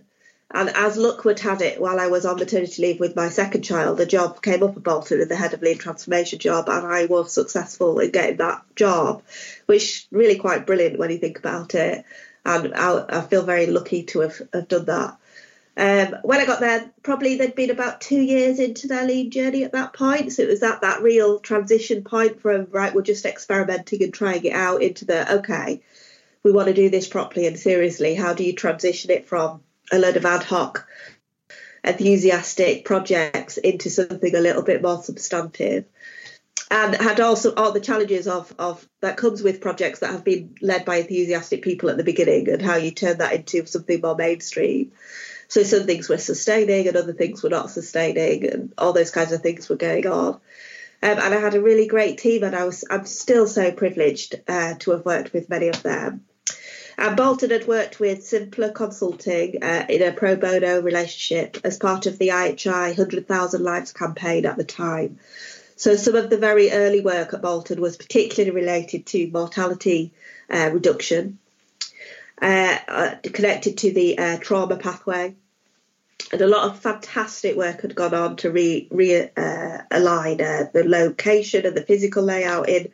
And 0.50 0.70
as 0.70 0.98
luck 0.98 1.26
would 1.26 1.42
have 1.42 1.62
it, 1.62 1.80
while 1.80 2.00
I 2.00 2.08
was 2.08 2.26
on 2.26 2.38
maternity 2.38 2.82
leave 2.82 3.00
with 3.00 3.16
my 3.16 3.30
second 3.30 3.62
child, 3.62 4.00
a 4.00 4.06
job 4.08 4.42
came 4.42 4.64
up 4.64 4.78
at 4.78 4.84
Bolton 4.84 5.22
in 5.22 5.28
the 5.28 5.36
head 5.36 5.54
of 5.54 5.62
lean 5.62 5.78
transformation 5.78 6.40
job, 6.40 6.70
and 6.70 6.88
I 6.88 7.06
was 7.06 7.34
successful 7.34 8.00
in 8.00 8.10
getting 8.10 8.38
that 8.38 8.64
job, 8.76 9.22
which 9.68 10.08
really 10.12 10.38
quite 10.38 10.66
brilliant 10.66 10.98
when 10.98 11.12
you 11.12 11.20
think 11.20 11.38
about 11.38 11.76
it. 11.76 12.04
And 12.46 12.74
I, 12.76 13.06
I 13.10 13.22
feel 13.22 13.44
very 13.44 13.68
lucky 13.68 14.04
to 14.04 14.20
have, 14.22 14.42
have 14.54 14.68
done 14.68 14.86
that. 14.86 15.18
Um, 15.78 16.16
when 16.24 16.40
I 16.40 16.46
got 16.46 16.62
there, 16.62 16.90
probably 17.04 17.38
they'd 17.38 17.56
been 17.56 17.70
about 17.70 18.00
two 18.00 18.22
years 18.22 18.60
into 18.60 18.88
their 18.88 19.06
lean 19.06 19.30
journey 19.32 19.64
at 19.64 19.74
that 19.74 19.94
point. 19.94 20.32
So 20.32 20.44
it 20.44 20.48
was 20.48 20.64
at 20.64 20.82
that 20.82 21.02
real 21.02 21.40
transition 21.40 22.04
point 22.04 22.42
from, 22.42 22.68
right, 22.72 22.94
we're 22.94 23.02
just 23.02 23.26
experimenting 23.26 24.02
and 24.04 24.14
trying 24.14 24.46
it 24.46 24.54
out 24.54 24.82
into 24.82 25.04
the, 25.04 25.40
okay, 25.40 25.82
we 26.44 26.52
want 26.52 26.68
to 26.68 26.74
do 26.74 26.90
this 26.90 27.08
properly 27.08 27.48
and 27.48 27.60
seriously. 27.60 28.16
How 28.16 28.34
do 28.34 28.46
you 28.46 28.54
transition 28.54 29.12
it 29.12 29.28
from 29.28 29.62
a 29.92 30.00
load 30.00 30.16
of 30.16 30.26
ad 30.26 30.44
hoc, 30.44 30.88
enthusiastic 31.84 32.86
projects 32.86 33.58
into 33.58 33.90
something 33.90 34.36
a 34.36 34.40
little 34.40 34.64
bit 34.64 34.82
more 34.82 35.02
substantive. 35.04 35.86
And 36.72 36.96
had 36.96 37.20
also 37.20 37.54
all 37.54 37.72
the 37.72 37.80
challenges 37.80 38.28
of, 38.28 38.54
of 38.58 38.88
that 39.02 39.18
comes 39.18 39.44
with 39.44 39.62
projects 39.62 40.00
that 40.00 40.12
have 40.12 40.24
been 40.24 40.56
led 40.62 40.84
by 40.84 40.98
enthusiastic 40.98 41.62
people 41.62 41.90
at 41.90 41.98
the 41.98 42.04
beginning 42.04 42.50
and 42.50 42.62
how 42.62 42.76
you 42.76 42.92
turn 42.92 43.20
that 43.20 43.34
into 43.34 43.66
something 43.68 44.02
more 44.02 44.16
mainstream. 44.16 44.92
So 45.48 45.62
some 45.62 45.86
things 45.86 46.10
were 46.10 46.18
sustaining 46.18 46.88
and 46.88 46.98
other 46.98 47.14
things 47.14 47.44
were 47.44 47.50
not 47.50 47.70
sustaining 47.70 48.50
and 48.50 48.74
all 48.78 48.94
those 48.94 49.12
kinds 49.12 49.32
of 49.32 49.42
things 49.42 49.70
were 49.70 49.76
going 49.76 50.08
on. 50.08 50.40
Um, 51.04 51.20
and 51.20 51.36
I 51.36 51.40
had 51.40 51.54
a 51.54 51.62
really 51.62 51.86
great 51.86 52.18
team 52.18 52.44
and 52.44 52.56
I 52.56 52.64
was 52.64 52.84
I'm 52.90 53.06
still 53.06 53.48
so 53.48 53.72
privileged 53.72 54.42
uh, 54.48 54.74
to 54.80 54.92
have 54.92 55.06
worked 55.06 55.34
with 55.34 55.50
many 55.50 55.68
of 55.68 55.84
them. 55.84 56.26
And 56.98 57.18
Bolton 57.18 57.50
had 57.50 57.68
worked 57.68 58.00
with 58.00 58.26
Simpler 58.26 58.72
Consulting 58.72 59.62
uh, 59.62 59.86
in 59.90 60.02
a 60.02 60.14
pro 60.14 60.38
bono 60.38 60.82
relationship 60.82 61.58
as 61.64 61.78
part 61.78 62.06
of 62.06 62.18
the 62.18 62.30
IHI 62.30 62.88
100,000 62.88 63.62
Lives 63.62 63.92
campaign 63.92 64.46
at 64.46 64.56
the 64.56 64.64
time. 64.64 65.20
So 65.76 65.96
some 65.96 66.16
of 66.16 66.30
the 66.30 66.38
very 66.38 66.72
early 66.72 67.02
work 67.02 67.34
at 67.34 67.42
Bolton 67.42 67.82
was 67.82 67.98
particularly 67.98 68.56
related 68.56 69.06
to 69.08 69.30
mortality 69.32 70.14
uh, 70.50 70.70
reduction, 70.72 71.40
uh, 72.42 72.78
uh 72.88 73.16
connected 73.24 73.78
to 73.80 73.92
the 73.92 74.18
uh, 74.18 74.38
trauma 74.38 74.78
pathway. 74.78 75.36
And 76.32 76.42
a 76.42 76.48
lot 76.48 76.70
of 76.70 76.80
fantastic 76.80 77.56
work 77.56 77.82
had 77.82 77.94
gone 77.94 78.14
on 78.14 78.36
to 78.38 78.52
re, 78.52 78.88
re 78.90 79.22
uh, 79.22 79.78
the 79.92 80.84
location 80.86 81.66
and 81.66 81.76
the 81.76 81.86
physical 81.86 82.24
layout 82.24 82.68
in 82.70 82.90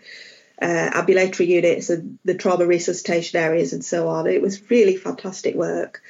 uh, 0.61 0.91
ambulatory 0.93 1.49
units 1.49 1.89
and 1.89 2.19
the 2.25 2.35
trauma 2.35 2.65
resuscitation 2.65 3.39
areas 3.39 3.73
and 3.73 3.83
so 3.85 4.09
on. 4.09 4.27
It 4.27 4.41
was 4.41 4.69
really 4.69 4.97
fantastic 4.97 5.55
work. 5.55 6.01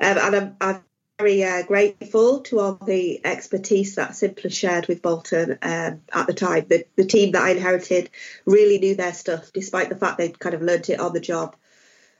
Um, 0.00 0.18
and 0.18 0.36
I'm, 0.36 0.56
I'm 0.60 0.84
very 1.24 1.42
uh, 1.42 1.62
grateful 1.62 2.40
to 2.40 2.60
all 2.60 2.74
the 2.74 3.24
expertise 3.24 3.94
that 3.94 4.14
Simpler 4.14 4.50
shared 4.50 4.88
with 4.88 5.00
Bolton 5.00 5.58
um, 5.62 6.02
at 6.12 6.26
the 6.26 6.34
time. 6.34 6.66
The, 6.68 6.84
the 6.96 7.06
team 7.06 7.32
that 7.32 7.40
I 7.40 7.52
inherited 7.52 8.10
really 8.44 8.78
knew 8.78 8.94
their 8.94 9.14
stuff, 9.14 9.50
despite 9.54 9.88
the 9.88 9.96
fact 9.96 10.18
they'd 10.18 10.38
kind 10.38 10.54
of 10.54 10.60
learnt 10.60 10.90
it 10.90 11.00
on 11.00 11.14
the 11.14 11.20
job. 11.20 11.56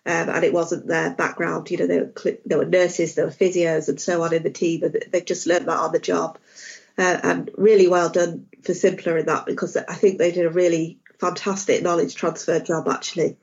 Um, 0.07 0.30
and 0.30 0.42
it 0.42 0.55
wasn't 0.55 0.86
their 0.86 1.12
background. 1.14 1.70
You 1.70 1.78
know, 1.78 1.86
there 1.86 2.05
were, 2.05 2.38
there 2.46 2.59
were 2.59 2.64
nurses, 2.64 3.14
there 3.14 3.26
were 3.26 3.30
physios, 3.30 3.90
and 3.90 4.00
so 4.00 4.22
on 4.22 4.32
in 4.32 4.42
the 4.42 4.50
team, 4.50 4.82
and 4.82 4.96
they 5.11 5.20
just 5.20 5.46
learnt 5.46 5.66
that 5.66 5.78
on 5.78 5.92
the 5.92 5.98
job. 5.98 6.38
Uh, 6.96 7.20
and 7.22 7.50
really 7.59 7.88
well 7.88 8.09
done 8.09 8.46
for 8.62 8.72
Simpler 8.72 9.18
in 9.18 9.26
that 9.26 9.44
because 9.44 9.76
I 9.76 9.94
think 9.94 10.16
they 10.16 10.32
did 10.32 10.46
a 10.46 10.50
really 10.50 10.98
fantastic 11.20 11.82
knowledge 11.82 12.14
transfer 12.14 12.59
job 12.59 12.88
actually. 12.88 13.36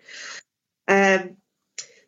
Um, 0.88 1.38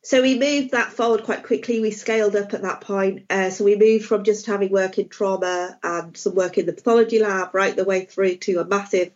so 0.04 0.22
we 0.22 0.38
moved 0.38 0.72
that 0.72 0.92
forward 0.92 1.24
quite 1.24 1.44
quickly. 1.44 1.80
We 1.80 1.92
scaled 1.92 2.36
up 2.36 2.54
at 2.54 2.64
that 2.64 2.82
point. 2.82 3.26
Uh, 3.30 3.50
so 3.50 3.64
we 3.64 3.78
moved 3.78 4.06
from 4.06 4.26
just 4.26 4.46
having 4.46 4.70
work 4.70 4.98
in 4.98 5.08
trauma 5.08 5.80
and 5.82 6.16
some 6.18 6.36
work 6.36 6.58
in 6.58 6.66
the 6.66 6.74
pathology 6.74 7.20
lab 7.20 7.56
right 7.56 7.74
the 7.74 7.86
way 7.86 8.04
through 8.04 8.36
to 8.36 8.60
a 8.60 8.66
massive 8.66 9.12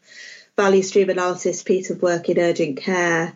value 0.55 0.81
stream 0.81 1.09
analysis 1.09 1.61
piece 1.61 1.89
of 1.89 2.01
work 2.01 2.29
in 2.29 2.39
urgent 2.39 2.77
care, 2.77 3.35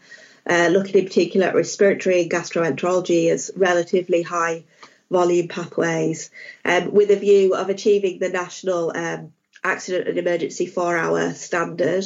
uh, 0.49 0.69
looking 0.71 0.95
in 0.95 1.05
particular 1.05 1.47
at 1.47 1.55
respiratory 1.55 2.21
and 2.21 2.31
gastroenterology 2.31 3.29
as 3.29 3.51
relatively 3.55 4.21
high 4.21 4.63
volume 5.11 5.49
pathways, 5.49 6.31
um, 6.63 6.93
with 6.93 7.11
a 7.11 7.17
view 7.17 7.53
of 7.53 7.67
achieving 7.67 8.17
the 8.19 8.29
national 8.29 8.95
um, 8.95 9.33
accident 9.61 10.07
and 10.07 10.17
emergency 10.17 10.67
four 10.67 10.97
hour 10.97 11.33
standard. 11.33 12.05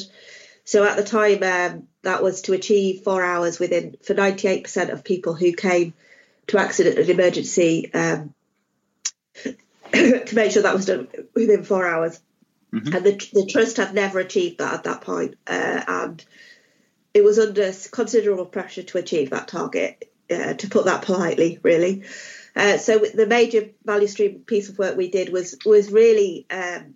So 0.64 0.84
at 0.84 0.98
the 0.98 1.04
time, 1.04 1.44
um, 1.44 1.88
that 2.06 2.24
was 2.24 2.42
to 2.44 2.54
achieve 2.54 3.02
four 3.02 3.24
hours 3.24 3.60
within 3.60 3.98
for 4.04 4.14
98% 4.14 4.90
of 4.90 5.04
people 5.04 5.34
who 5.34 5.54
came 5.54 5.94
to 6.48 6.60
accident 6.60 6.98
and 6.98 7.10
emergency 7.10 7.92
um, 7.94 8.34
to 9.44 10.36
make 10.36 10.52
sure 10.52 10.64
that 10.64 10.76
was 10.76 10.86
done 10.86 11.08
within 11.34 11.64
four 11.64 11.86
hours. 11.86 12.20
Mm-hmm. 12.74 12.96
And 12.96 13.06
the, 13.06 13.30
the 13.34 13.46
trust 13.46 13.78
had 13.78 13.94
never 13.94 14.20
achieved 14.20 14.60
that 14.60 14.74
at 14.74 14.84
that 14.84 15.02
point, 15.02 15.36
uh, 15.48 15.82
and 15.88 16.26
it 17.14 17.24
was 17.24 17.40
under 17.40 17.72
considerable 17.92 18.46
pressure 18.46 18.84
to 18.84 18.98
achieve 18.98 19.30
that 19.32 19.48
target. 19.48 20.12
Uh, 20.28 20.56
to 20.56 20.68
put 20.68 20.86
that 20.86 21.04
politely, 21.04 21.60
really. 21.62 22.04
Uh, 22.56 22.80
so 22.80 22.98
the 22.98 23.28
major 23.28 23.70
value 23.84 24.08
stream 24.08 24.40
piece 24.40 24.70
of 24.70 24.80
work 24.80 24.98
we 24.98 25.08
did 25.08 25.32
was 25.32 25.56
was 25.64 25.92
really 25.92 26.48
um, 26.50 26.96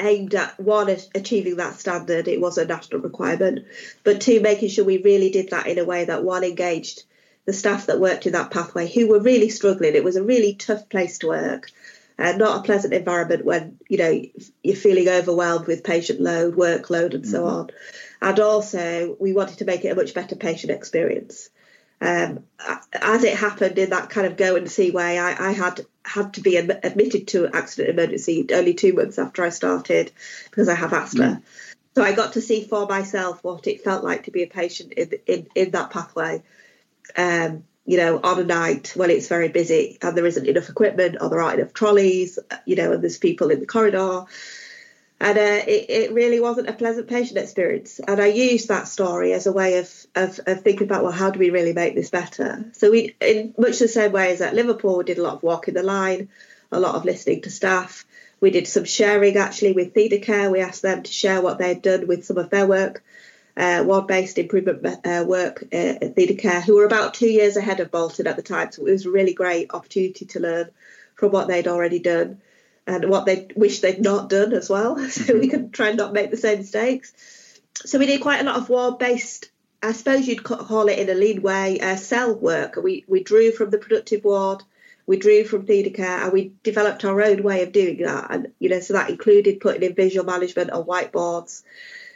aimed 0.00 0.34
at 0.34 0.58
one 0.60 0.94
achieving 1.14 1.56
that 1.56 1.78
standard 1.78 2.28
it 2.28 2.40
was 2.40 2.58
a 2.58 2.64
national 2.66 3.00
requirement 3.00 3.64
but 4.04 4.20
two 4.20 4.40
making 4.40 4.68
sure 4.68 4.84
we 4.84 5.02
really 5.02 5.30
did 5.30 5.50
that 5.50 5.66
in 5.66 5.78
a 5.78 5.84
way 5.84 6.04
that 6.04 6.24
one 6.24 6.44
engaged 6.44 7.04
the 7.46 7.52
staff 7.52 7.86
that 7.86 8.00
worked 8.00 8.26
in 8.26 8.32
that 8.32 8.50
pathway 8.50 8.88
who 8.88 9.08
were 9.08 9.20
really 9.20 9.48
struggling. 9.48 9.94
It 9.94 10.04
was 10.04 10.16
a 10.16 10.22
really 10.22 10.54
tough 10.54 10.88
place 10.88 11.18
to 11.18 11.28
work 11.28 11.70
and 12.18 12.38
not 12.38 12.58
a 12.58 12.62
pleasant 12.62 12.92
environment 12.92 13.44
when 13.44 13.78
you 13.88 13.98
know 13.98 14.22
you're 14.62 14.76
feeling 14.76 15.08
overwhelmed 15.08 15.66
with 15.66 15.84
patient 15.84 16.20
load 16.20 16.56
workload 16.56 17.14
and 17.14 17.26
so 17.26 17.44
mm-hmm. 17.44 17.56
on. 17.56 17.70
And 18.20 18.40
also 18.40 19.16
we 19.18 19.32
wanted 19.32 19.58
to 19.58 19.64
make 19.64 19.84
it 19.84 19.90
a 19.90 19.94
much 19.94 20.12
better 20.12 20.34
patient 20.34 20.72
experience 20.72 21.48
um, 22.00 22.44
as 22.92 23.24
it 23.24 23.36
happened 23.36 23.78
in 23.78 23.90
that 23.90 24.10
kind 24.10 24.26
of 24.26 24.36
go 24.36 24.56
and 24.56 24.70
see 24.70 24.90
way, 24.90 25.18
I, 25.18 25.48
I 25.48 25.52
had 25.52 25.86
had 26.04 26.34
to 26.34 26.40
be 26.40 26.56
admitted 26.56 27.28
to 27.28 27.48
accident 27.48 27.98
emergency 27.98 28.46
only 28.52 28.74
two 28.74 28.92
months 28.92 29.18
after 29.18 29.44
I 29.44 29.48
started 29.48 30.12
because 30.44 30.68
I 30.68 30.74
have 30.74 30.92
asthma. 30.92 31.24
Mm. 31.24 31.42
So 31.96 32.02
I 32.02 32.12
got 32.12 32.34
to 32.34 32.42
see 32.42 32.64
for 32.64 32.86
myself 32.86 33.42
what 33.42 33.66
it 33.66 33.82
felt 33.82 34.04
like 34.04 34.24
to 34.24 34.30
be 34.30 34.42
a 34.42 34.46
patient 34.46 34.92
in 34.92 35.12
in, 35.26 35.46
in 35.54 35.70
that 35.70 35.90
pathway. 35.90 36.42
Um, 37.16 37.64
you 37.86 37.98
know, 37.98 38.20
on 38.22 38.40
a 38.40 38.44
night 38.44 38.92
when 38.96 39.10
it's 39.10 39.28
very 39.28 39.48
busy 39.48 39.96
and 40.02 40.16
there 40.16 40.26
isn't 40.26 40.46
enough 40.46 40.68
equipment 40.68 41.18
or 41.20 41.30
there 41.30 41.40
aren't 41.40 41.60
enough 41.60 41.72
trolleys, 41.72 42.36
you 42.64 42.74
know, 42.74 42.92
and 42.92 43.02
there's 43.02 43.16
people 43.16 43.50
in 43.50 43.60
the 43.60 43.66
corridor 43.66 44.24
and 45.18 45.38
uh, 45.38 45.64
it, 45.66 45.86
it, 45.88 46.12
really 46.12 46.40
wasn't 46.40 46.68
a 46.68 46.74
pleasant 46.74 47.08
patient 47.08 47.38
experience. 47.38 48.00
And 48.06 48.20
I 48.20 48.26
used 48.26 48.68
that 48.68 48.86
story 48.86 49.32
as 49.32 49.46
a 49.46 49.52
way 49.52 49.78
of, 49.78 50.06
of, 50.14 50.40
of, 50.46 50.60
thinking 50.60 50.86
about, 50.86 51.04
well, 51.04 51.12
how 51.12 51.30
do 51.30 51.38
we 51.38 51.48
really 51.48 51.72
make 51.72 51.94
this 51.94 52.10
better? 52.10 52.66
So 52.72 52.90
we, 52.90 53.16
in 53.20 53.54
much 53.56 53.78
the 53.78 53.88
same 53.88 54.12
way 54.12 54.32
as 54.32 54.42
at 54.42 54.54
Liverpool, 54.54 54.98
we 54.98 55.04
did 55.04 55.18
a 55.18 55.22
lot 55.22 55.34
of 55.34 55.42
walking 55.42 55.72
the 55.72 55.82
line, 55.82 56.28
a 56.70 56.78
lot 56.78 56.96
of 56.96 57.06
listening 57.06 57.40
to 57.42 57.50
staff. 57.50 58.04
We 58.40 58.50
did 58.50 58.68
some 58.68 58.84
sharing 58.84 59.38
actually 59.38 59.72
with 59.72 59.94
ThedaCare. 59.94 60.52
We 60.52 60.60
asked 60.60 60.82
them 60.82 61.02
to 61.02 61.10
share 61.10 61.40
what 61.40 61.56
they'd 61.56 61.80
done 61.80 62.06
with 62.06 62.26
some 62.26 62.36
of 62.36 62.50
their 62.50 62.66
work, 62.66 63.02
uh, 63.56 63.84
ward-based 63.86 64.36
improvement 64.36 64.84
uh, 65.06 65.24
work 65.26 65.64
uh, 65.72 65.76
at 65.76 66.14
ThedaCare, 66.14 66.62
who 66.62 66.76
were 66.76 66.84
about 66.84 67.14
two 67.14 67.28
years 67.28 67.56
ahead 67.56 67.80
of 67.80 67.90
Bolton 67.90 68.26
at 68.26 68.36
the 68.36 68.42
time. 68.42 68.70
So 68.70 68.86
it 68.86 68.92
was 68.92 69.06
a 69.06 69.10
really 69.10 69.32
great 69.32 69.72
opportunity 69.72 70.26
to 70.26 70.40
learn 70.40 70.70
from 71.14 71.32
what 71.32 71.48
they'd 71.48 71.68
already 71.68 72.00
done 72.00 72.42
and 72.86 73.08
what 73.08 73.26
they 73.26 73.48
wish 73.56 73.80
they'd 73.80 74.02
not 74.02 74.28
done 74.28 74.52
as 74.52 74.70
well, 74.70 74.96
so 75.08 75.22
mm-hmm. 75.22 75.38
we 75.40 75.48
could 75.48 75.72
try 75.72 75.88
and 75.88 75.98
not 75.98 76.12
make 76.12 76.30
the 76.30 76.36
same 76.36 76.58
mistakes. 76.58 77.12
So 77.74 77.98
we 77.98 78.06
did 78.06 78.20
quite 78.20 78.40
a 78.40 78.44
lot 78.44 78.56
of 78.56 78.68
ward-based, 78.68 79.50
I 79.82 79.92
suppose 79.92 80.26
you'd 80.26 80.42
call 80.42 80.88
it 80.88 80.98
in 80.98 81.10
a 81.10 81.14
lean 81.14 81.42
way, 81.42 81.78
uh, 81.80 81.96
cell 81.96 82.34
work. 82.34 82.76
We 82.76 83.04
we 83.06 83.22
drew 83.22 83.52
from 83.52 83.70
the 83.70 83.78
productive 83.78 84.24
ward, 84.24 84.62
we 85.06 85.16
drew 85.18 85.44
from 85.44 85.66
ThedaCare, 85.66 86.24
and 86.24 86.32
we 86.32 86.52
developed 86.62 87.04
our 87.04 87.22
own 87.22 87.42
way 87.42 87.62
of 87.62 87.72
doing 87.72 87.98
that. 87.98 88.28
And 88.30 88.52
you 88.58 88.68
know, 88.68 88.80
so 88.80 88.94
that 88.94 89.10
included 89.10 89.60
putting 89.60 89.82
in 89.82 89.94
visual 89.94 90.26
management 90.26 90.70
on 90.70 90.84
whiteboards, 90.84 91.62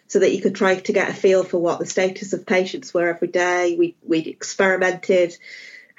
so 0.09 0.19
that 0.19 0.35
you 0.35 0.41
could 0.41 0.55
try 0.55 0.77
to 0.77 0.93
get 0.93 1.11
a 1.11 1.15
feel 1.15 1.45
for 1.45 1.59
what 1.59 1.79
the 1.79 1.87
status 1.87 2.33
of 2.33 2.47
patients 2.47 2.93
were 2.93 3.09
every 3.09 3.29
day. 3.29 3.77
We 3.79 3.95
we 4.03 4.21
experimented 4.21 5.37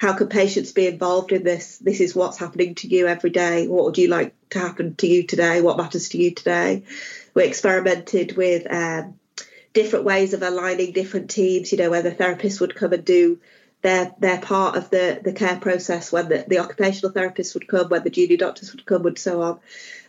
how 0.01 0.13
can 0.13 0.29
patients 0.29 0.71
be 0.71 0.87
involved 0.87 1.31
in 1.31 1.43
this? 1.43 1.77
This 1.77 1.99
is 1.99 2.15
what's 2.15 2.39
happening 2.39 2.73
to 2.75 2.87
you 2.87 3.05
every 3.05 3.29
day. 3.29 3.67
What 3.67 3.85
would 3.85 3.99
you 3.99 4.07
like 4.07 4.33
to 4.49 4.57
happen 4.57 4.95
to 4.95 5.05
you 5.05 5.21
today? 5.21 5.61
What 5.61 5.77
matters 5.77 6.09
to 6.09 6.17
you 6.17 6.31
today? 6.31 6.85
We 7.35 7.43
experimented 7.43 8.35
with 8.35 8.65
um, 8.67 9.19
different 9.73 10.05
ways 10.05 10.33
of 10.33 10.41
aligning 10.41 10.93
different 10.93 11.29
teams. 11.29 11.71
You 11.71 11.77
know, 11.77 11.91
where 11.91 12.01
the 12.01 12.09
therapists 12.09 12.59
would 12.59 12.73
come 12.73 12.93
and 12.93 13.05
do 13.05 13.41
their 13.83 14.11
their 14.17 14.39
part 14.39 14.75
of 14.75 14.89
the 14.89 15.21
the 15.23 15.33
care 15.33 15.57
process 15.57 16.11
when 16.11 16.29
the, 16.29 16.45
the 16.47 16.57
occupational 16.57 17.13
therapists 17.13 17.53
would 17.53 17.67
come, 17.67 17.89
when 17.89 18.03
the 18.03 18.09
junior 18.09 18.37
doctors 18.37 18.71
would 18.71 18.87
come, 18.87 19.05
and 19.05 19.19
so 19.19 19.43
on. 19.43 19.59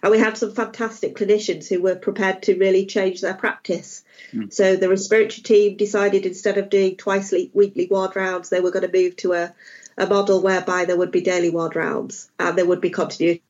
And 0.02 0.10
we 0.10 0.18
had 0.18 0.38
some 0.38 0.54
fantastic 0.54 1.16
clinicians 1.16 1.68
who 1.68 1.82
were 1.82 1.96
prepared 1.96 2.42
to 2.44 2.58
really 2.58 2.86
change 2.86 3.20
their 3.20 3.34
practice. 3.34 4.04
Mm. 4.32 4.52
So 4.52 4.76
the 4.76 4.88
respiratory 4.88 5.42
team 5.42 5.76
decided 5.76 6.24
instead 6.24 6.56
of 6.56 6.70
doing 6.70 6.96
twice 6.96 7.34
weekly 7.52 7.88
ward 7.90 8.16
rounds, 8.16 8.48
they 8.48 8.60
were 8.60 8.70
going 8.70 8.90
to 8.90 8.98
move 8.98 9.16
to 9.16 9.34
a, 9.34 9.54
a 9.96 10.06
model 10.06 10.42
whereby 10.42 10.84
there 10.84 10.96
would 10.96 11.10
be 11.10 11.20
daily 11.20 11.50
ward 11.50 11.76
rounds 11.76 12.30
and 12.38 12.56
there 12.56 12.66
would 12.66 12.80
be 12.80 12.90
continuity 12.90 13.42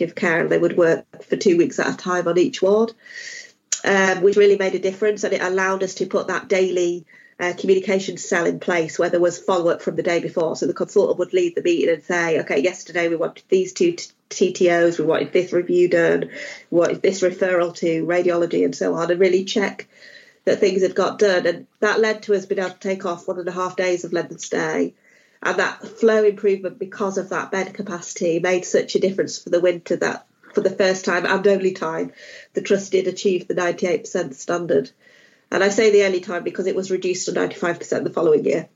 of 0.00 0.14
care 0.14 0.40
and 0.40 0.50
they 0.50 0.58
would 0.58 0.76
work 0.76 1.04
for 1.24 1.36
two 1.36 1.56
weeks 1.56 1.78
at 1.78 1.92
a 1.92 1.96
time 1.96 2.28
on 2.28 2.38
each 2.38 2.62
ward, 2.62 2.92
um, 3.84 4.22
which 4.22 4.36
really 4.36 4.56
made 4.56 4.74
a 4.74 4.78
difference 4.78 5.24
and 5.24 5.32
it 5.32 5.42
allowed 5.42 5.82
us 5.82 5.94
to 5.94 6.06
put 6.06 6.28
that 6.28 6.48
daily 6.48 7.04
uh, 7.40 7.54
communication 7.56 8.18
cell 8.18 8.44
in 8.44 8.60
place 8.60 8.98
where 8.98 9.08
there 9.08 9.18
was 9.18 9.38
follow 9.38 9.70
up 9.70 9.80
from 9.80 9.96
the 9.96 10.02
day 10.02 10.20
before. 10.20 10.54
So 10.56 10.66
the 10.66 10.74
consultant 10.74 11.18
would 11.18 11.32
lead 11.32 11.54
the 11.54 11.62
meeting 11.62 11.88
and 11.88 12.02
say, 12.02 12.40
okay, 12.40 12.60
yesterday 12.60 13.08
we 13.08 13.16
wanted 13.16 13.44
these 13.48 13.72
two 13.72 13.92
t- 13.92 14.10
TTOs, 14.28 14.98
we 14.98 15.06
wanted 15.06 15.32
this 15.32 15.52
review 15.52 15.88
done, 15.88 16.30
wanted 16.70 17.00
this 17.00 17.22
referral 17.22 17.74
to 17.76 18.04
radiology 18.04 18.64
and 18.64 18.76
so 18.76 18.94
on, 18.94 19.10
and 19.10 19.18
really 19.18 19.44
check 19.44 19.88
that 20.44 20.60
things 20.60 20.82
had 20.82 20.94
got 20.94 21.18
done. 21.18 21.46
And 21.46 21.66
that 21.80 21.98
led 21.98 22.22
to 22.24 22.34
us 22.34 22.44
being 22.44 22.60
able 22.60 22.70
to 22.70 22.78
take 22.78 23.06
off 23.06 23.26
one 23.26 23.38
and 23.38 23.48
a 23.48 23.52
half 23.52 23.74
days 23.74 24.04
of 24.04 24.12
of 24.12 24.40
stay. 24.40 24.94
And 25.42 25.58
that 25.58 25.86
flow 25.86 26.22
improvement 26.24 26.78
because 26.78 27.16
of 27.16 27.30
that 27.30 27.50
bed 27.50 27.72
capacity 27.72 28.40
made 28.40 28.64
such 28.64 28.94
a 28.94 29.00
difference 29.00 29.42
for 29.42 29.50
the 29.50 29.60
winter 29.60 29.96
that 29.96 30.26
for 30.54 30.60
the 30.60 30.70
first 30.70 31.04
time 31.04 31.24
and 31.24 31.46
only 31.46 31.72
time 31.72 32.12
the 32.52 32.60
trust 32.60 32.92
did 32.92 33.06
achieve 33.06 33.48
the 33.48 33.54
98% 33.54 34.34
standard. 34.34 34.90
And 35.50 35.64
I 35.64 35.68
say 35.68 35.90
the 35.90 36.04
only 36.04 36.20
time 36.20 36.44
because 36.44 36.66
it 36.66 36.76
was 36.76 36.90
reduced 36.90 37.26
to 37.26 37.32
95% 37.32 38.04
the 38.04 38.10
following 38.10 38.44
year. 38.44 38.68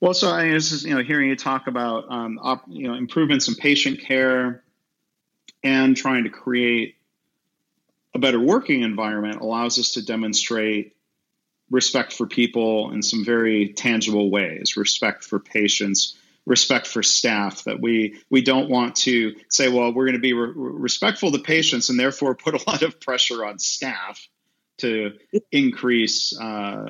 Well, 0.00 0.14
so 0.14 0.30
I 0.30 0.52
was 0.52 0.84
you 0.84 0.94
know 0.94 1.02
hearing 1.02 1.28
you 1.28 1.36
talk 1.36 1.66
about 1.66 2.10
um, 2.10 2.38
op, 2.42 2.64
you 2.68 2.88
know 2.88 2.94
improvements 2.94 3.48
in 3.48 3.54
patient 3.54 4.00
care 4.00 4.62
and 5.62 5.96
trying 5.96 6.24
to 6.24 6.30
create 6.30 6.96
a 8.14 8.18
better 8.18 8.40
working 8.40 8.82
environment 8.82 9.40
allows 9.40 9.78
us 9.78 9.92
to 9.92 10.04
demonstrate 10.04 10.96
respect 11.70 12.12
for 12.12 12.26
people 12.26 12.92
in 12.92 13.02
some 13.02 13.24
very 13.24 13.72
tangible 13.72 14.30
ways, 14.30 14.76
respect 14.76 15.24
for 15.24 15.38
patients, 15.38 16.16
respect 16.46 16.86
for 16.86 17.02
staff 17.02 17.64
that 17.64 17.80
we 17.80 18.20
we 18.30 18.42
don't 18.42 18.70
want 18.70 18.96
to 18.96 19.36
say 19.48 19.68
well 19.68 19.92
we're 19.92 20.06
going 20.06 20.14
to 20.14 20.20
be 20.20 20.32
re- 20.32 20.52
respectful 20.54 21.30
to 21.30 21.38
patients 21.38 21.90
and 21.90 22.00
therefore 22.00 22.34
put 22.34 22.54
a 22.54 22.64
lot 22.70 22.82
of 22.82 23.00
pressure 23.00 23.44
on 23.44 23.58
staff 23.58 24.26
to 24.80 25.12
increase 25.52 26.36
uh, 26.40 26.86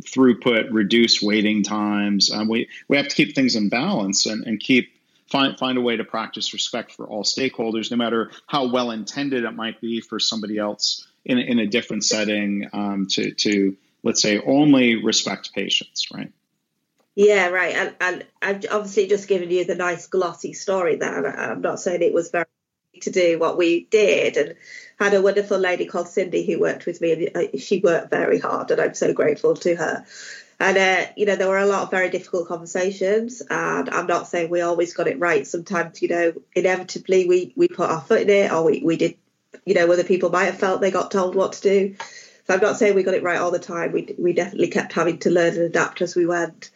throughput, 0.00 0.68
reduce 0.70 1.20
waiting 1.20 1.62
times. 1.62 2.30
Um, 2.32 2.48
we 2.48 2.68
we 2.88 2.96
have 2.96 3.08
to 3.08 3.14
keep 3.14 3.34
things 3.34 3.56
in 3.56 3.68
balance 3.68 4.26
and, 4.26 4.46
and 4.46 4.58
keep 4.58 4.90
find 5.28 5.58
find 5.58 5.76
a 5.76 5.80
way 5.80 5.96
to 5.96 6.04
practice 6.04 6.52
respect 6.52 6.92
for 6.92 7.06
all 7.06 7.24
stakeholders, 7.24 7.90
no 7.90 7.96
matter 7.96 8.30
how 8.46 8.68
well 8.68 8.90
intended 8.90 9.44
it 9.44 9.50
might 9.50 9.80
be 9.80 10.00
for 10.00 10.18
somebody 10.18 10.58
else 10.58 11.06
in 11.24 11.38
in 11.38 11.58
a 11.58 11.66
different 11.66 12.04
setting 12.04 12.68
um, 12.72 13.06
to 13.10 13.32
to 13.32 13.76
let's 14.04 14.22
say 14.22 14.40
only 14.40 15.02
respect 15.02 15.52
patients, 15.54 16.08
right? 16.12 16.32
Yeah, 17.16 17.48
right. 17.48 17.74
And 17.74 17.94
and 18.00 18.26
I've 18.42 18.64
obviously 18.70 19.06
just 19.06 19.28
given 19.28 19.50
you 19.50 19.64
the 19.64 19.74
nice 19.74 20.06
glossy 20.06 20.52
story 20.52 20.96
there. 20.96 21.26
I'm 21.26 21.60
not 21.60 21.80
saying 21.80 22.02
it 22.02 22.14
was 22.14 22.30
very 22.30 22.44
to 23.00 23.10
do 23.10 23.38
what 23.38 23.56
we 23.56 23.84
did 23.90 24.36
and 24.36 24.54
had 24.98 25.14
a 25.14 25.22
wonderful 25.22 25.58
lady 25.58 25.86
called 25.86 26.08
Cindy 26.08 26.46
who 26.46 26.60
worked 26.60 26.86
with 26.86 27.00
me 27.00 27.12
and 27.12 27.36
uh, 27.36 27.58
she 27.58 27.80
worked 27.80 28.10
very 28.10 28.38
hard 28.38 28.70
and 28.70 28.80
I'm 28.80 28.94
so 28.94 29.12
grateful 29.12 29.54
to 29.56 29.74
her. 29.74 30.04
And, 30.60 30.78
uh, 30.78 31.06
you 31.16 31.26
know, 31.26 31.34
there 31.34 31.48
were 31.48 31.58
a 31.58 31.66
lot 31.66 31.82
of 31.82 31.90
very 31.90 32.10
difficult 32.10 32.46
conversations 32.46 33.42
and 33.50 33.90
I'm 33.90 34.06
not 34.06 34.28
saying 34.28 34.50
we 34.50 34.60
always 34.60 34.94
got 34.94 35.08
it 35.08 35.18
right. 35.18 35.46
Sometimes, 35.46 36.00
you 36.00 36.08
know, 36.08 36.32
inevitably 36.54 37.26
we, 37.26 37.52
we 37.56 37.68
put 37.68 37.90
our 37.90 38.00
foot 38.00 38.22
in 38.22 38.30
it 38.30 38.52
or 38.52 38.64
we, 38.64 38.80
we 38.82 38.96
did, 38.96 39.16
you 39.66 39.74
know, 39.74 39.90
other 39.90 40.04
people 40.04 40.30
might 40.30 40.44
have 40.44 40.58
felt 40.58 40.80
they 40.80 40.92
got 40.92 41.10
told 41.10 41.34
what 41.34 41.54
to 41.54 41.62
do. 41.62 41.96
So 42.46 42.54
I'm 42.54 42.60
not 42.60 42.76
saying 42.76 42.94
we 42.94 43.02
got 43.02 43.14
it 43.14 43.22
right 43.22 43.40
all 43.40 43.50
the 43.50 43.58
time. 43.58 43.92
We, 43.92 44.14
we 44.18 44.32
definitely 44.32 44.68
kept 44.68 44.92
having 44.92 45.18
to 45.20 45.30
learn 45.30 45.54
and 45.54 45.62
adapt 45.62 46.02
as 46.02 46.14
we 46.14 46.26
went. 46.26 46.70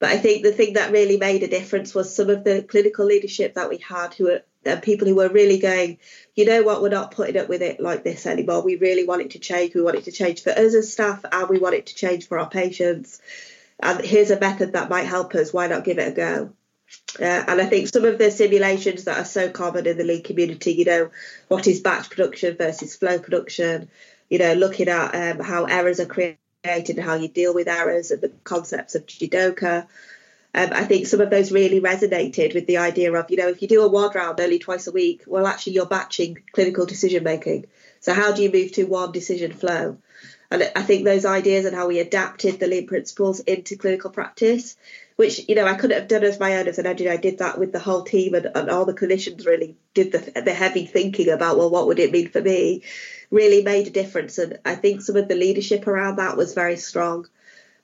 But 0.00 0.10
I 0.10 0.18
think 0.18 0.42
the 0.42 0.52
thing 0.52 0.74
that 0.74 0.92
really 0.92 1.16
made 1.16 1.42
a 1.42 1.48
difference 1.48 1.94
was 1.94 2.14
some 2.14 2.30
of 2.30 2.44
the 2.44 2.62
clinical 2.62 3.06
leadership 3.06 3.54
that 3.54 3.68
we 3.68 3.78
had 3.78 4.12
who 4.14 4.24
were 4.24 4.42
uh, 4.66 4.76
people 4.80 5.06
who 5.06 5.14
were 5.14 5.28
really 5.28 5.58
going, 5.58 5.98
you 6.34 6.44
know 6.44 6.62
what, 6.62 6.82
we're 6.82 6.88
not 6.88 7.10
putting 7.10 7.36
up 7.36 7.48
with 7.48 7.62
it 7.62 7.80
like 7.80 8.02
this 8.02 8.26
anymore. 8.26 8.62
We 8.62 8.76
really 8.76 9.06
want 9.06 9.22
it 9.22 9.30
to 9.30 9.38
change. 9.38 9.74
We 9.74 9.82
want 9.82 9.96
it 9.96 10.04
to 10.04 10.12
change 10.12 10.42
for 10.42 10.50
us 10.50 10.74
as 10.74 10.92
staff 10.92 11.24
and 11.30 11.48
we 11.48 11.58
want 11.58 11.74
it 11.74 11.86
to 11.86 11.94
change 11.94 12.26
for 12.26 12.38
our 12.38 12.48
patients. 12.48 13.20
And 13.80 14.04
here's 14.04 14.30
a 14.30 14.40
method 14.40 14.72
that 14.72 14.90
might 14.90 15.06
help 15.06 15.34
us. 15.34 15.52
Why 15.52 15.66
not 15.66 15.84
give 15.84 15.98
it 15.98 16.08
a 16.08 16.12
go? 16.12 16.52
Uh, 17.20 17.44
and 17.46 17.60
I 17.60 17.66
think 17.66 17.88
some 17.88 18.04
of 18.04 18.18
the 18.18 18.30
simulations 18.30 19.04
that 19.04 19.18
are 19.18 19.24
so 19.24 19.48
common 19.48 19.86
in 19.86 19.96
the 19.96 20.04
lean 20.04 20.22
community, 20.22 20.72
you 20.72 20.84
know, 20.84 21.10
what 21.48 21.66
is 21.66 21.80
batch 21.80 22.10
production 22.10 22.56
versus 22.56 22.96
flow 22.96 23.18
production, 23.18 23.88
you 24.34 24.40
know, 24.40 24.54
looking 24.54 24.88
at 24.88 25.14
um, 25.14 25.44
how 25.44 25.66
errors 25.66 26.00
are 26.00 26.06
created 26.06 26.38
and 26.64 26.98
how 26.98 27.14
you 27.14 27.28
deal 27.28 27.54
with 27.54 27.68
errors 27.68 28.10
and 28.10 28.20
the 28.20 28.32
concepts 28.42 28.96
of 28.96 29.06
jidoka. 29.06 29.82
um, 30.52 30.70
I 30.72 30.82
think 30.82 31.06
some 31.06 31.20
of 31.20 31.30
those 31.30 31.52
really 31.52 31.80
resonated 31.80 32.52
with 32.52 32.66
the 32.66 32.78
idea 32.78 33.12
of, 33.12 33.30
you 33.30 33.36
know, 33.36 33.46
if 33.46 33.62
you 33.62 33.68
do 33.68 33.82
a 33.82 33.88
ward 33.88 34.16
round 34.16 34.40
only 34.40 34.58
twice 34.58 34.88
a 34.88 34.90
week, 34.90 35.22
well, 35.28 35.46
actually, 35.46 35.74
you're 35.74 35.86
batching 35.86 36.42
clinical 36.50 36.84
decision 36.84 37.22
making. 37.22 37.66
So, 38.00 38.12
how 38.12 38.32
do 38.32 38.42
you 38.42 38.50
move 38.50 38.72
to 38.72 38.86
one 38.86 39.12
decision 39.12 39.52
flow? 39.52 39.98
And 40.50 40.68
I 40.74 40.82
think 40.82 41.04
those 41.04 41.24
ideas 41.24 41.64
and 41.64 41.76
how 41.76 41.86
we 41.86 42.00
adapted 42.00 42.58
the 42.58 42.66
lean 42.66 42.88
principles 42.88 43.38
into 43.38 43.76
clinical 43.76 44.10
practice, 44.10 44.76
which, 45.16 45.48
you 45.48 45.54
know, 45.54 45.66
I 45.66 45.74
couldn't 45.74 45.98
have 45.98 46.08
done 46.08 46.24
as 46.24 46.40
my 46.40 46.56
own 46.56 46.66
as 46.66 46.78
an 46.78 46.86
engineer. 46.86 47.12
I 47.12 47.18
did 47.18 47.38
that 47.38 47.58
with 47.58 47.72
the 47.72 47.78
whole 47.78 48.02
team 48.02 48.34
and, 48.34 48.50
and 48.54 48.68
all 48.68 48.84
the 48.84 48.94
clinicians 48.94 49.46
really 49.46 49.76
did 49.94 50.10
the, 50.10 50.40
the 50.40 50.52
heavy 50.52 50.86
thinking 50.86 51.28
about, 51.28 51.56
well, 51.56 51.70
what 51.70 51.86
would 51.86 52.00
it 52.00 52.12
mean 52.12 52.28
for 52.28 52.42
me? 52.42 52.82
Really 53.30 53.62
made 53.62 53.86
a 53.86 53.90
difference. 53.90 54.38
And 54.38 54.58
I 54.64 54.74
think 54.74 55.02
some 55.02 55.16
of 55.16 55.28
the 55.28 55.36
leadership 55.36 55.86
around 55.86 56.16
that 56.16 56.36
was 56.36 56.54
very 56.54 56.76
strong. 56.76 57.28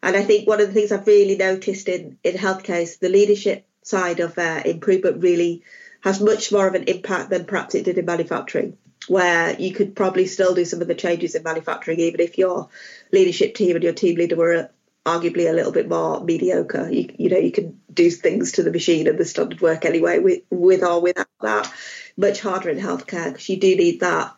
And 0.03 0.17
I 0.17 0.23
think 0.23 0.49
one 0.49 0.61
of 0.61 0.67
the 0.67 0.73
things 0.73 0.91
I've 0.91 1.07
really 1.07 1.37
noticed 1.37 1.89
in, 1.89 2.19
in 2.25 2.35
healthcare 2.35 2.83
is 2.83 2.97
the 2.97 3.09
leadership 3.09 3.67
side 3.83 4.21
of 4.21 4.37
uh, 4.37 4.63
improvement 4.65 5.23
really 5.23 5.63
has 6.01 6.21
much 6.21 6.51
more 6.51 6.67
of 6.67 6.75
an 6.75 6.85
impact 6.85 7.31
than 7.31 7.45
perhaps 7.45 7.75
it 7.75 7.85
did 7.85 7.99
in 7.99 8.07
manufacturing, 8.07 8.77
where 9.07 9.55
you 9.61 9.73
could 9.73 9.95
probably 9.95 10.27
still 10.27 10.55
do 10.55 10.65
some 10.65 10.81
of 10.81 10.89
the 10.89 10.95
changes 10.95 11.35
in 11.35 11.43
manufacturing, 11.43 12.01
even 12.01 12.21
if 12.21 12.39
your 12.39 12.71
leadership 13.13 13.55
team 13.55 13.77
and 13.77 13.85
your 13.85 13.93
team 13.93 14.17
leader 14.17 14.37
were 14.37 14.71
arguably 15.07 15.49
a 15.49 15.53
little 15.53 15.73
bit 15.73 15.89
more 15.89 16.23
mediocre. 16.23 16.89
You, 16.91 17.13
you 17.19 17.31
know, 17.31 17.39
you 17.39 17.53
can 17.53 17.81
do 17.93 18.11
things 18.11 18.53
to 18.53 18.63
the 18.63 18.73
machine 18.73 19.09
and 19.09 19.19
the 19.19 19.25
standard 19.25 19.61
work 19.61 19.85
anyway, 19.85 20.19
with, 20.19 20.43
with 20.51 20.83
or 20.83 21.01
without 21.01 21.29
that. 21.41 21.73
Much 22.17 22.41
harder 22.41 22.69
in 22.69 22.79
healthcare 22.79 23.33
because 23.33 23.49
you 23.49 23.57
do 23.57 23.77
need 23.77 24.01
that 24.01 24.35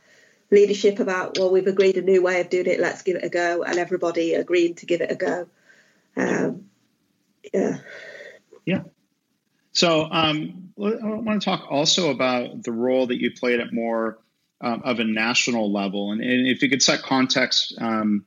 leadership 0.52 1.00
about 1.00 1.38
well 1.38 1.50
we've 1.50 1.66
agreed 1.66 1.96
a 1.96 2.02
new 2.02 2.22
way 2.22 2.40
of 2.40 2.50
doing 2.50 2.66
it 2.66 2.78
let's 2.78 3.02
give 3.02 3.16
it 3.16 3.24
a 3.24 3.28
go 3.30 3.62
and 3.62 3.78
everybody 3.78 4.34
agreeing 4.34 4.74
to 4.74 4.86
give 4.86 5.00
it 5.00 5.10
a 5.10 5.14
go 5.14 5.48
um, 6.16 6.66
yeah 7.52 7.78
yeah 8.66 8.82
so 9.72 10.06
um, 10.10 10.70
i 10.78 10.90
want 11.02 11.40
to 11.40 11.44
talk 11.44 11.66
also 11.70 12.10
about 12.10 12.62
the 12.62 12.70
role 12.70 13.06
that 13.06 13.18
you 13.18 13.32
played 13.32 13.60
at 13.60 13.72
more 13.72 14.18
um, 14.60 14.82
of 14.84 15.00
a 15.00 15.04
national 15.04 15.72
level 15.72 16.12
and, 16.12 16.20
and, 16.20 16.46
if 16.46 16.62
you 16.62 16.68
could 16.68 16.82
set 16.82 17.02
context 17.02 17.74
um, 17.80 18.26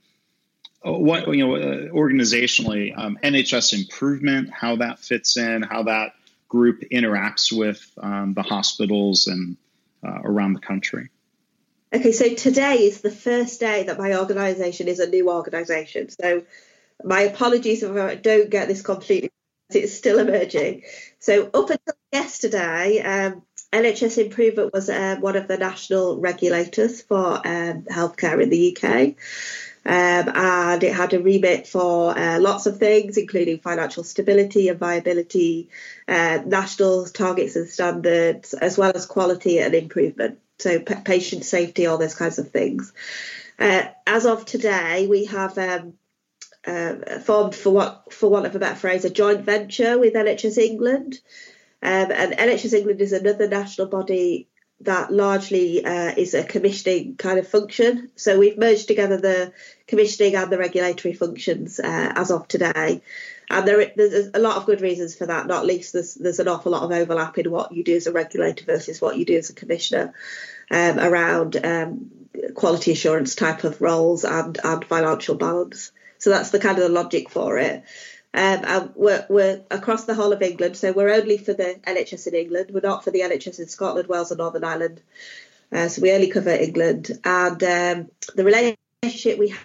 what 0.92 1.28
you 1.36 1.46
know 1.46 1.56
uh, 1.56 1.90
organizationally 1.90 2.98
um, 2.98 3.18
nhs 3.24 3.74
improvement 3.74 4.50
how 4.52 4.76
that 4.76 5.00
fits 5.00 5.38
in 5.38 5.62
how 5.62 5.84
that 5.84 6.14
group 6.48 6.82
interacts 6.92 7.52
with 7.52 7.92
um, 7.98 8.34
the 8.34 8.44
hospitals 8.44 9.28
and 9.28 9.58
uh, 10.06 10.20
around 10.24 10.54
the 10.54 10.60
country 10.60 11.10
Okay, 11.94 12.12
so 12.12 12.34
today 12.34 12.84
is 12.84 13.00
the 13.00 13.12
first 13.12 13.62
day 13.62 13.84
that 13.84 13.98
my 13.98 14.18
organisation 14.18 14.90
is 14.90 15.00
a 15.00 15.08
new 15.08 15.30
organisation. 15.30 16.10
So 16.10 16.44
my 17.04 17.22
apologies 17.22 17.84
if 17.84 17.96
I 17.96 18.16
don't 18.16 18.50
get 18.50 18.68
this 18.68 18.82
completely. 18.82 19.32
It's 19.70 19.94
still 19.94 20.20
emerging. 20.20 20.84
So 21.20 21.46
up 21.46 21.70
until 21.70 21.96
yesterday, 22.12 23.00
um, 23.00 23.44
NHS 23.74 24.24
Improvement 24.24 24.74
was 24.74 24.90
uh, 24.90 25.18
one 25.20 25.36
of 25.36 25.48
the 25.48 25.58
national 25.58 26.20
regulators 26.20 27.02
for 27.02 27.36
um, 27.48 27.84
healthcare 27.84 28.42
in 28.44 28.50
the 28.50 28.76
UK. 28.76 29.16
Um, 29.88 30.32
and 30.34 30.84
it 30.84 30.94
had 30.94 31.14
a 31.14 31.22
remit 31.22 31.68
for 31.68 32.18
uh, 32.18 32.40
lots 32.40 32.66
of 32.66 32.80
things, 32.80 33.18
including 33.18 33.60
financial 33.60 34.04
stability 34.04 34.68
and 34.70 34.80
viability, 34.80 35.70
uh, 36.08 36.40
national 36.44 37.06
targets 37.06 37.56
and 37.56 37.70
standards, 37.70 38.56
as 38.56 38.80
well 38.80 38.94
as 38.96 39.06
quality 39.06 39.60
and 39.60 39.76
improvement 39.76 40.40
so 40.60 40.80
p- 40.80 40.96
patient 41.04 41.46
safety, 41.46 41.86
all 41.86 41.98
those 41.98 42.16
kinds 42.16 42.40
of 42.40 42.50
things. 42.50 42.94
Uh, 43.60 43.84
as 44.08 44.26
of 44.26 44.46
today, 44.46 45.08
we 45.08 45.26
have 45.26 45.58
um, 45.58 45.94
uh, 46.66 47.20
formed, 47.20 47.56
for 47.56 47.72
what 47.72 48.14
for 48.14 48.30
want 48.30 48.46
of 48.46 48.56
a 48.56 48.60
better 48.60 48.76
phrase, 48.76 49.06
a 49.06 49.10
joint 49.10 49.42
venture 49.42 49.98
with 49.98 50.14
NHS 50.14 50.58
England. 50.58 51.20
Um, 51.82 52.12
and 52.12 52.34
NHS 52.34 52.74
England 52.74 53.02
is 53.02 53.14
another 53.14 53.48
national 53.48 53.88
body 53.88 54.48
that 54.82 55.12
largely 55.12 55.84
uh, 55.86 56.14
is 56.16 56.34
a 56.34 56.44
commissioning 56.44 57.16
kind 57.16 57.40
of 57.40 57.48
function. 57.48 58.10
So 58.16 58.38
we've 58.38 58.58
merged 58.58 58.88
together 58.88 59.18
the 59.18 59.54
commissioning 59.88 60.36
and 60.36 60.52
the 60.52 60.58
regulatory 60.58 61.14
functions 61.14 61.80
uh, 61.80 62.12
as 62.16 62.30
of 62.30 62.48
today. 62.48 63.02
And 63.50 63.68
there, 63.68 63.92
there's 63.96 64.32
a 64.34 64.40
lot 64.40 64.58
of 64.58 64.66
good 64.66 64.82
reasons 64.82 65.16
for 65.16 65.28
that, 65.28 65.48
not 65.48 65.66
least 65.66 65.94
there's, 65.94 66.16
there's 66.16 66.40
an 66.40 66.48
awful 66.48 66.72
lot 66.72 66.84
of 66.84 66.92
overlap 66.92 67.38
in 67.38 67.52
what 67.52 67.72
you 67.72 67.84
do 67.84 67.96
as 67.96 68.08
a 68.08 68.12
regulator 68.12 68.66
versus 68.66 69.00
what 69.00 69.18
you 69.18 69.26
do 69.26 69.38
as 69.38 69.50
a 69.50 69.54
commissioner 69.54 70.14
um, 70.72 71.00
around 71.00 71.56
um, 71.64 72.12
quality 72.54 72.92
assurance 72.92 73.36
type 73.36 73.64
of 73.64 73.82
roles 73.82 74.24
and, 74.24 74.58
and 74.64 74.84
financial 74.86 75.36
balance. 75.36 75.92
So 76.18 76.32
that's 76.32 76.50
the 76.50 76.60
kind 76.60 76.78
of 76.78 76.84
the 76.84 76.90
logic 76.90 77.30
for 77.30 77.58
it. 77.60 77.84
Um, 78.36 78.92
we're, 78.96 79.26
we're 79.30 79.64
across 79.72 80.04
the 80.04 80.14
whole 80.14 80.34
of 80.34 80.42
England, 80.42 80.76
so 80.76 80.92
we're 80.92 81.14
only 81.14 81.38
for 81.38 81.54
the 81.54 81.80
NHS 81.88 82.28
in 82.28 82.36
England. 82.36 82.72
We're 82.72 82.82
not 82.82 83.04
for 83.04 83.12
the 83.12 83.22
NHS 83.22 83.60
in 83.60 83.68
Scotland, 83.68 84.10
Wales, 84.10 84.32
and 84.32 84.40
Northern 84.40 84.66
Ireland. 84.66 85.02
Uh, 85.72 85.88
so 85.88 86.02
we 86.02 86.12
only 86.12 86.30
cover 86.30 86.52
England. 86.52 87.18
And 87.24 87.64
um, 87.64 88.12
the 88.36 88.44
relationship 88.44 89.40
we 89.40 89.56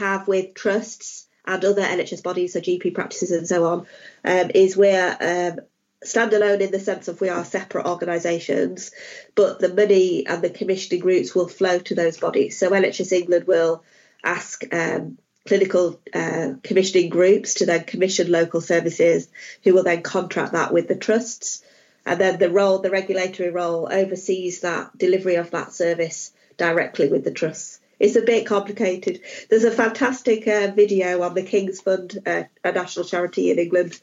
have 0.00 0.26
with 0.26 0.54
trusts 0.54 1.26
and 1.46 1.62
other 1.64 1.82
NHS 1.82 2.22
bodies, 2.22 2.54
so 2.54 2.60
GP 2.60 2.94
practices 2.94 3.30
and 3.30 3.46
so 3.46 3.66
on, 3.66 3.86
um, 4.24 4.50
is 4.54 4.76
we're 4.76 5.16
um, 5.20 5.60
standalone 6.04 6.60
in 6.60 6.70
the 6.70 6.80
sense 6.80 7.08
of 7.08 7.20
we 7.20 7.28
are 7.28 7.44
separate 7.44 7.86
organisations, 7.86 8.90
but 9.34 9.58
the 9.58 9.72
money 9.72 10.26
and 10.26 10.42
the 10.42 10.50
commissioning 10.50 11.04
routes 11.04 11.34
will 11.34 11.48
flow 11.48 11.78
to 11.78 11.94
those 11.94 12.18
bodies. 12.18 12.58
So 12.58 12.70
NHS 12.70 13.12
England 13.12 13.46
will 13.46 13.84
ask 14.22 14.64
um, 14.72 15.18
clinical 15.46 16.00
uh, 16.12 16.54
commissioning 16.62 17.10
groups 17.10 17.54
to 17.54 17.66
then 17.66 17.84
commission 17.84 18.30
local 18.30 18.60
services 18.60 19.28
who 19.62 19.74
will 19.74 19.82
then 19.82 20.02
contract 20.02 20.52
that 20.52 20.72
with 20.72 20.88
the 20.88 20.96
trusts. 20.96 21.62
And 22.06 22.20
then 22.20 22.38
the 22.38 22.50
role, 22.50 22.80
the 22.80 22.90
regulatory 22.90 23.50
role, 23.50 23.88
oversees 23.90 24.60
that 24.60 24.96
delivery 24.96 25.36
of 25.36 25.50
that 25.52 25.72
service 25.72 26.32
directly 26.56 27.08
with 27.08 27.24
the 27.24 27.30
trusts. 27.30 27.80
It's 28.00 28.16
a 28.16 28.22
bit 28.22 28.46
complicated. 28.46 29.20
There's 29.48 29.64
a 29.64 29.70
fantastic 29.70 30.46
uh, 30.48 30.72
video 30.74 31.22
on 31.22 31.34
the 31.34 31.42
King's 31.42 31.80
Fund, 31.80 32.18
uh, 32.26 32.44
a 32.62 32.72
national 32.72 33.06
charity 33.06 33.50
in 33.50 33.58
England, 33.58 33.98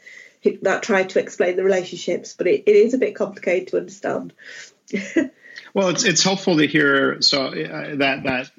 that 0.61 0.81
tried 0.81 1.09
to 1.09 1.19
explain 1.19 1.55
the 1.55 1.63
relationships, 1.63 2.33
but 2.35 2.47
it, 2.47 2.63
it 2.65 2.75
is 2.75 2.93
a 2.93 2.97
bit 2.97 3.15
complicated 3.15 3.67
to 3.69 3.77
understand. 3.77 4.33
well, 5.73 5.89
it's 5.89 6.03
it's 6.03 6.23
helpful 6.23 6.57
to 6.57 6.67
hear 6.67 7.21
so 7.21 7.47
uh, 7.47 7.95
that 7.97 8.23
that 8.23 8.51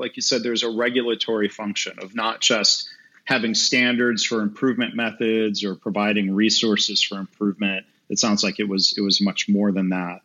like 0.00 0.16
you 0.16 0.22
said, 0.22 0.42
there's 0.42 0.62
a 0.62 0.70
regulatory 0.70 1.48
function 1.48 1.98
of 2.00 2.14
not 2.14 2.40
just 2.40 2.88
having 3.24 3.54
standards 3.54 4.24
for 4.24 4.40
improvement 4.40 4.96
methods 4.96 5.62
or 5.62 5.76
providing 5.76 6.34
resources 6.34 7.02
for 7.02 7.18
improvement. 7.18 7.86
It 8.08 8.18
sounds 8.18 8.42
like 8.42 8.58
it 8.58 8.68
was 8.68 8.94
it 8.96 9.02
was 9.02 9.20
much 9.20 9.48
more 9.48 9.70
than 9.70 9.90
that. 9.90 10.22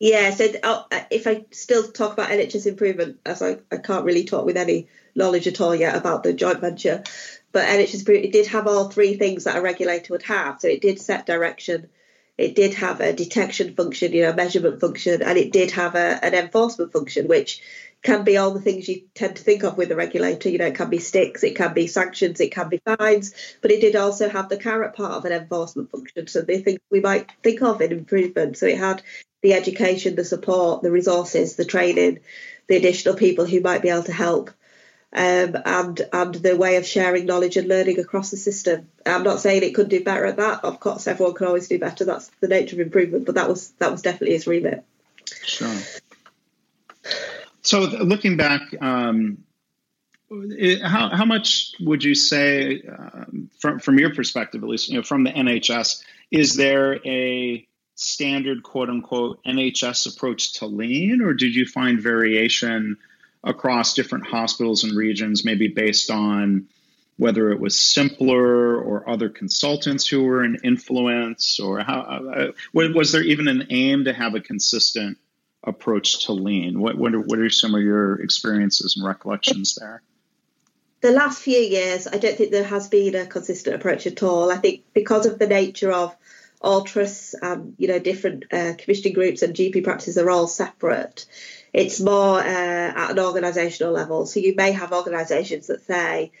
Yeah, 0.00 0.30
so 0.30 0.48
uh, 0.62 0.84
if 1.10 1.26
I 1.26 1.44
still 1.50 1.84
talk 1.84 2.12
about 2.12 2.30
NHS 2.30 2.66
improvement, 2.66 3.20
as 3.24 3.42
I, 3.42 3.58
I 3.70 3.76
can't 3.76 4.04
really 4.04 4.24
talk 4.24 4.44
with 4.44 4.56
any 4.56 4.88
knowledge 5.14 5.46
at 5.46 5.60
all 5.60 5.74
yet 5.74 5.96
about 5.96 6.22
the 6.22 6.32
joint 6.32 6.60
venture, 6.60 7.04
but 7.52 7.68
NHS 7.68 8.08
it 8.08 8.32
did 8.32 8.48
have 8.48 8.66
all 8.66 8.90
three 8.90 9.14
things 9.14 9.44
that 9.44 9.56
a 9.56 9.62
regulator 9.62 10.12
would 10.12 10.24
have. 10.24 10.60
So 10.60 10.68
it 10.68 10.82
did 10.82 11.00
set 11.00 11.26
direction, 11.26 11.88
it 12.36 12.56
did 12.56 12.74
have 12.74 13.00
a 13.00 13.12
detection 13.12 13.76
function, 13.76 14.12
you 14.12 14.22
know, 14.22 14.32
measurement 14.32 14.80
function, 14.80 15.22
and 15.22 15.38
it 15.38 15.52
did 15.52 15.70
have 15.70 15.94
a, 15.94 16.24
an 16.24 16.34
enforcement 16.34 16.92
function, 16.92 17.28
which 17.28 17.62
can 18.04 18.22
be 18.22 18.36
all 18.36 18.52
the 18.52 18.60
things 18.60 18.86
you 18.86 19.02
tend 19.14 19.34
to 19.34 19.42
think 19.42 19.64
of 19.64 19.78
with 19.78 19.90
a 19.90 19.96
regulator. 19.96 20.50
You 20.50 20.58
know, 20.58 20.66
it 20.66 20.74
can 20.74 20.90
be 20.90 20.98
sticks, 20.98 21.42
it 21.42 21.56
can 21.56 21.72
be 21.72 21.86
sanctions, 21.86 22.38
it 22.38 22.52
can 22.52 22.68
be 22.68 22.80
fines, 22.84 23.34
but 23.62 23.70
it 23.70 23.80
did 23.80 23.96
also 23.96 24.28
have 24.28 24.50
the 24.50 24.58
carrot 24.58 24.94
part 24.94 25.12
of 25.12 25.24
an 25.24 25.32
enforcement 25.32 25.90
function. 25.90 26.26
So 26.26 26.42
they 26.42 26.60
think 26.60 26.80
we 26.90 27.00
might 27.00 27.32
think 27.42 27.62
of 27.62 27.80
in 27.80 27.92
improvement. 27.92 28.58
So 28.58 28.66
it 28.66 28.78
had 28.78 29.02
the 29.42 29.54
education, 29.54 30.16
the 30.16 30.24
support, 30.24 30.82
the 30.82 30.90
resources, 30.90 31.56
the 31.56 31.64
training, 31.64 32.20
the 32.68 32.76
additional 32.76 33.14
people 33.14 33.46
who 33.46 33.60
might 33.60 33.82
be 33.82 33.88
able 33.88 34.04
to 34.04 34.12
help. 34.12 34.50
Um, 35.16 35.56
and 35.64 36.00
and 36.12 36.34
the 36.34 36.56
way 36.56 36.74
of 36.74 36.84
sharing 36.84 37.24
knowledge 37.24 37.56
and 37.56 37.68
learning 37.68 38.00
across 38.00 38.32
the 38.32 38.36
system. 38.36 38.88
I'm 39.06 39.22
not 39.22 39.38
saying 39.38 39.62
it 39.62 39.74
could 39.74 39.88
do 39.88 40.02
better 40.02 40.26
at 40.26 40.38
that. 40.38 40.64
Of 40.64 40.80
course, 40.80 41.06
everyone 41.06 41.34
can 41.34 41.46
always 41.46 41.68
do 41.68 41.78
better. 41.78 42.04
That's 42.04 42.28
the 42.40 42.48
nature 42.48 42.74
of 42.74 42.80
improvement. 42.80 43.24
But 43.24 43.36
that 43.36 43.48
was 43.48 43.70
that 43.78 43.92
was 43.92 44.02
definitely 44.02 44.34
his 44.34 44.48
remit. 44.48 44.84
Sure. 45.44 45.72
So 47.64 47.80
looking 47.80 48.36
back, 48.36 48.62
um, 48.80 49.38
it, 50.30 50.82
how, 50.82 51.08
how 51.08 51.24
much 51.24 51.72
would 51.80 52.04
you 52.04 52.14
say, 52.14 52.82
um, 52.82 53.50
from, 53.58 53.80
from 53.80 53.98
your 53.98 54.14
perspective 54.14 54.62
at 54.62 54.68
least, 54.68 54.88
you 54.88 54.96
know, 54.96 55.02
from 55.02 55.24
the 55.24 55.30
NHS, 55.30 56.02
is 56.30 56.56
there 56.56 57.00
a 57.06 57.66
standard 57.94 58.62
quote 58.62 58.90
unquote 58.90 59.42
NHS 59.44 60.14
approach 60.14 60.54
to 60.54 60.66
lean, 60.66 61.22
or 61.22 61.32
did 61.32 61.54
you 61.54 61.64
find 61.64 62.00
variation 62.00 62.98
across 63.42 63.94
different 63.94 64.26
hospitals 64.26 64.84
and 64.84 64.96
regions, 64.96 65.44
maybe 65.44 65.68
based 65.68 66.10
on 66.10 66.66
whether 67.16 67.50
it 67.52 67.60
was 67.60 67.78
simpler 67.78 68.76
or 68.76 69.08
other 69.08 69.28
consultants 69.28 70.06
who 70.06 70.24
were 70.24 70.42
an 70.42 70.58
influence, 70.64 71.60
or 71.60 71.78
how 71.80 72.00
uh, 72.00 72.52
was 72.72 73.12
there 73.12 73.22
even 73.22 73.46
an 73.46 73.68
aim 73.70 74.04
to 74.04 74.12
have 74.12 74.34
a 74.34 74.40
consistent 74.40 75.16
approach 75.66 76.26
to 76.26 76.32
lean? 76.32 76.80
What 76.80 76.96
what 76.96 77.14
are, 77.14 77.20
what 77.20 77.38
are 77.38 77.50
some 77.50 77.74
of 77.74 77.82
your 77.82 78.20
experiences 78.20 78.96
and 78.96 79.06
recollections 79.06 79.74
there? 79.74 80.02
The 81.00 81.10
last 81.10 81.42
few 81.42 81.58
years, 81.58 82.06
I 82.06 82.16
don't 82.16 82.36
think 82.36 82.50
there 82.50 82.64
has 82.64 82.88
been 82.88 83.14
a 83.14 83.26
consistent 83.26 83.76
approach 83.76 84.06
at 84.06 84.22
all. 84.22 84.50
I 84.50 84.56
think 84.56 84.84
because 84.94 85.26
of 85.26 85.38
the 85.38 85.46
nature 85.46 85.92
of 85.92 86.16
all 86.62 86.82
trusts, 86.82 87.34
um, 87.42 87.74
you 87.76 87.88
know, 87.88 87.98
different 87.98 88.46
uh, 88.50 88.72
commissioning 88.78 89.12
groups 89.12 89.42
and 89.42 89.54
GP 89.54 89.84
practices 89.84 90.16
are 90.16 90.30
all 90.30 90.46
separate. 90.46 91.26
It's 91.74 92.00
more 92.00 92.38
uh, 92.38 92.42
at 92.42 93.10
an 93.10 93.16
organisational 93.16 93.92
level. 93.92 94.24
So 94.24 94.40
you 94.40 94.54
may 94.56 94.72
have 94.72 94.92
organisations 94.92 95.66
that 95.66 95.84
say 95.84 96.32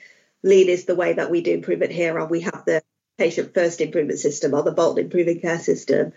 lean 0.42 0.68
is 0.68 0.86
the 0.86 0.94
way 0.94 1.12
that 1.12 1.30
we 1.30 1.42
do 1.42 1.52
improvement 1.52 1.92
here, 1.92 2.18
or 2.18 2.26
we 2.26 2.40
have 2.42 2.64
the 2.64 2.82
patient 3.18 3.54
first 3.54 3.80
improvement 3.80 4.18
system 4.18 4.54
or 4.54 4.62
the 4.62 4.72
Bolton 4.72 5.04
improving 5.04 5.40
care 5.40 5.58
system. 5.58 6.12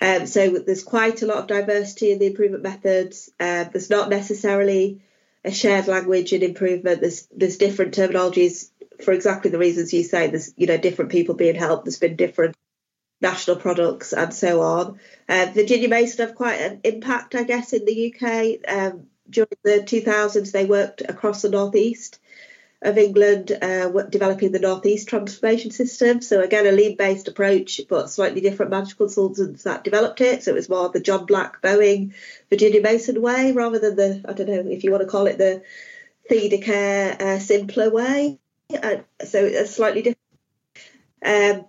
Um, 0.00 0.26
so 0.26 0.50
there's 0.50 0.82
quite 0.82 1.22
a 1.22 1.26
lot 1.26 1.38
of 1.38 1.46
diversity 1.46 2.12
in 2.12 2.18
the 2.18 2.26
improvement 2.26 2.62
methods. 2.62 3.30
Uh, 3.38 3.64
there's 3.64 3.90
not 3.90 4.08
necessarily 4.08 5.02
a 5.44 5.52
shared 5.52 5.88
language 5.88 6.32
in 6.32 6.42
improvement. 6.42 7.00
There's 7.00 7.26
there's 7.34 7.58
different 7.58 7.94
terminologies 7.94 8.70
for 9.04 9.12
exactly 9.12 9.50
the 9.50 9.58
reasons 9.58 9.92
you 9.92 10.02
say. 10.02 10.28
There's 10.28 10.52
you 10.56 10.66
know 10.66 10.78
different 10.78 11.10
people 11.10 11.34
being 11.34 11.54
helped. 11.54 11.84
There's 11.84 11.98
been 11.98 12.16
different 12.16 12.56
national 13.20 13.56
products 13.56 14.12
and 14.12 14.32
so 14.32 14.62
on. 14.62 14.98
Uh, 15.28 15.50
Virginia 15.52 15.88
Mason 15.88 16.26
have 16.26 16.34
quite 16.34 16.60
an 16.60 16.80
impact, 16.84 17.34
I 17.34 17.42
guess, 17.42 17.72
in 17.72 17.84
the 17.84 18.14
UK. 18.14 18.70
Um, 18.72 19.06
during 19.28 19.48
the 19.62 19.80
2000s, 19.80 20.52
they 20.52 20.64
worked 20.64 21.02
across 21.02 21.42
the 21.42 21.50
northeast 21.50 22.19
of 22.82 22.96
England 22.96 23.52
uh, 23.60 23.88
developing 24.08 24.52
the 24.52 24.58
Northeast 24.58 25.08
Transformation 25.08 25.70
System. 25.70 26.22
So 26.22 26.40
again, 26.40 26.66
a 26.66 26.72
lean-based 26.72 27.28
approach, 27.28 27.82
but 27.88 28.08
slightly 28.08 28.40
different 28.40 28.70
management 28.70 28.96
consultants 28.96 29.64
that 29.64 29.84
developed 29.84 30.20
it. 30.22 30.42
So 30.42 30.52
it 30.52 30.54
was 30.54 30.68
more 30.68 30.88
the 30.88 31.00
John 31.00 31.26
Black, 31.26 31.60
Boeing, 31.60 32.14
Virginia 32.48 32.80
Mason 32.80 33.20
way, 33.20 33.52
rather 33.52 33.78
than 33.78 33.96
the 33.96 34.24
I 34.26 34.32
don't 34.32 34.48
know 34.48 34.70
if 34.70 34.82
you 34.82 34.92
want 34.92 35.02
to 35.02 35.08
call 35.08 35.26
it 35.26 35.36
the 35.36 35.62
Thedacare 36.30 37.20
uh, 37.20 37.38
simpler 37.38 37.90
way. 37.90 38.38
Uh, 38.70 38.96
so 39.24 39.44
a 39.44 39.66
slightly 39.66 40.02
different. 40.02 40.18
Um, 41.22 41.66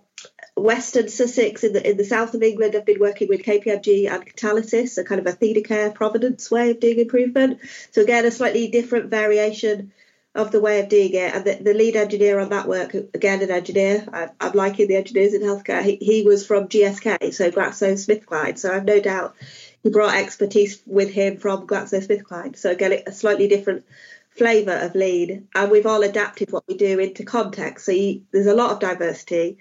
Western 0.54 1.08
Sussex 1.08 1.64
in 1.64 1.72
the 1.72 1.90
in 1.90 1.96
the 1.96 2.04
south 2.04 2.34
of 2.34 2.42
England 2.42 2.74
have 2.74 2.84
been 2.84 3.00
working 3.00 3.28
with 3.28 3.42
KPMG 3.42 4.10
and 4.10 4.24
Catalysis, 4.24 4.98
a 4.98 5.04
kind 5.04 5.20
of 5.20 5.26
a 5.26 5.36
Thedacare 5.36 5.94
Providence 5.94 6.50
way 6.50 6.70
of 6.70 6.80
doing 6.80 7.00
improvement. 7.00 7.60
So 7.90 8.02
again, 8.02 8.24
a 8.24 8.30
slightly 8.30 8.68
different 8.68 9.10
variation 9.10 9.92
of 10.34 10.50
the 10.50 10.60
way 10.60 10.80
of 10.80 10.88
doing 10.88 11.12
it. 11.12 11.34
And 11.34 11.44
the, 11.44 11.54
the 11.62 11.74
lead 11.74 11.96
engineer 11.96 12.40
on 12.40 12.50
that 12.50 12.66
work, 12.66 12.94
again, 12.94 13.42
an 13.42 13.50
engineer, 13.50 14.06
I, 14.12 14.28
am 14.40 14.52
liking 14.54 14.88
the 14.88 14.96
engineers 14.96 15.34
in 15.34 15.42
healthcare. 15.42 15.82
He, 15.82 15.96
he 15.96 16.22
was 16.22 16.46
from 16.46 16.68
GSK, 16.68 17.34
so 17.34 17.50
GlaxoSmithKline. 17.50 18.58
So 18.58 18.72
I've 18.72 18.84
no 18.84 19.00
doubt 19.00 19.36
he 19.82 19.90
brought 19.90 20.14
expertise 20.14 20.82
with 20.86 21.10
him 21.10 21.36
from 21.36 21.66
GlaxoSmithKline. 21.66 22.56
So 22.56 22.70
again, 22.70 23.02
a 23.06 23.12
slightly 23.12 23.48
different 23.48 23.84
flavour 24.30 24.72
of 24.72 24.94
lean. 24.94 25.48
And 25.54 25.70
we've 25.70 25.86
all 25.86 26.02
adapted 26.02 26.50
what 26.50 26.64
we 26.66 26.76
do 26.76 26.98
into 26.98 27.24
context. 27.24 27.84
So 27.84 27.92
you, 27.92 28.22
there's 28.32 28.46
a 28.46 28.54
lot 28.54 28.70
of 28.70 28.80
diversity. 28.80 29.58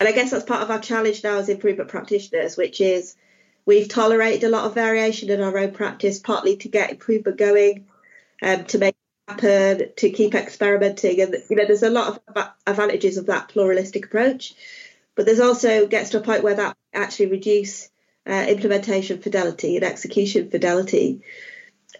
And 0.00 0.08
I 0.08 0.12
guess 0.12 0.30
that's 0.30 0.44
part 0.44 0.62
of 0.62 0.70
our 0.70 0.80
challenge 0.80 1.22
now 1.22 1.38
as 1.38 1.48
improvement 1.48 1.90
practitioners, 1.90 2.56
which 2.56 2.80
is 2.80 3.14
we've 3.64 3.88
tolerated 3.88 4.44
a 4.44 4.48
lot 4.48 4.64
of 4.64 4.74
variation 4.74 5.30
in 5.30 5.40
our 5.40 5.56
own 5.56 5.72
practice, 5.72 6.18
partly 6.18 6.56
to 6.58 6.68
get 6.68 6.90
improvement 6.90 7.36
going, 7.36 7.86
um, 8.42 8.64
to 8.64 8.78
make 8.78 8.96
happen, 9.30 9.88
to 9.96 10.10
keep 10.10 10.34
experimenting. 10.34 11.20
And, 11.20 11.36
you 11.48 11.56
know, 11.56 11.66
there's 11.66 11.82
a 11.82 11.90
lot 11.90 12.20
of 12.28 12.48
advantages 12.66 13.16
of 13.16 13.26
that 13.26 13.48
pluralistic 13.48 14.06
approach. 14.06 14.54
But 15.14 15.26
there's 15.26 15.40
also 15.40 15.86
gets 15.86 16.10
to 16.10 16.18
a 16.18 16.22
point 16.22 16.42
where 16.42 16.54
that 16.54 16.76
actually 16.94 17.26
reduce 17.26 17.90
uh, 18.28 18.46
implementation 18.48 19.20
fidelity 19.20 19.76
and 19.76 19.84
execution 19.84 20.50
fidelity. 20.50 21.22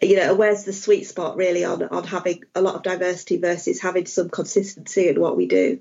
you 0.01 0.17
know, 0.17 0.35
where's 0.35 0.65
the 0.65 0.73
sweet 0.73 1.07
spot 1.07 1.37
really 1.37 1.65
on 1.65 1.83
on 1.83 2.05
having 2.05 2.45
a 2.55 2.63
lot 2.63 2.77
of 2.77 2.83
diversity 2.83 3.37
versus 3.37 3.81
having 3.81 4.07
some 4.07 4.31
consistency 4.31 5.09
in 5.09 5.21
what 5.21 5.37
we 5.37 5.47
do. 5.47 5.81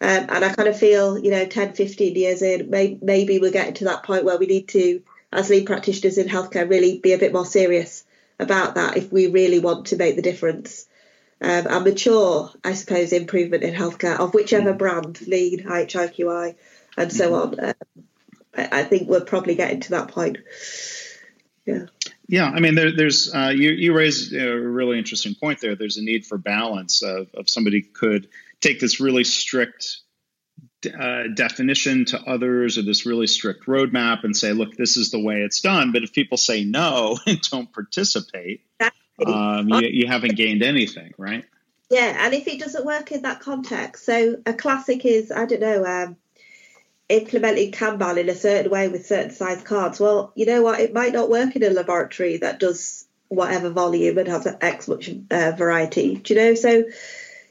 Um, 0.00 0.26
and 0.30 0.44
I 0.44 0.54
kind 0.54 0.68
of 0.68 0.78
feel, 0.78 1.18
you 1.18 1.30
know, 1.30 1.44
10, 1.44 1.74
15 1.74 2.16
years 2.16 2.40
in, 2.40 2.70
may, 2.70 2.98
maybe 3.02 3.38
we're 3.38 3.50
getting 3.50 3.74
to 3.74 3.84
that 3.84 4.02
point 4.02 4.24
where 4.24 4.38
we 4.38 4.46
need 4.46 4.68
to, 4.68 5.02
as 5.30 5.50
lean 5.50 5.66
practitioners 5.66 6.16
in 6.16 6.26
healthcare, 6.26 6.68
really 6.68 6.98
be 6.98 7.12
a 7.12 7.18
bit 7.18 7.34
more 7.34 7.44
serious 7.44 8.04
about 8.40 8.74
that 8.76 8.96
if 8.96 9.12
we 9.12 9.26
really 9.28 9.58
want 9.58 9.86
to 9.86 9.96
make 9.96 10.16
the 10.16 10.22
difference. 10.22 10.86
Um, 11.42 11.66
and 11.68 11.84
mature, 11.84 12.50
I 12.62 12.74
suppose, 12.74 13.12
improvement 13.12 13.62
in 13.62 13.74
healthcare 13.74 14.18
of 14.18 14.34
whichever 14.34 14.74
brand, 14.74 15.26
lean, 15.26 15.64
IHIQI, 15.64 16.54
and 16.96 17.12
so 17.12 17.30
mm-hmm. 17.32 17.60
on. 17.60 17.68
Um, 17.70 18.04
I, 18.54 18.80
I 18.80 18.84
think 18.84 19.08
we're 19.08 19.24
probably 19.24 19.54
getting 19.54 19.80
to 19.80 19.90
that 19.90 20.08
point. 20.08 20.38
Yeah. 21.64 21.86
Yeah, 22.28 22.44
I 22.44 22.60
mean, 22.60 22.76
there, 22.76 22.94
there's 22.94 23.34
uh, 23.34 23.52
you 23.54 23.70
you 23.70 23.92
raise 23.92 24.32
a 24.32 24.46
really 24.46 24.98
interesting 24.98 25.34
point 25.34 25.60
there. 25.60 25.74
There's 25.74 25.96
a 25.96 26.02
need 26.02 26.24
for 26.26 26.38
balance 26.38 27.02
of, 27.02 27.28
of 27.34 27.50
somebody 27.50 27.82
could 27.82 28.28
take 28.60 28.78
this 28.78 29.00
really 29.00 29.24
strict 29.24 29.98
uh, 30.86 31.24
definition 31.34 32.04
to 32.06 32.20
others 32.22 32.78
or 32.78 32.82
this 32.82 33.06
really 33.06 33.26
strict 33.26 33.66
roadmap 33.66 34.24
and 34.24 34.36
say, 34.36 34.52
look, 34.52 34.76
this 34.76 34.96
is 34.96 35.10
the 35.10 35.20
way 35.20 35.42
it's 35.42 35.60
done. 35.60 35.92
But 35.92 36.02
if 36.02 36.12
people 36.12 36.36
say 36.36 36.64
no 36.64 37.18
and 37.26 37.40
don't 37.42 37.72
participate, 37.72 38.62
um, 39.26 39.68
you, 39.68 39.80
you 39.80 40.06
haven't 40.06 40.36
gained 40.36 40.62
anything, 40.62 41.12
right? 41.18 41.44
Yeah, 41.90 42.24
and 42.24 42.34
if 42.34 42.46
it 42.46 42.60
doesn't 42.60 42.86
work 42.86 43.10
in 43.10 43.22
that 43.22 43.40
context, 43.40 44.04
so 44.04 44.36
a 44.46 44.54
classic 44.54 45.04
is 45.04 45.32
I 45.32 45.44
don't 45.46 45.60
know. 45.60 45.84
Um, 45.84 46.16
implementing 47.08 47.72
Kanban 47.72 48.18
in 48.18 48.28
a 48.28 48.34
certain 48.34 48.70
way 48.70 48.88
with 48.88 49.04
certain 49.04 49.32
size 49.32 49.62
cards. 49.62 49.98
Well, 49.98 50.32
you 50.36 50.46
know 50.46 50.62
what? 50.62 50.78
It 50.78 50.94
might 50.94 51.12
not 51.12 51.28
work 51.28 51.56
in 51.56 51.64
a 51.64 51.70
laboratory 51.70 52.36
that 52.38 52.60
does 52.60 53.06
whatever 53.28 53.70
volume 53.70 54.18
and 54.18 54.28
has 54.28 54.46
X 54.60 54.88
much 54.88 55.10
uh, 55.30 55.52
variety. 55.56 56.16
Do 56.16 56.34
you 56.34 56.40
know? 56.40 56.54
So 56.54 56.84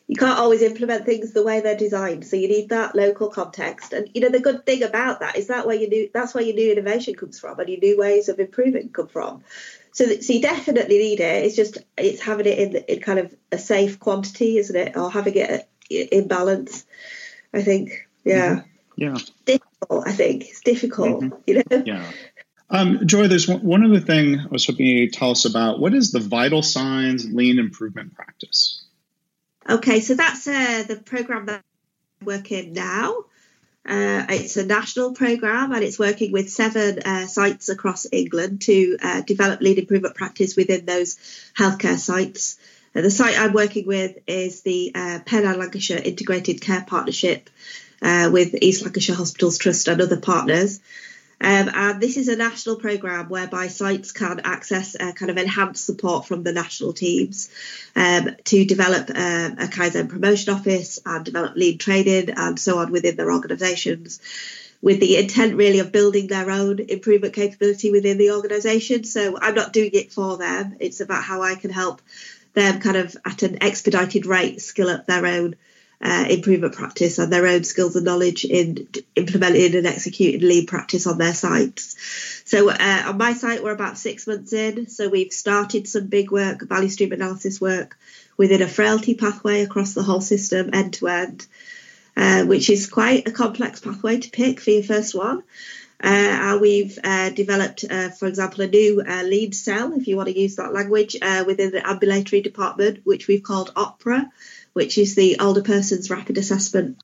you 0.10 0.16
can't 0.16 0.40
always 0.40 0.64
implement 0.64 1.06
things 1.06 1.34
the 1.34 1.44
way 1.44 1.62
they're 1.62 1.78
designed. 1.78 2.26
So 2.26 2.36
you 2.36 2.48
need 2.48 2.70
that 2.70 2.96
local 2.96 3.30
context. 3.30 3.94
And 3.94 4.10
you 4.16 4.22
know 4.22 4.30
the 4.30 4.40
good 4.40 4.66
thing 4.66 4.82
about 4.82 5.20
that 5.20 5.38
is 5.38 5.48
that 5.48 5.68
where 5.68 5.76
you 5.76 5.88
new 5.88 6.10
that's 6.12 6.34
where 6.34 6.44
your 6.44 6.56
new 6.56 6.72
innovation 6.72 7.14
comes 7.14 7.40
from 7.40 7.60
and 7.60 7.70
your 7.70 7.80
new 7.80 7.96
ways 8.00 8.28
of 8.28 8.40
improving 8.40 8.90
come 8.90 9.08
from. 9.08 9.44
So, 9.92 10.06
so 10.06 10.34
you 10.34 10.42
definitely 10.42 10.98
need 10.98 11.20
it. 11.20 11.46
It's 11.46 11.56
just 11.56 11.78
it's 11.96 12.22
having 12.22 12.48
it 12.48 12.58
in 12.58 12.76
in 12.88 13.02
kind 13.02 13.20
of 13.20 13.36
a 13.52 13.60
safe 13.60 14.00
quantity, 14.00 14.58
isn't 14.58 14.76
it, 14.76 14.98
or 14.98 15.12
having 15.12 15.36
it 15.36 15.70
in 15.92 16.28
balance. 16.28 16.88
I 17.54 17.62
think, 17.62 18.08
yeah. 18.24 18.56
Mm-hmm. 18.56 18.66
Yeah. 18.98 19.18
Difficult, 19.46 20.08
I 20.08 20.12
think. 20.12 20.50
It's 20.50 20.62
difficult, 20.62 21.22
mm-hmm. 21.22 21.36
you 21.48 21.64
know? 21.70 21.84
Yeah. 21.86 22.12
Um, 22.70 23.08
Joy, 23.08 23.28
there's 23.28 23.48
one, 23.48 23.62
one 23.62 23.86
other 23.86 24.00
thing 24.00 24.40
I 24.40 24.48
was 24.50 24.66
hoping 24.66 24.88
you'd 24.88 25.14
tell 25.14 25.32
us 25.32 25.46
about. 25.46 25.80
What 25.80 25.94
is 25.94 26.12
the 26.12 26.20
Vital 26.20 26.62
Signs 26.62 27.26
Lean 27.32 27.60
Improvement 27.60 28.14
Practice? 28.14 28.84
Okay, 29.70 30.00
so 30.00 30.16
that's 30.16 30.48
uh, 30.48 30.84
the 30.88 30.96
program 30.96 31.46
that 31.46 31.64
I'm 32.22 32.26
working 32.26 32.74
now. 32.74 33.26
Uh, 33.88 34.26
it's 34.30 34.58
a 34.58 34.66
national 34.66 35.14
program 35.14 35.72
and 35.72 35.84
it's 35.84 36.00
working 36.00 36.32
with 36.32 36.50
seven 36.50 37.00
uh, 37.00 37.28
sites 37.28 37.70
across 37.70 38.08
England 38.12 38.62
to 38.62 38.98
uh, 39.02 39.22
develop 39.22 39.62
lean 39.62 39.78
improvement 39.78 40.16
practice 40.16 40.56
within 40.56 40.86
those 40.86 41.18
healthcare 41.58 41.98
sites. 41.98 42.58
The 42.94 43.12
site 43.12 43.40
I'm 43.40 43.54
working 43.54 43.86
with 43.86 44.18
is 44.28 44.62
the 44.62 44.92
uh, 44.96 45.20
and 45.32 45.60
Lancashire 45.60 46.02
Integrated 46.04 46.62
Care 46.62 46.84
Partnership, 46.88 47.50
uh, 48.02 48.30
with 48.34 48.56
East 48.62 48.82
Lancashire 48.82 49.16
Hospitals 49.16 49.60
Trust 49.60 49.88
and 49.88 50.02
other 50.02 50.20
partners. 50.20 50.80
Um, 51.42 51.70
and 51.74 52.02
this 52.02 52.18
is 52.18 52.28
a 52.28 52.36
national 52.36 52.76
programme 52.76 53.30
whereby 53.30 53.68
sites 53.68 54.12
can 54.12 54.42
access 54.44 54.96
a 54.96 55.14
kind 55.14 55.32
of 55.32 55.38
enhanced 55.38 55.86
support 55.86 56.28
from 56.28 56.44
the 56.44 56.52
national 56.52 56.94
teams 56.94 57.50
um, 57.96 58.36
to 58.46 58.66
develop 58.66 59.10
um, 59.10 59.54
a 59.54 59.68
Kaizen 59.68 60.10
promotion 60.10 60.54
office 60.54 61.00
and 61.06 61.24
develop 61.24 61.56
lean 61.56 61.78
training 61.78 62.32
and 62.32 62.60
so 62.60 62.80
on 62.80 62.92
within 62.92 63.16
their 63.16 63.32
organisations 63.32 64.20
with 64.82 65.00
the 65.00 65.18
intent 65.18 65.56
really 65.56 65.80
of 65.80 65.92
building 65.92 66.28
their 66.28 66.50
own 66.50 66.80
improvement 66.80 67.34
capability 67.34 67.92
within 67.92 68.18
the 68.18 68.32
organisation. 68.32 69.04
So 69.04 69.38
I'm 69.40 69.56
not 69.56 69.74
doing 69.74 69.92
it 69.94 70.12
for 70.12 70.38
them. 70.38 70.78
It's 70.80 71.02
about 71.02 71.24
how 71.24 71.42
I 71.42 71.56
can 71.56 71.70
help 71.70 72.02
them 72.54 72.80
kind 72.80 72.98
of 72.98 73.16
at 73.26 73.44
an 73.44 73.62
expedited 73.62 74.26
rate 74.26 74.62
skill 74.62 74.90
up 74.90 75.06
their 75.06 75.26
own 75.26 75.56
uh, 76.02 76.26
improvement 76.30 76.74
practice 76.74 77.20
and 77.20 77.32
their 77.32 77.46
own 77.46 77.64
skills 77.64 77.96
and 77.96 78.06
knowledge 78.06 78.46
in 78.46 78.88
implementing 79.16 79.76
and 79.76 79.86
executing 79.86 80.48
lean 80.48 80.66
practice 80.66 81.06
on 81.06 81.18
their 81.18 81.34
sites. 81.34 82.42
So 82.46 82.70
uh, 82.70 83.04
on 83.08 83.18
my 83.18 83.34
site, 83.34 83.64
we're 83.64 83.72
about 83.72 83.98
six 83.98 84.26
months 84.26 84.54
in. 84.54 84.88
So 84.88 85.10
we've 85.10 85.34
started 85.34 85.88
some 85.88 86.08
big 86.08 86.32
work, 86.32 86.68
value 86.68 86.90
stream 86.90 87.12
analysis 87.12 87.60
work 87.60 87.98
within 88.38 88.62
a 88.62 88.68
frailty 88.68 89.16
pathway 89.16 89.62
across 89.62 89.94
the 89.94 90.04
whole 90.04 90.22
system, 90.22 90.70
end 90.74 90.94
to 90.94 91.08
end, 91.10 91.46
uh, 92.16 92.44
which 92.46 92.70
is 92.70 92.88
quite 92.88 93.28
a 93.28 93.32
complex 93.32 93.82
pathway 93.82 94.20
to 94.20 94.30
pick 94.30 94.62
for 94.62 94.70
your 94.70 94.84
first 94.84 95.14
one. 95.14 95.44
Uh, 96.02 96.08
and 96.08 96.62
we've 96.62 96.98
uh, 97.04 97.30
developed, 97.32 97.84
uh, 97.90 98.08
for 98.08 98.28
example, 98.28 98.62
a 98.62 98.68
new 98.68 99.04
uh, 99.06 99.24
lean 99.24 99.52
cell, 99.52 99.92
if 99.94 100.08
you 100.08 100.16
want 100.16 100.30
to 100.30 100.40
use 100.40 100.56
that 100.56 100.74
language, 100.74 101.18
uh, 101.22 101.44
within 101.46 101.72
the 101.72 101.86
ambulatory 101.86 102.42
department, 102.42 103.02
which 103.04 103.28
we've 103.28 103.44
called 103.44 103.74
OPRA, 103.76 104.30
which 104.74 104.98
is 104.98 105.16
the 105.16 105.40
older 105.40 105.62
person's 105.62 106.10
rapid 106.10 106.38
assessment. 106.38 107.02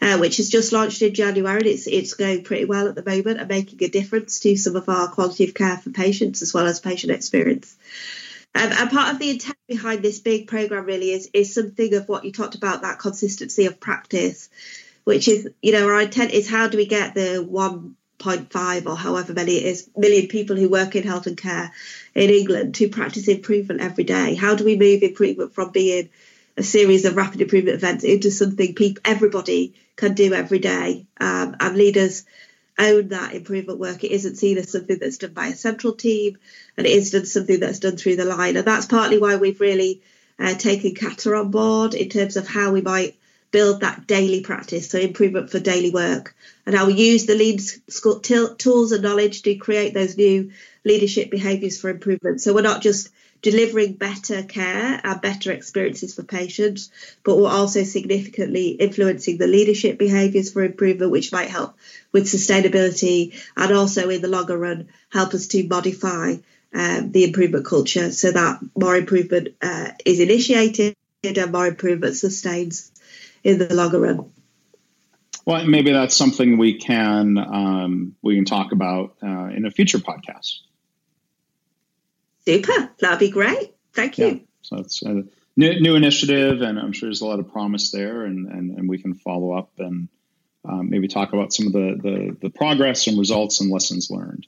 Uh, 0.00 0.18
which 0.18 0.38
has 0.38 0.48
just 0.48 0.72
launched 0.72 1.00
in 1.02 1.14
January 1.14 1.58
and 1.58 1.66
it's 1.66 1.86
it's 1.86 2.14
going 2.14 2.42
pretty 2.42 2.64
well 2.64 2.88
at 2.88 2.96
the 2.96 3.04
moment 3.04 3.38
and 3.38 3.48
making 3.48 3.82
a 3.84 3.88
difference 3.88 4.40
to 4.40 4.56
some 4.56 4.74
of 4.74 4.88
our 4.88 5.06
quality 5.08 5.44
of 5.44 5.54
care 5.54 5.76
for 5.76 5.90
patients 5.90 6.42
as 6.42 6.52
well 6.52 6.66
as 6.66 6.80
patient 6.80 7.12
experience. 7.12 7.76
Um, 8.54 8.70
and 8.72 8.90
part 8.90 9.12
of 9.12 9.18
the 9.18 9.30
intent 9.30 9.56
behind 9.68 10.02
this 10.02 10.18
big 10.20 10.48
program 10.48 10.84
really 10.84 11.10
is 11.10 11.30
is 11.32 11.54
something 11.54 11.94
of 11.94 12.08
what 12.08 12.24
you 12.24 12.32
talked 12.32 12.56
about 12.56 12.82
that 12.82 12.98
consistency 12.98 13.66
of 13.66 13.80
practice, 13.80 14.50
which 15.04 15.28
is 15.28 15.48
you 15.62 15.72
know 15.72 15.88
our 15.88 16.00
intent 16.00 16.32
is 16.32 16.48
how 16.48 16.68
do 16.68 16.76
we 16.76 16.86
get 16.86 17.14
the 17.14 17.38
one 17.38 17.96
0.5 18.22 18.86
or 18.86 18.96
however 18.96 19.32
many 19.32 19.56
it 19.56 19.66
is 19.66 19.88
million 19.96 20.28
people 20.28 20.56
who 20.56 20.68
work 20.68 20.96
in 20.96 21.02
health 21.02 21.26
and 21.26 21.36
care 21.36 21.72
in 22.14 22.30
England 22.30 22.74
to 22.76 22.88
practice 22.88 23.28
improvement 23.28 23.80
every 23.80 24.04
day? 24.04 24.34
How 24.34 24.54
do 24.54 24.64
we 24.64 24.76
move 24.76 25.02
improvement 25.02 25.54
from 25.54 25.70
being 25.70 26.08
a 26.56 26.62
series 26.62 27.04
of 27.04 27.16
rapid 27.16 27.40
improvement 27.40 27.76
events 27.76 28.04
into 28.04 28.30
something 28.30 28.74
people 28.74 29.02
everybody 29.04 29.74
can 29.96 30.14
do 30.14 30.34
every 30.34 30.58
day? 30.58 31.06
Um, 31.20 31.56
and 31.60 31.76
leaders 31.76 32.24
own 32.78 33.08
that 33.08 33.34
improvement 33.34 33.78
work. 33.78 34.04
It 34.04 34.12
isn't 34.12 34.36
seen 34.36 34.58
as 34.58 34.70
something 34.70 34.98
that's 34.98 35.18
done 35.18 35.32
by 35.32 35.48
a 35.48 35.54
central 35.56 35.94
team, 35.94 36.38
and 36.76 36.86
it 36.86 36.90
is 36.90 37.10
done 37.10 37.26
something 37.26 37.60
that's 37.60 37.80
done 37.80 37.96
through 37.96 38.16
the 38.16 38.24
line. 38.24 38.56
And 38.56 38.66
that's 38.66 38.86
partly 38.86 39.18
why 39.18 39.36
we've 39.36 39.60
really 39.60 40.02
uh, 40.38 40.54
taken 40.54 40.94
Kata 40.94 41.34
on 41.34 41.50
board 41.50 41.94
in 41.94 42.08
terms 42.08 42.36
of 42.36 42.48
how 42.48 42.72
we 42.72 42.80
might 42.80 43.16
build 43.50 43.80
that 43.80 44.06
daily 44.06 44.40
practice, 44.40 44.88
so 44.88 44.98
improvement 44.98 45.50
for 45.50 45.60
daily 45.60 45.90
work, 45.90 46.34
and 46.66 46.86
we 46.86 46.94
use 46.94 47.26
the 47.26 47.34
lean 47.34 47.58
tools 48.58 48.92
and 48.92 49.02
knowledge 49.02 49.42
to 49.42 49.54
create 49.56 49.94
those 49.94 50.16
new 50.16 50.52
leadership 50.84 51.30
behaviours 51.30 51.80
for 51.80 51.90
improvement. 51.90 52.40
So 52.40 52.54
we're 52.54 52.62
not 52.62 52.82
just 52.82 53.10
delivering 53.42 53.94
better 53.94 54.44
care 54.44 55.00
and 55.02 55.20
better 55.20 55.50
experiences 55.50 56.14
for 56.14 56.22
patients, 56.22 56.90
but 57.24 57.36
we're 57.36 57.50
also 57.50 57.82
significantly 57.82 58.68
influencing 58.68 59.36
the 59.36 59.48
leadership 59.48 59.98
behaviours 59.98 60.52
for 60.52 60.62
improvement, 60.62 61.10
which 61.10 61.32
might 61.32 61.50
help 61.50 61.76
with 62.12 62.24
sustainability 62.24 63.34
and 63.56 63.72
also 63.72 64.08
in 64.08 64.22
the 64.22 64.28
longer 64.28 64.56
run 64.56 64.88
help 65.10 65.34
us 65.34 65.48
to 65.48 65.66
modify 65.66 66.36
um, 66.74 67.10
the 67.10 67.24
improvement 67.24 67.66
culture 67.66 68.12
so 68.12 68.30
that 68.30 68.60
more 68.78 68.96
improvement 68.96 69.48
uh, 69.60 69.90
is 70.04 70.20
initiated 70.20 70.96
and 71.24 71.52
more 71.52 71.66
improvement 71.66 72.16
sustains 72.16 72.90
in 73.44 73.58
the 73.58 73.74
longer 73.74 74.00
run. 74.00 74.30
Well, 75.44 75.64
maybe 75.66 75.92
that's 75.92 76.16
something 76.16 76.56
we 76.56 76.78
can 76.78 77.36
um, 77.38 78.16
we 78.22 78.36
can 78.36 78.44
talk 78.44 78.72
about 78.72 79.16
uh, 79.22 79.46
in 79.46 79.66
a 79.66 79.70
future 79.70 79.98
podcast. 79.98 80.60
Super, 82.44 82.90
that'd 83.00 83.18
be 83.18 83.30
great. 83.30 83.74
Thank 83.92 84.18
you. 84.18 84.26
Yeah. 84.26 84.38
So 84.62 84.76
it's 84.78 85.02
a 85.02 85.24
new, 85.56 85.80
new, 85.80 85.96
initiative, 85.96 86.62
and 86.62 86.78
I'm 86.78 86.92
sure 86.92 87.08
there's 87.08 87.20
a 87.20 87.26
lot 87.26 87.40
of 87.40 87.52
promise 87.52 87.90
there, 87.90 88.24
and 88.24 88.48
and, 88.48 88.78
and 88.78 88.88
we 88.88 88.98
can 88.98 89.14
follow 89.14 89.52
up 89.52 89.70
and 89.78 90.08
um, 90.64 90.90
maybe 90.90 91.08
talk 91.08 91.32
about 91.32 91.52
some 91.52 91.66
of 91.66 91.72
the, 91.72 91.98
the 92.00 92.36
the 92.42 92.50
progress 92.50 93.06
and 93.06 93.18
results 93.18 93.60
and 93.60 93.70
lessons 93.70 94.10
learned. 94.10 94.46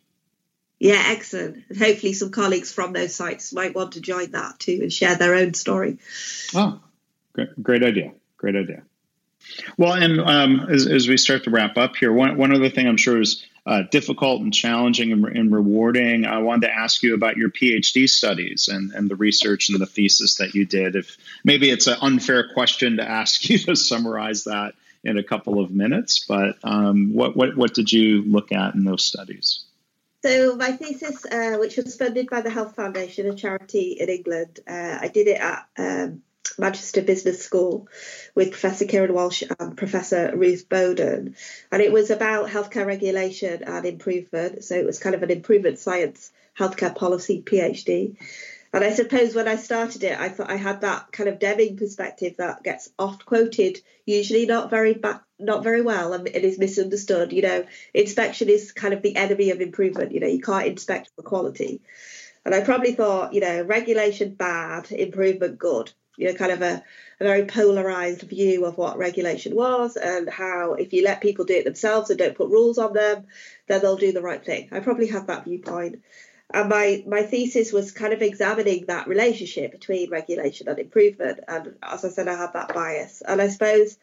Yeah, 0.78 1.02
excellent. 1.06 1.64
And 1.68 1.78
hopefully, 1.78 2.12
some 2.12 2.30
colleagues 2.30 2.72
from 2.72 2.92
those 2.92 3.14
sites 3.14 3.52
might 3.52 3.74
want 3.74 3.92
to 3.92 4.00
join 4.00 4.32
that 4.32 4.58
too 4.58 4.80
and 4.82 4.92
share 4.92 5.16
their 5.16 5.34
own 5.34 5.54
story. 5.54 5.98
Oh, 6.54 6.80
great, 7.32 7.62
great 7.62 7.82
idea. 7.82 8.12
Great 8.36 8.56
idea. 8.56 8.82
Well, 9.76 9.92
and 9.92 10.20
um, 10.20 10.66
as, 10.70 10.86
as, 10.86 11.08
we 11.08 11.16
start 11.16 11.44
to 11.44 11.50
wrap 11.50 11.76
up 11.76 11.96
here, 11.96 12.12
one, 12.12 12.36
one 12.36 12.54
other 12.54 12.70
thing 12.70 12.86
I'm 12.86 12.96
sure 12.96 13.20
is 13.20 13.44
uh, 13.66 13.82
difficult 13.90 14.42
and 14.42 14.52
challenging 14.52 15.12
and, 15.12 15.24
and, 15.24 15.52
rewarding. 15.52 16.26
I 16.26 16.38
wanted 16.38 16.68
to 16.68 16.74
ask 16.74 17.02
you 17.02 17.14
about 17.14 17.36
your 17.36 17.50
PhD 17.50 18.08
studies 18.08 18.68
and, 18.68 18.92
and 18.92 19.08
the 19.08 19.16
research 19.16 19.70
and 19.70 19.80
the 19.80 19.86
thesis 19.86 20.36
that 20.36 20.54
you 20.54 20.66
did. 20.66 20.96
If 20.96 21.16
maybe 21.44 21.70
it's 21.70 21.86
an 21.86 21.96
unfair 22.00 22.52
question 22.52 22.98
to 22.98 23.08
ask 23.08 23.48
you 23.48 23.58
to 23.58 23.76
summarize 23.76 24.44
that 24.44 24.74
in 25.02 25.18
a 25.18 25.22
couple 25.22 25.60
of 25.60 25.70
minutes, 25.70 26.24
but 26.26 26.56
um, 26.62 27.14
what, 27.14 27.36
what, 27.36 27.56
what 27.56 27.74
did 27.74 27.92
you 27.92 28.22
look 28.22 28.52
at 28.52 28.74
in 28.74 28.84
those 28.84 29.04
studies? 29.04 29.64
So 30.24 30.56
my 30.56 30.72
thesis, 30.72 31.26
uh, 31.26 31.56
which 31.58 31.76
was 31.76 31.96
funded 31.96 32.30
by 32.30 32.40
the 32.40 32.48
Health 32.48 32.76
Foundation, 32.76 33.28
a 33.28 33.34
charity 33.34 33.98
in 34.00 34.08
England, 34.08 34.60
uh, 34.66 34.98
I 35.00 35.08
did 35.08 35.28
it 35.28 35.38
at 35.38 35.66
um, 35.76 36.22
Manchester 36.58 37.02
Business 37.02 37.42
School 37.42 37.88
with 38.34 38.50
Professor 38.50 38.84
Kieran 38.84 39.12
Walshe 39.12 39.50
and 39.58 39.76
Professor 39.76 40.32
Ruth 40.36 40.68
Boaden. 40.68 41.34
And 41.72 41.82
it 41.82 41.92
was 41.92 42.10
about 42.10 42.48
healthcare 42.48 42.86
regulation 42.86 43.64
and 43.64 43.86
improvement. 43.86 44.64
So 44.64 44.76
it 44.76 44.86
was 44.86 44.98
kind 44.98 45.14
of 45.14 45.22
an 45.22 45.30
improvement 45.30 45.78
science 45.78 46.32
healthcare 46.58 46.94
policy 46.94 47.42
PhD. 47.42 48.16
And 48.72 48.82
I 48.82 48.92
suppose 48.92 49.36
when 49.36 49.46
I 49.46 49.54
started 49.54 50.02
it, 50.02 50.18
I 50.18 50.28
thought 50.28 50.50
I 50.50 50.56
had 50.56 50.80
that 50.80 51.12
kind 51.12 51.28
of 51.28 51.38
Deming 51.38 51.76
perspective 51.76 52.38
that 52.38 52.64
gets 52.64 52.90
oft 52.98 53.24
quoted, 53.24 53.80
usually 54.04 54.46
not 54.46 54.68
very 54.68 55.00
not 55.38 55.62
very 55.62 55.80
well, 55.80 56.12
and 56.12 56.26
it 56.26 56.44
is 56.44 56.58
misunderstood. 56.58 57.32
You 57.32 57.42
know, 57.42 57.66
inspection 57.92 58.48
is 58.48 58.72
kind 58.72 58.92
of 58.92 59.02
the 59.02 59.14
enemy 59.14 59.50
of 59.50 59.60
improvement. 59.60 60.10
You 60.10 60.18
know, 60.18 60.26
you 60.26 60.40
can't 60.40 60.66
inspect 60.66 61.10
for 61.14 61.22
quality. 61.22 61.82
And 62.44 62.52
I 62.52 62.62
probably 62.62 62.92
thought, 62.94 63.32
you 63.32 63.40
know, 63.40 63.62
regulation 63.62 64.34
bad, 64.34 64.90
improvement 64.90 65.56
good. 65.56 65.92
You 66.16 66.28
know, 66.28 66.34
kind 66.34 66.52
of 66.52 66.62
a, 66.62 66.82
a 67.20 67.24
very 67.24 67.44
polarized 67.44 68.22
view 68.22 68.64
of 68.64 68.78
what 68.78 68.98
regulation 68.98 69.54
was 69.54 69.96
and 69.96 70.28
how 70.28 70.74
if 70.74 70.92
you 70.92 71.02
let 71.04 71.20
people 71.20 71.44
do 71.44 71.54
it 71.54 71.64
themselves 71.64 72.10
and 72.10 72.18
don't 72.18 72.36
put 72.36 72.50
rules 72.50 72.78
on 72.78 72.92
them, 72.92 73.26
then 73.66 73.80
they'll 73.80 73.96
do 73.96 74.12
the 74.12 74.22
right 74.22 74.44
thing. 74.44 74.68
I 74.72 74.80
probably 74.80 75.08
had 75.08 75.26
that 75.26 75.44
viewpoint. 75.44 76.02
And 76.52 76.68
my 76.68 77.02
my 77.06 77.22
thesis 77.22 77.72
was 77.72 77.92
kind 77.92 78.12
of 78.12 78.22
examining 78.22 78.86
that 78.86 79.08
relationship 79.08 79.72
between 79.72 80.10
regulation 80.10 80.68
and 80.68 80.78
improvement. 80.78 81.40
And 81.48 81.74
as 81.82 82.04
i 82.04 82.08
said 82.08 82.28
i 82.28 82.36
had 82.36 82.52
that 82.52 82.74
bias. 82.74 83.22
And 83.26 83.40
i 83.40 83.48
suppose 83.48 83.96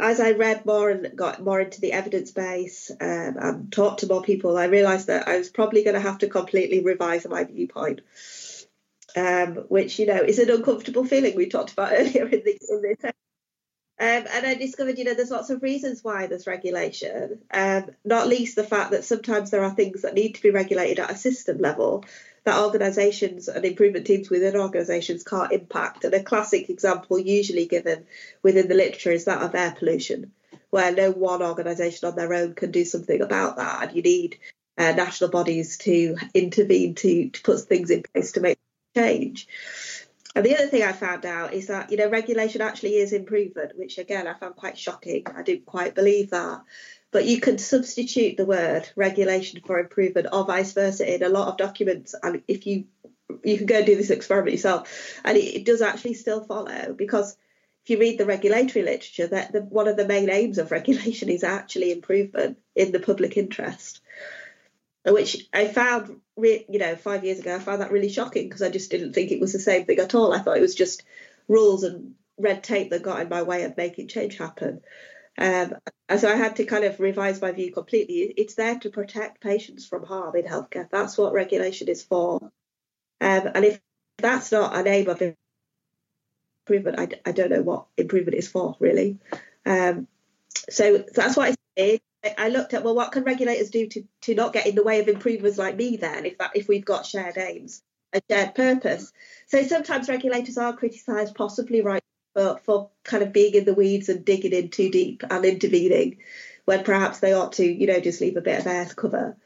as 0.00 0.20
i 0.20 0.32
read 0.32 0.64
more 0.64 0.90
and 0.90 1.16
got 1.16 1.42
more 1.42 1.60
into 1.60 1.80
the 1.80 1.92
evidence 1.92 2.30
base 2.30 2.90
um, 3.00 3.36
and 3.40 3.72
talked 3.72 4.00
to 4.00 4.06
more 4.06 4.22
people 4.22 4.56
i 4.56 4.66
realized 4.66 5.08
that 5.08 5.28
i 5.28 5.36
was 5.36 5.48
probably 5.48 5.82
going 5.82 5.94
to 5.94 6.00
have 6.00 6.18
to 6.18 6.28
completely 6.28 6.80
revise 6.80 7.26
my 7.26 7.44
viewpoint 7.44 8.00
um, 9.16 9.56
which 9.68 9.98
you 9.98 10.06
know 10.06 10.22
is 10.22 10.38
an 10.38 10.50
uncomfortable 10.50 11.04
feeling 11.04 11.34
we 11.34 11.48
talked 11.48 11.72
about 11.72 11.92
earlier 11.96 12.26
in, 12.26 12.42
the, 12.44 12.58
in 12.68 12.82
this 12.82 13.12
um, 14.00 14.26
and 14.32 14.46
I 14.46 14.54
discovered, 14.54 14.96
you 14.96 15.04
know, 15.04 15.14
there's 15.14 15.32
lots 15.32 15.50
of 15.50 15.60
reasons 15.60 16.04
why 16.04 16.28
there's 16.28 16.46
regulation, 16.46 17.40
um, 17.52 17.90
not 18.04 18.28
least 18.28 18.54
the 18.54 18.62
fact 18.62 18.92
that 18.92 19.04
sometimes 19.04 19.50
there 19.50 19.64
are 19.64 19.74
things 19.74 20.02
that 20.02 20.14
need 20.14 20.36
to 20.36 20.42
be 20.42 20.50
regulated 20.50 21.00
at 21.00 21.10
a 21.10 21.16
system 21.16 21.58
level 21.58 22.04
that 22.44 22.62
organisations 22.62 23.48
and 23.48 23.64
improvement 23.64 24.06
teams 24.06 24.30
within 24.30 24.54
organisations 24.54 25.24
can't 25.24 25.50
impact. 25.50 26.04
And 26.04 26.14
a 26.14 26.22
classic 26.22 26.70
example, 26.70 27.18
usually 27.18 27.66
given 27.66 28.06
within 28.40 28.68
the 28.68 28.76
literature, 28.76 29.10
is 29.10 29.24
that 29.24 29.42
of 29.42 29.56
air 29.56 29.74
pollution, 29.76 30.30
where 30.70 30.92
no 30.92 31.10
one 31.10 31.42
organisation 31.42 32.08
on 32.08 32.14
their 32.14 32.32
own 32.32 32.54
can 32.54 32.70
do 32.70 32.84
something 32.84 33.20
about 33.20 33.56
that, 33.56 33.82
and 33.82 33.96
you 33.96 34.02
need 34.02 34.38
uh, 34.78 34.92
national 34.92 35.30
bodies 35.30 35.76
to 35.78 36.16
intervene 36.34 36.94
to, 36.94 37.30
to 37.30 37.42
put 37.42 37.60
things 37.62 37.90
in 37.90 38.04
place 38.14 38.30
to 38.32 38.40
make 38.40 38.58
change. 38.98 39.48
And 40.34 40.44
the 40.44 40.54
other 40.56 40.66
thing 40.66 40.82
I 40.82 40.92
found 40.92 41.26
out 41.26 41.52
is 41.52 41.66
that, 41.66 41.90
you 41.90 41.96
know, 41.96 42.08
regulation 42.08 42.60
actually 42.60 42.96
is 42.96 43.12
improvement, 43.12 43.72
which 43.76 43.98
again 43.98 44.26
I 44.26 44.34
found 44.34 44.56
quite 44.56 44.78
shocking. 44.78 45.24
I 45.26 45.42
didn't 45.42 45.66
quite 45.66 45.94
believe 45.94 46.30
that. 46.30 46.62
But 47.10 47.24
you 47.24 47.40
can 47.40 47.58
substitute 47.58 48.36
the 48.36 48.44
word 48.44 48.88
regulation 48.94 49.60
for 49.66 49.78
improvement 49.78 50.28
or 50.30 50.44
vice 50.44 50.74
versa 50.74 51.12
in 51.12 51.22
a 51.22 51.28
lot 51.28 51.48
of 51.48 51.56
documents. 51.56 52.14
And 52.22 52.42
if 52.46 52.66
you 52.66 52.84
you 53.44 53.56
can 53.56 53.66
go 53.66 53.78
and 53.78 53.86
do 53.86 53.96
this 53.96 54.10
experiment 54.10 54.52
yourself, 54.52 55.20
and 55.24 55.36
it, 55.36 55.56
it 55.56 55.64
does 55.64 55.82
actually 55.82 56.14
still 56.14 56.44
follow 56.44 56.94
because 56.94 57.36
if 57.84 57.90
you 57.90 57.98
read 57.98 58.18
the 58.18 58.26
regulatory 58.26 58.84
literature, 58.84 59.26
that 59.26 59.52
the, 59.52 59.62
one 59.62 59.88
of 59.88 59.96
the 59.96 60.06
main 60.06 60.30
aims 60.30 60.58
of 60.58 60.70
regulation 60.70 61.30
is 61.30 61.44
actually 61.44 61.92
improvement 61.92 62.58
in 62.74 62.92
the 62.92 63.00
public 63.00 63.36
interest 63.36 64.00
which 65.04 65.48
I 65.52 65.68
found, 65.68 66.20
re- 66.36 66.66
you 66.68 66.78
know, 66.78 66.96
five 66.96 67.24
years 67.24 67.38
ago, 67.38 67.56
I 67.56 67.58
found 67.58 67.80
that 67.80 67.92
really 67.92 68.08
shocking 68.08 68.48
because 68.48 68.62
I 68.62 68.70
just 68.70 68.90
didn't 68.90 69.12
think 69.12 69.30
it 69.30 69.40
was 69.40 69.52
the 69.52 69.58
same 69.58 69.84
thing 69.84 69.98
at 69.98 70.14
all. 70.14 70.32
I 70.32 70.38
thought 70.38 70.56
it 70.56 70.62
was 70.62 70.74
just 70.74 71.02
rules 71.48 71.84
and 71.84 72.14
red 72.38 72.62
tape 72.62 72.90
that 72.90 73.02
got 73.02 73.20
in 73.20 73.28
my 73.28 73.42
way 73.42 73.64
of 73.64 73.76
making 73.76 74.08
change 74.08 74.36
happen. 74.36 74.80
Um, 75.36 75.74
and 76.08 76.20
so 76.20 76.28
I 76.28 76.34
had 76.34 76.56
to 76.56 76.64
kind 76.64 76.84
of 76.84 76.98
revise 76.98 77.40
my 77.40 77.52
view 77.52 77.72
completely. 77.72 78.34
It's 78.36 78.54
there 78.54 78.78
to 78.80 78.90
protect 78.90 79.40
patients 79.40 79.86
from 79.86 80.04
harm 80.04 80.34
in 80.36 80.44
healthcare. 80.44 80.88
That's 80.90 81.16
what 81.16 81.32
regulation 81.32 81.88
is 81.88 82.02
for. 82.02 82.50
Um, 83.20 83.48
and 83.54 83.64
if 83.64 83.80
that's 84.18 84.50
not 84.50 84.76
an 84.76 84.88
aim 84.88 85.08
of 85.08 85.22
improvement, 86.66 86.98
I, 86.98 87.28
I 87.28 87.32
don't 87.32 87.50
know 87.50 87.62
what 87.62 87.86
improvement 87.96 88.36
is 88.36 88.48
for, 88.48 88.76
really. 88.80 89.18
Um, 89.64 90.08
so, 90.68 91.04
that's 91.14 91.36
what 91.36 91.52
I 91.52 91.54
did. 91.76 92.00
I 92.36 92.48
looked 92.48 92.74
at 92.74 92.82
well, 92.82 92.94
what 92.94 93.12
can 93.12 93.24
regulators 93.24 93.70
do 93.70 93.86
to, 93.86 94.04
to 94.22 94.34
not 94.34 94.52
get 94.52 94.66
in 94.66 94.74
the 94.74 94.82
way 94.82 95.00
of 95.00 95.08
improvers 95.08 95.58
like 95.58 95.76
me 95.76 95.96
then, 95.96 96.26
if 96.26 96.38
that 96.38 96.52
if 96.54 96.68
we've 96.68 96.84
got 96.84 97.06
shared 97.06 97.38
aims, 97.38 97.82
a 98.12 98.20
shared 98.28 98.54
purpose. 98.54 99.12
So 99.46 99.62
sometimes 99.62 100.08
regulators 100.08 100.58
are 100.58 100.76
criticised, 100.76 101.34
possibly 101.34 101.80
right, 101.80 102.02
for, 102.34 102.58
for 102.64 102.90
kind 103.04 103.22
of 103.22 103.32
being 103.32 103.54
in 103.54 103.64
the 103.64 103.74
weeds 103.74 104.08
and 104.08 104.24
digging 104.24 104.52
in 104.52 104.70
too 104.70 104.90
deep 104.90 105.22
and 105.30 105.44
intervening, 105.44 106.18
when 106.64 106.84
perhaps 106.84 107.20
they 107.20 107.32
ought 107.32 107.52
to, 107.54 107.64
you 107.64 107.86
know, 107.86 108.00
just 108.00 108.20
leave 108.20 108.36
a 108.36 108.40
bit 108.40 108.58
of 108.58 108.88
to 108.88 108.94
cover. 108.94 109.36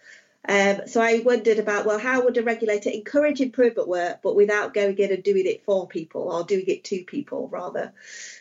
Um, 0.48 0.88
so 0.88 1.00
I 1.00 1.20
wondered 1.20 1.60
about 1.60 1.86
well, 1.86 1.98
how 1.98 2.24
would 2.24 2.36
a 2.36 2.42
regulator 2.42 2.90
encourage 2.90 3.40
improvement 3.40 3.86
work, 3.88 4.20
but 4.22 4.34
without 4.34 4.74
going 4.74 4.98
in 4.98 5.12
and 5.12 5.22
doing 5.22 5.46
it 5.46 5.64
for 5.64 5.86
people 5.86 6.32
or 6.32 6.42
doing 6.42 6.64
it 6.66 6.84
to 6.84 7.04
people 7.04 7.48
rather? 7.48 7.92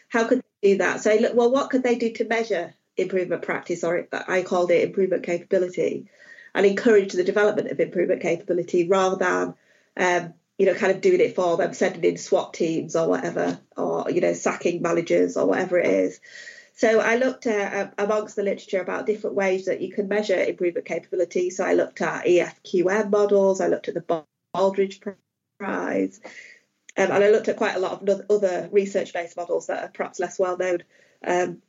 How 0.10 0.28
could 0.28 0.42
they 0.62 0.72
do 0.72 0.78
that? 0.80 1.02
So 1.02 1.14
look, 1.16 1.36
well, 1.36 1.52
what 1.52 1.70
could 1.70 1.84
they 1.84 1.96
do 1.96 2.12
to 2.14 2.26
measure 2.26 2.74
improvement 3.02 3.41
practice, 3.41 3.84
or 3.84 4.08
I 4.28 4.43
called 4.43 4.72
it 4.72 4.84
improvement 4.84 5.24
capability, 5.24 6.08
and 6.54 6.66
encourage 6.66 7.14
the 7.14 7.24
development 7.24 7.72
of 7.72 7.80
improvement 7.80 8.22
capability 8.22 8.88
rather 8.88 9.16
than, 9.16 9.56
um, 9.97 10.34
you 10.58 10.66
know, 10.66 10.74
kind 10.74 10.91
of 10.91 11.02
doing 11.02 11.22
it 11.22 11.36
for 11.36 11.58
them, 11.58 11.74
sending 11.74 12.04
in 12.04 12.18
SWAT 12.18 12.54
teams 12.54 12.95
or 12.95 13.08
whatever, 13.08 13.60
or 13.78 14.10
you 14.10 14.22
know, 14.22 14.34
sacking 14.34 14.82
managers 14.82 15.38
or 15.38 15.45
whatever 15.45 15.80
it 15.80 15.88
is. 15.88 16.20
So 16.82 16.99
I 16.99 17.18
looked 17.18 17.45
uh, 17.45 17.89
amongst 17.97 18.36
the 18.36 18.43
literature 18.43 18.82
about 18.82 19.06
different 19.06 19.36
ways 19.36 19.66
that 19.66 19.82
you 19.82 19.91
can 19.91 20.08
measure 20.08 20.41
improvement 20.41 20.88
capability. 20.88 21.52
So 21.52 21.64
I 21.64 21.74
looked 21.74 22.02
at 22.02 22.26
EFQM 22.26 23.12
models, 23.12 23.62
I 23.62 23.68
looked 23.68 23.88
at 23.88 23.93
the 23.93 24.26
Baldrige 24.56 24.99
Prize, 25.60 26.20
um, 26.97 27.12
and 27.12 27.24
I 27.24 27.30
looked 27.30 27.49
at 27.49 27.58
quite 27.58 27.76
a 27.76 27.80
lot 27.80 28.10
of 28.10 28.26
other 28.30 28.68
research-based 28.72 29.38
models 29.38 29.68
that 29.68 29.84
are 29.84 29.91
perhaps 29.93 30.20
less 30.20 30.39
well 30.39 30.58
known. 30.58 30.80
Um, 31.24 31.62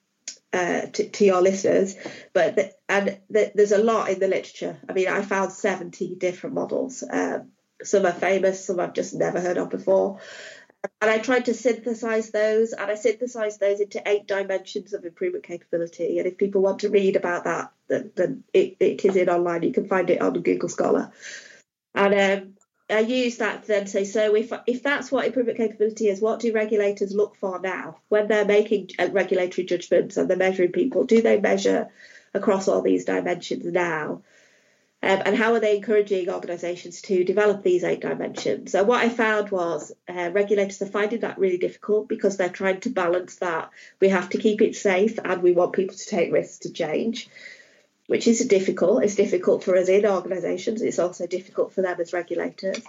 uh, 0.52 0.82
to, 0.82 1.08
to, 1.08 1.24
your 1.24 1.40
listeners, 1.40 1.96
but 2.32 2.56
the, 2.56 2.72
and 2.88 3.18
the, 3.30 3.52
there's 3.54 3.72
a 3.72 3.82
lot 3.82 4.10
in 4.10 4.18
the 4.18 4.28
literature. 4.28 4.78
I 4.88 4.92
mean, 4.92 5.08
I 5.08 5.22
found 5.22 5.52
70 5.52 6.16
different 6.16 6.54
models. 6.54 7.02
Um, 7.08 7.52
some 7.82 8.06
are 8.06 8.12
famous, 8.12 8.64
some 8.64 8.80
I've 8.80 8.92
just 8.92 9.14
never 9.14 9.40
heard 9.40 9.58
of 9.58 9.70
before. 9.70 10.20
And 11.00 11.10
I 11.10 11.18
tried 11.18 11.44
to 11.44 11.54
synthesize 11.54 12.30
those, 12.30 12.72
and 12.72 12.90
I 12.90 12.96
synthesized 12.96 13.60
those 13.60 13.80
into 13.80 14.02
eight 14.06 14.26
dimensions 14.26 14.92
of 14.92 15.04
improvement 15.04 15.44
capability. 15.44 16.18
And 16.18 16.26
if 16.26 16.38
people 16.38 16.60
want 16.60 16.80
to 16.80 16.90
read 16.90 17.14
about 17.14 17.44
that, 17.44 17.70
then, 17.88 18.10
then 18.16 18.44
it, 18.52 18.76
it 18.80 19.04
is 19.04 19.16
in 19.16 19.28
online. 19.28 19.62
You 19.62 19.72
can 19.72 19.86
find 19.86 20.10
it 20.10 20.20
on 20.20 20.32
Google 20.42 20.68
Scholar. 20.68 21.12
And 21.94 22.14
um, 22.14 22.54
I 22.92 23.00
use 23.00 23.38
that 23.38 23.62
to 23.62 23.68
then 23.68 23.86
say, 23.86 24.04
so 24.04 24.34
if 24.34 24.52
if 24.66 24.82
that's 24.82 25.10
what 25.10 25.26
improvement 25.26 25.58
capability 25.58 26.08
is, 26.08 26.20
what 26.20 26.40
do 26.40 26.52
regulators 26.52 27.14
look 27.14 27.36
for 27.36 27.60
now 27.60 27.98
when 28.08 28.28
they're 28.28 28.44
making 28.44 28.90
uh, 28.98 29.08
regulatory 29.10 29.66
judgments 29.66 30.16
and 30.16 30.28
they're 30.28 30.36
measuring 30.36 30.72
people? 30.72 31.04
Do 31.04 31.22
they 31.22 31.40
measure 31.40 31.88
across 32.34 32.68
all 32.68 32.82
these 32.82 33.04
dimensions 33.04 33.64
now? 33.64 34.22
Um, 35.04 35.20
and 35.24 35.36
how 35.36 35.54
are 35.54 35.60
they 35.60 35.76
encouraging 35.76 36.30
organisations 36.30 37.02
to 37.02 37.24
develop 37.24 37.64
these 37.64 37.82
eight 37.82 38.02
dimensions? 38.02 38.70
So 38.70 38.84
what 38.84 39.04
I 39.04 39.08
found 39.08 39.50
was 39.50 39.90
uh, 40.08 40.30
regulators 40.32 40.80
are 40.80 40.86
finding 40.86 41.20
that 41.20 41.38
really 41.38 41.58
difficult 41.58 42.08
because 42.08 42.36
they're 42.36 42.48
trying 42.48 42.80
to 42.82 42.90
balance 42.90 43.36
that 43.36 43.70
we 44.00 44.10
have 44.10 44.28
to 44.30 44.38
keep 44.38 44.62
it 44.62 44.76
safe 44.76 45.18
and 45.24 45.42
we 45.42 45.52
want 45.52 45.72
people 45.72 45.96
to 45.96 46.06
take 46.06 46.32
risks 46.32 46.58
to 46.58 46.72
change 46.72 47.28
which 48.12 48.26
is 48.26 48.46
difficult. 48.46 49.02
It's 49.02 49.14
difficult 49.14 49.64
for 49.64 49.74
us 49.74 49.88
in 49.88 50.04
organisations. 50.04 50.82
It's 50.82 50.98
also 50.98 51.26
difficult 51.26 51.72
for 51.72 51.80
them 51.80 51.98
as 51.98 52.12
regulators. 52.12 52.82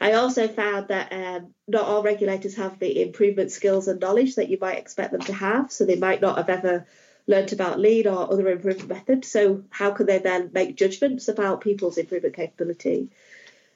I 0.00 0.14
also 0.14 0.48
found 0.48 0.88
that 0.88 1.12
um, 1.12 1.52
not 1.68 1.84
all 1.84 2.02
regulators 2.02 2.56
have 2.56 2.78
the 2.78 3.02
improvement 3.02 3.52
skills 3.52 3.86
and 3.86 4.00
knowledge 4.00 4.36
that 4.36 4.48
you 4.48 4.56
might 4.58 4.78
expect 4.78 5.12
them 5.12 5.20
to 5.20 5.34
have. 5.34 5.70
So 5.70 5.84
they 5.84 5.96
might 5.96 6.22
not 6.22 6.38
have 6.38 6.48
ever 6.48 6.86
learnt 7.26 7.52
about 7.52 7.80
lean 7.80 8.06
or 8.08 8.32
other 8.32 8.48
improvement 8.48 8.88
methods. 8.88 9.28
So 9.28 9.62
how 9.68 9.90
can 9.90 10.06
they 10.06 10.20
then 10.20 10.52
make 10.54 10.74
judgments 10.74 11.28
about 11.28 11.60
people's 11.60 11.98
improvement 11.98 12.34
capability? 12.34 13.10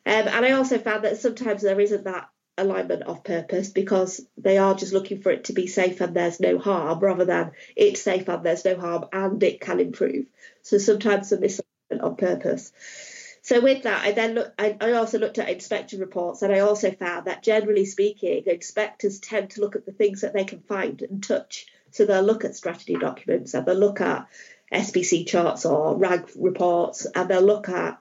Um, 0.06 0.28
and 0.28 0.46
I 0.46 0.52
also 0.52 0.78
found 0.78 1.04
that 1.04 1.18
sometimes 1.18 1.60
there 1.60 1.78
isn't 1.78 2.04
that 2.04 2.30
alignment 2.58 3.02
of 3.02 3.24
purpose 3.24 3.68
because 3.68 4.20
they 4.36 4.58
are 4.58 4.74
just 4.74 4.92
looking 4.92 5.20
for 5.20 5.30
it 5.30 5.44
to 5.44 5.52
be 5.52 5.66
safe 5.66 6.00
and 6.00 6.14
there's 6.14 6.40
no 6.40 6.58
harm 6.58 6.98
rather 7.00 7.24
than 7.24 7.52
it's 7.74 8.00
safe 8.00 8.28
and 8.28 8.44
there's 8.44 8.64
no 8.64 8.78
harm 8.78 9.04
and 9.12 9.42
it 9.42 9.60
can 9.60 9.80
improve. 9.80 10.26
So 10.62 10.78
sometimes 10.78 11.32
a 11.32 11.38
misalignment 11.38 12.00
of 12.00 12.18
purpose. 12.18 12.72
So 13.46 13.60
with 13.60 13.84
that, 13.84 14.04
I 14.04 14.10
then 14.10 14.34
look. 14.34 14.52
I, 14.58 14.76
I, 14.80 14.92
also 14.94 15.20
looked 15.20 15.38
at 15.38 15.48
inspection 15.48 16.00
reports, 16.00 16.42
and 16.42 16.52
I 16.52 16.58
also 16.58 16.90
found 16.90 17.28
that 17.28 17.44
generally 17.44 17.84
speaking, 17.84 18.42
inspectors 18.44 19.20
tend 19.20 19.50
to 19.50 19.60
look 19.60 19.76
at 19.76 19.86
the 19.86 19.92
things 19.92 20.22
that 20.22 20.32
they 20.32 20.42
can 20.42 20.62
find 20.62 21.00
and 21.00 21.22
touch. 21.22 21.66
So 21.92 22.04
they'll 22.04 22.24
look 22.24 22.44
at 22.44 22.56
strategy 22.56 22.96
documents, 22.96 23.54
and 23.54 23.64
they'll 23.64 23.76
look 23.76 24.00
at 24.00 24.26
SPC 24.72 25.28
charts 25.28 25.64
or 25.64 25.96
RAG 25.96 26.28
reports, 26.34 27.06
and 27.14 27.30
they'll 27.30 27.40
look 27.40 27.68
at 27.68 28.00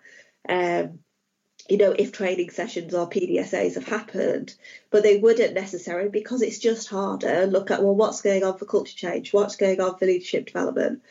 um, 0.49 0.97
you 1.68 1.78
know, 1.78 1.95
if 1.97 2.11
training 2.11 2.51
sessions 2.51 2.93
or 2.93 3.09
PDSAs 3.09 3.74
have 3.76 3.88
happened, 3.88 4.53
but 4.91 5.01
they 5.01 5.18
wouldn't 5.18 5.55
necessarily 5.55 6.09
because 6.09 6.43
it's 6.43 6.59
just 6.59 6.89
harder. 6.89 7.47
Look 7.47 7.72
at, 7.72 7.82
well, 7.82 7.95
what's 7.95 8.22
going 8.22 8.43
on 8.43 8.57
for 8.57 8.66
culture 8.66 8.95
change? 8.95 9.34
What's 9.34 9.55
going 9.55 9.82
on 9.82 9.97
for 9.97 10.05
leadership 10.05 10.45
development? 10.45 11.01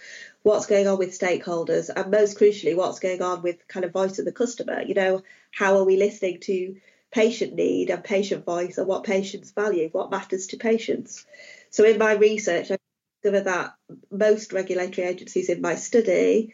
What's 0.42 0.66
going 0.66 0.86
on 0.86 0.98
with 0.98 1.18
stakeholders? 1.18 1.90
And 1.94 2.10
most 2.10 2.38
crucially, 2.38 2.76
what's 2.76 3.00
going 3.00 3.20
on 3.20 3.42
with 3.42 3.66
kind 3.66 3.84
of 3.84 3.92
voice 3.92 4.18
of 4.20 4.26
the 4.26 4.32
customer? 4.32 4.82
You 4.82 4.94
know, 4.94 5.22
how 5.50 5.78
are 5.78 5.84
we 5.84 5.96
listening 5.96 6.38
to 6.40 6.76
patient 7.10 7.54
need 7.54 7.90
and 7.90 8.04
patient 8.04 8.44
voice 8.44 8.78
and 8.78 8.86
what 8.86 9.04
patients 9.04 9.50
value, 9.50 9.88
what 9.90 10.10
matters 10.10 10.48
to 10.48 10.56
patients? 10.56 11.26
So 11.70 11.84
in 11.84 11.98
my 11.98 12.12
research, 12.12 12.70
I 12.70 12.78
discovered 13.22 13.46
that 13.46 13.74
most 14.10 14.52
regulatory 14.52 15.08
agencies 15.08 15.48
in 15.48 15.60
my 15.60 15.74
study 15.74 16.52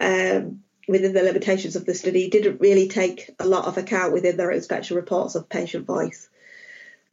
um, 0.00 0.62
within 0.88 1.12
the 1.12 1.22
limitations 1.22 1.76
of 1.76 1.86
the 1.86 1.94
study, 1.94 2.28
didn't 2.28 2.60
really 2.60 2.88
take 2.88 3.30
a 3.38 3.46
lot 3.46 3.66
of 3.66 3.78
account 3.78 4.12
within 4.12 4.36
their 4.36 4.50
inspection 4.50 4.96
reports 4.96 5.34
of 5.34 5.48
patient 5.48 5.86
voice 5.86 6.28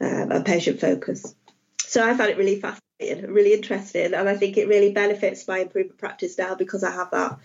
um, 0.02 0.32
and 0.32 0.46
patient 0.46 0.80
focus. 0.80 1.36
So 1.80 2.04
I 2.04 2.16
found 2.16 2.32
it 2.32 2.38
really 2.38 2.60
fascinating, 2.60 3.32
really 3.32 3.54
interesting, 3.54 4.14
and 4.14 4.28
I 4.28 4.36
think 4.36 4.58
it 4.58 4.68
really 4.68 4.92
benefits 4.92 5.48
my 5.48 5.60
improvement 5.60 6.00
practice 6.00 6.38
now 6.38 6.56
because 6.56 6.84
I 6.84 6.92
have 6.92 7.12
that 7.12 7.40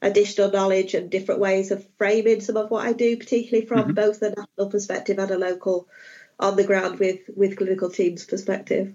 additional 0.00 0.50
knowledge 0.50 0.94
and 0.94 1.10
different 1.10 1.40
ways 1.40 1.70
of 1.70 1.86
framing 1.96 2.40
some 2.40 2.56
of 2.56 2.70
what 2.70 2.86
I 2.86 2.92
do, 2.92 3.16
particularly 3.16 3.66
from 3.66 3.84
mm-hmm. 3.84 3.94
both 3.94 4.22
a 4.22 4.30
national 4.30 4.70
perspective 4.70 5.18
and 5.18 5.30
a 5.30 5.38
local 5.38 5.88
on 6.40 6.56
the 6.56 6.64
ground 6.64 6.98
with 6.98 7.20
with 7.34 7.56
clinical 7.56 7.90
teams 7.90 8.24
perspective. 8.24 8.94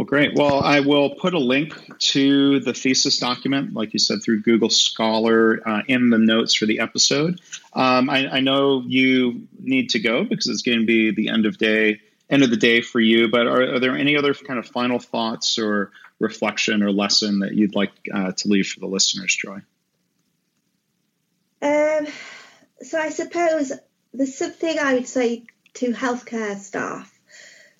Well, 0.00 0.06
great. 0.06 0.34
Well, 0.34 0.62
I 0.62 0.80
will 0.80 1.10
put 1.10 1.34
a 1.34 1.38
link 1.38 1.74
to 1.98 2.58
the 2.60 2.72
thesis 2.72 3.18
document, 3.18 3.74
like 3.74 3.92
you 3.92 3.98
said, 3.98 4.22
through 4.22 4.40
Google 4.40 4.70
Scholar 4.70 5.60
uh, 5.68 5.82
in 5.88 6.08
the 6.08 6.16
notes 6.16 6.54
for 6.54 6.64
the 6.64 6.80
episode. 6.80 7.38
Um, 7.74 8.08
I, 8.08 8.26
I, 8.36 8.40
know 8.40 8.82
you 8.86 9.46
need 9.58 9.90
to 9.90 9.98
go 9.98 10.24
because 10.24 10.46
it's 10.46 10.62
going 10.62 10.80
to 10.80 10.86
be 10.86 11.14
the 11.14 11.28
end 11.28 11.44
of 11.44 11.58
day, 11.58 12.00
end 12.30 12.42
of 12.42 12.48
the 12.48 12.56
day 12.56 12.80
for 12.80 12.98
you. 12.98 13.28
But 13.28 13.46
are, 13.46 13.74
are 13.74 13.78
there 13.78 13.94
any 13.94 14.16
other 14.16 14.32
kind 14.32 14.58
of 14.58 14.66
final 14.66 14.98
thoughts 14.98 15.58
or 15.58 15.92
reflection 16.18 16.82
or 16.82 16.90
lesson 16.92 17.40
that 17.40 17.52
you'd 17.52 17.74
like 17.74 17.92
uh, 18.10 18.32
to 18.32 18.48
leave 18.48 18.68
for 18.68 18.80
the 18.80 18.86
listeners, 18.86 19.36
Joy? 19.36 19.60
Um, 21.60 22.06
so 22.80 22.98
I 22.98 23.10
suppose 23.10 23.70
there's 24.14 24.34
something 24.34 24.78
I 24.78 24.94
would 24.94 25.08
say 25.08 25.44
to 25.74 25.92
healthcare 25.92 26.56
staff, 26.56 27.20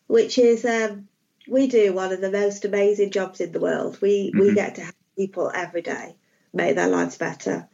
which 0.06 0.36
is. 0.36 0.66
Um, 0.66 1.06
we 1.50 1.66
do 1.66 1.92
one 1.92 2.12
of 2.12 2.20
the 2.20 2.30
most 2.30 2.64
amazing 2.64 3.10
jobs 3.10 3.40
in 3.40 3.52
the 3.52 3.60
world. 3.60 4.00
We 4.00 4.30
mm-hmm. 4.30 4.40
we 4.40 4.54
get 4.54 4.76
to 4.76 4.82
help 4.82 4.94
people 5.16 5.50
every 5.52 5.82
day 5.82 6.14
make 6.54 6.76
their 6.76 6.88
lives 6.88 7.18
better, 7.18 7.68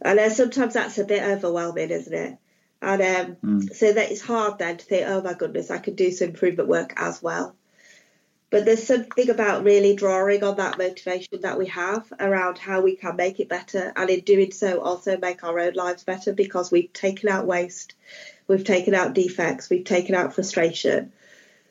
and 0.00 0.18
then 0.18 0.30
sometimes 0.30 0.74
that's 0.74 0.98
a 0.98 1.04
bit 1.04 1.24
overwhelming, 1.24 1.90
isn't 1.90 2.14
it? 2.14 2.38
And 2.80 3.02
um, 3.02 3.36
mm. 3.44 3.74
so 3.74 3.92
that 3.92 4.12
it's 4.12 4.20
hard 4.20 4.58
then 4.58 4.76
to 4.76 4.84
think, 4.84 5.08
oh 5.08 5.20
my 5.20 5.34
goodness, 5.34 5.70
I 5.70 5.78
could 5.78 5.96
do 5.96 6.12
some 6.12 6.28
improvement 6.28 6.68
work 6.68 6.92
as 6.96 7.20
well. 7.20 7.56
But 8.50 8.64
there's 8.64 8.86
something 8.86 9.28
about 9.28 9.64
really 9.64 9.96
drawing 9.96 10.44
on 10.44 10.56
that 10.56 10.78
motivation 10.78 11.40
that 11.42 11.58
we 11.58 11.66
have 11.66 12.10
around 12.18 12.56
how 12.56 12.80
we 12.80 12.94
can 12.94 13.16
make 13.16 13.40
it 13.40 13.48
better, 13.48 13.92
and 13.96 14.08
in 14.08 14.20
doing 14.20 14.52
so, 14.52 14.80
also 14.80 15.18
make 15.18 15.42
our 15.42 15.58
own 15.58 15.74
lives 15.74 16.04
better 16.04 16.32
because 16.32 16.70
we've 16.70 16.92
taken 16.92 17.28
out 17.28 17.46
waste, 17.46 17.94
we've 18.46 18.64
taken 18.64 18.94
out 18.94 19.12
defects, 19.12 19.68
we've 19.68 19.84
taken 19.84 20.14
out 20.14 20.34
frustration, 20.34 21.12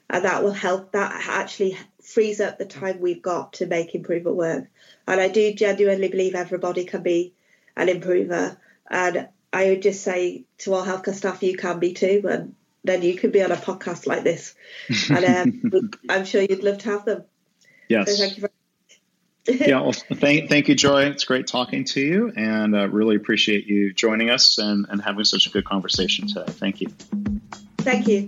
and 0.09 0.25
that 0.25 0.43
will 0.43 0.53
help. 0.53 0.91
That 0.91 1.25
actually 1.27 1.77
frees 2.01 2.39
up 2.39 2.57
the 2.57 2.65
time 2.65 2.99
we've 2.99 3.21
got 3.21 3.53
to 3.53 3.65
make 3.65 3.95
improvement 3.95 4.35
work. 4.35 4.65
And 5.07 5.21
I 5.21 5.27
do 5.27 5.53
genuinely 5.53 6.07
believe 6.07 6.35
everybody 6.35 6.85
can 6.85 7.03
be 7.03 7.33
an 7.75 7.89
improver. 7.89 8.57
And 8.89 9.27
I 9.51 9.69
would 9.69 9.81
just 9.81 10.03
say 10.03 10.45
to 10.59 10.73
all 10.73 10.85
healthcare 10.85 11.13
staff, 11.13 11.43
you 11.43 11.55
can 11.55 11.79
be 11.79 11.93
too, 11.93 12.23
and 12.29 12.55
then 12.83 13.01
you 13.01 13.15
can 13.15 13.31
be 13.31 13.43
on 13.43 13.51
a 13.51 13.55
podcast 13.55 14.07
like 14.07 14.23
this. 14.23 14.55
And 15.09 15.71
um, 15.73 15.91
I'm 16.09 16.25
sure 16.25 16.41
you'd 16.41 16.63
love 16.63 16.79
to 16.79 16.89
have 16.89 17.05
them. 17.05 17.23
Yes. 17.89 18.11
So 18.11 18.17
thank 18.17 18.37
you 18.37 18.41
very 18.41 18.51
yeah, 19.47 19.81
well, 19.81 19.93
thank, 20.13 20.49
thank 20.49 20.67
you, 20.67 20.75
Joy. 20.75 21.03
It's 21.05 21.23
great 21.23 21.47
talking 21.47 21.85
to 21.85 22.01
you, 22.01 22.33
and 22.35 22.75
uh, 22.75 22.87
really 22.89 23.15
appreciate 23.15 23.65
you 23.65 23.93
joining 23.93 24.29
us 24.29 24.57
and, 24.57 24.85
and 24.89 25.01
having 25.01 25.23
such 25.23 25.47
a 25.47 25.49
good 25.49 25.65
conversation 25.65 26.27
today. 26.27 26.51
Thank 26.51 26.81
you. 26.81 26.89
Thank 27.79 28.07
you. 28.07 28.27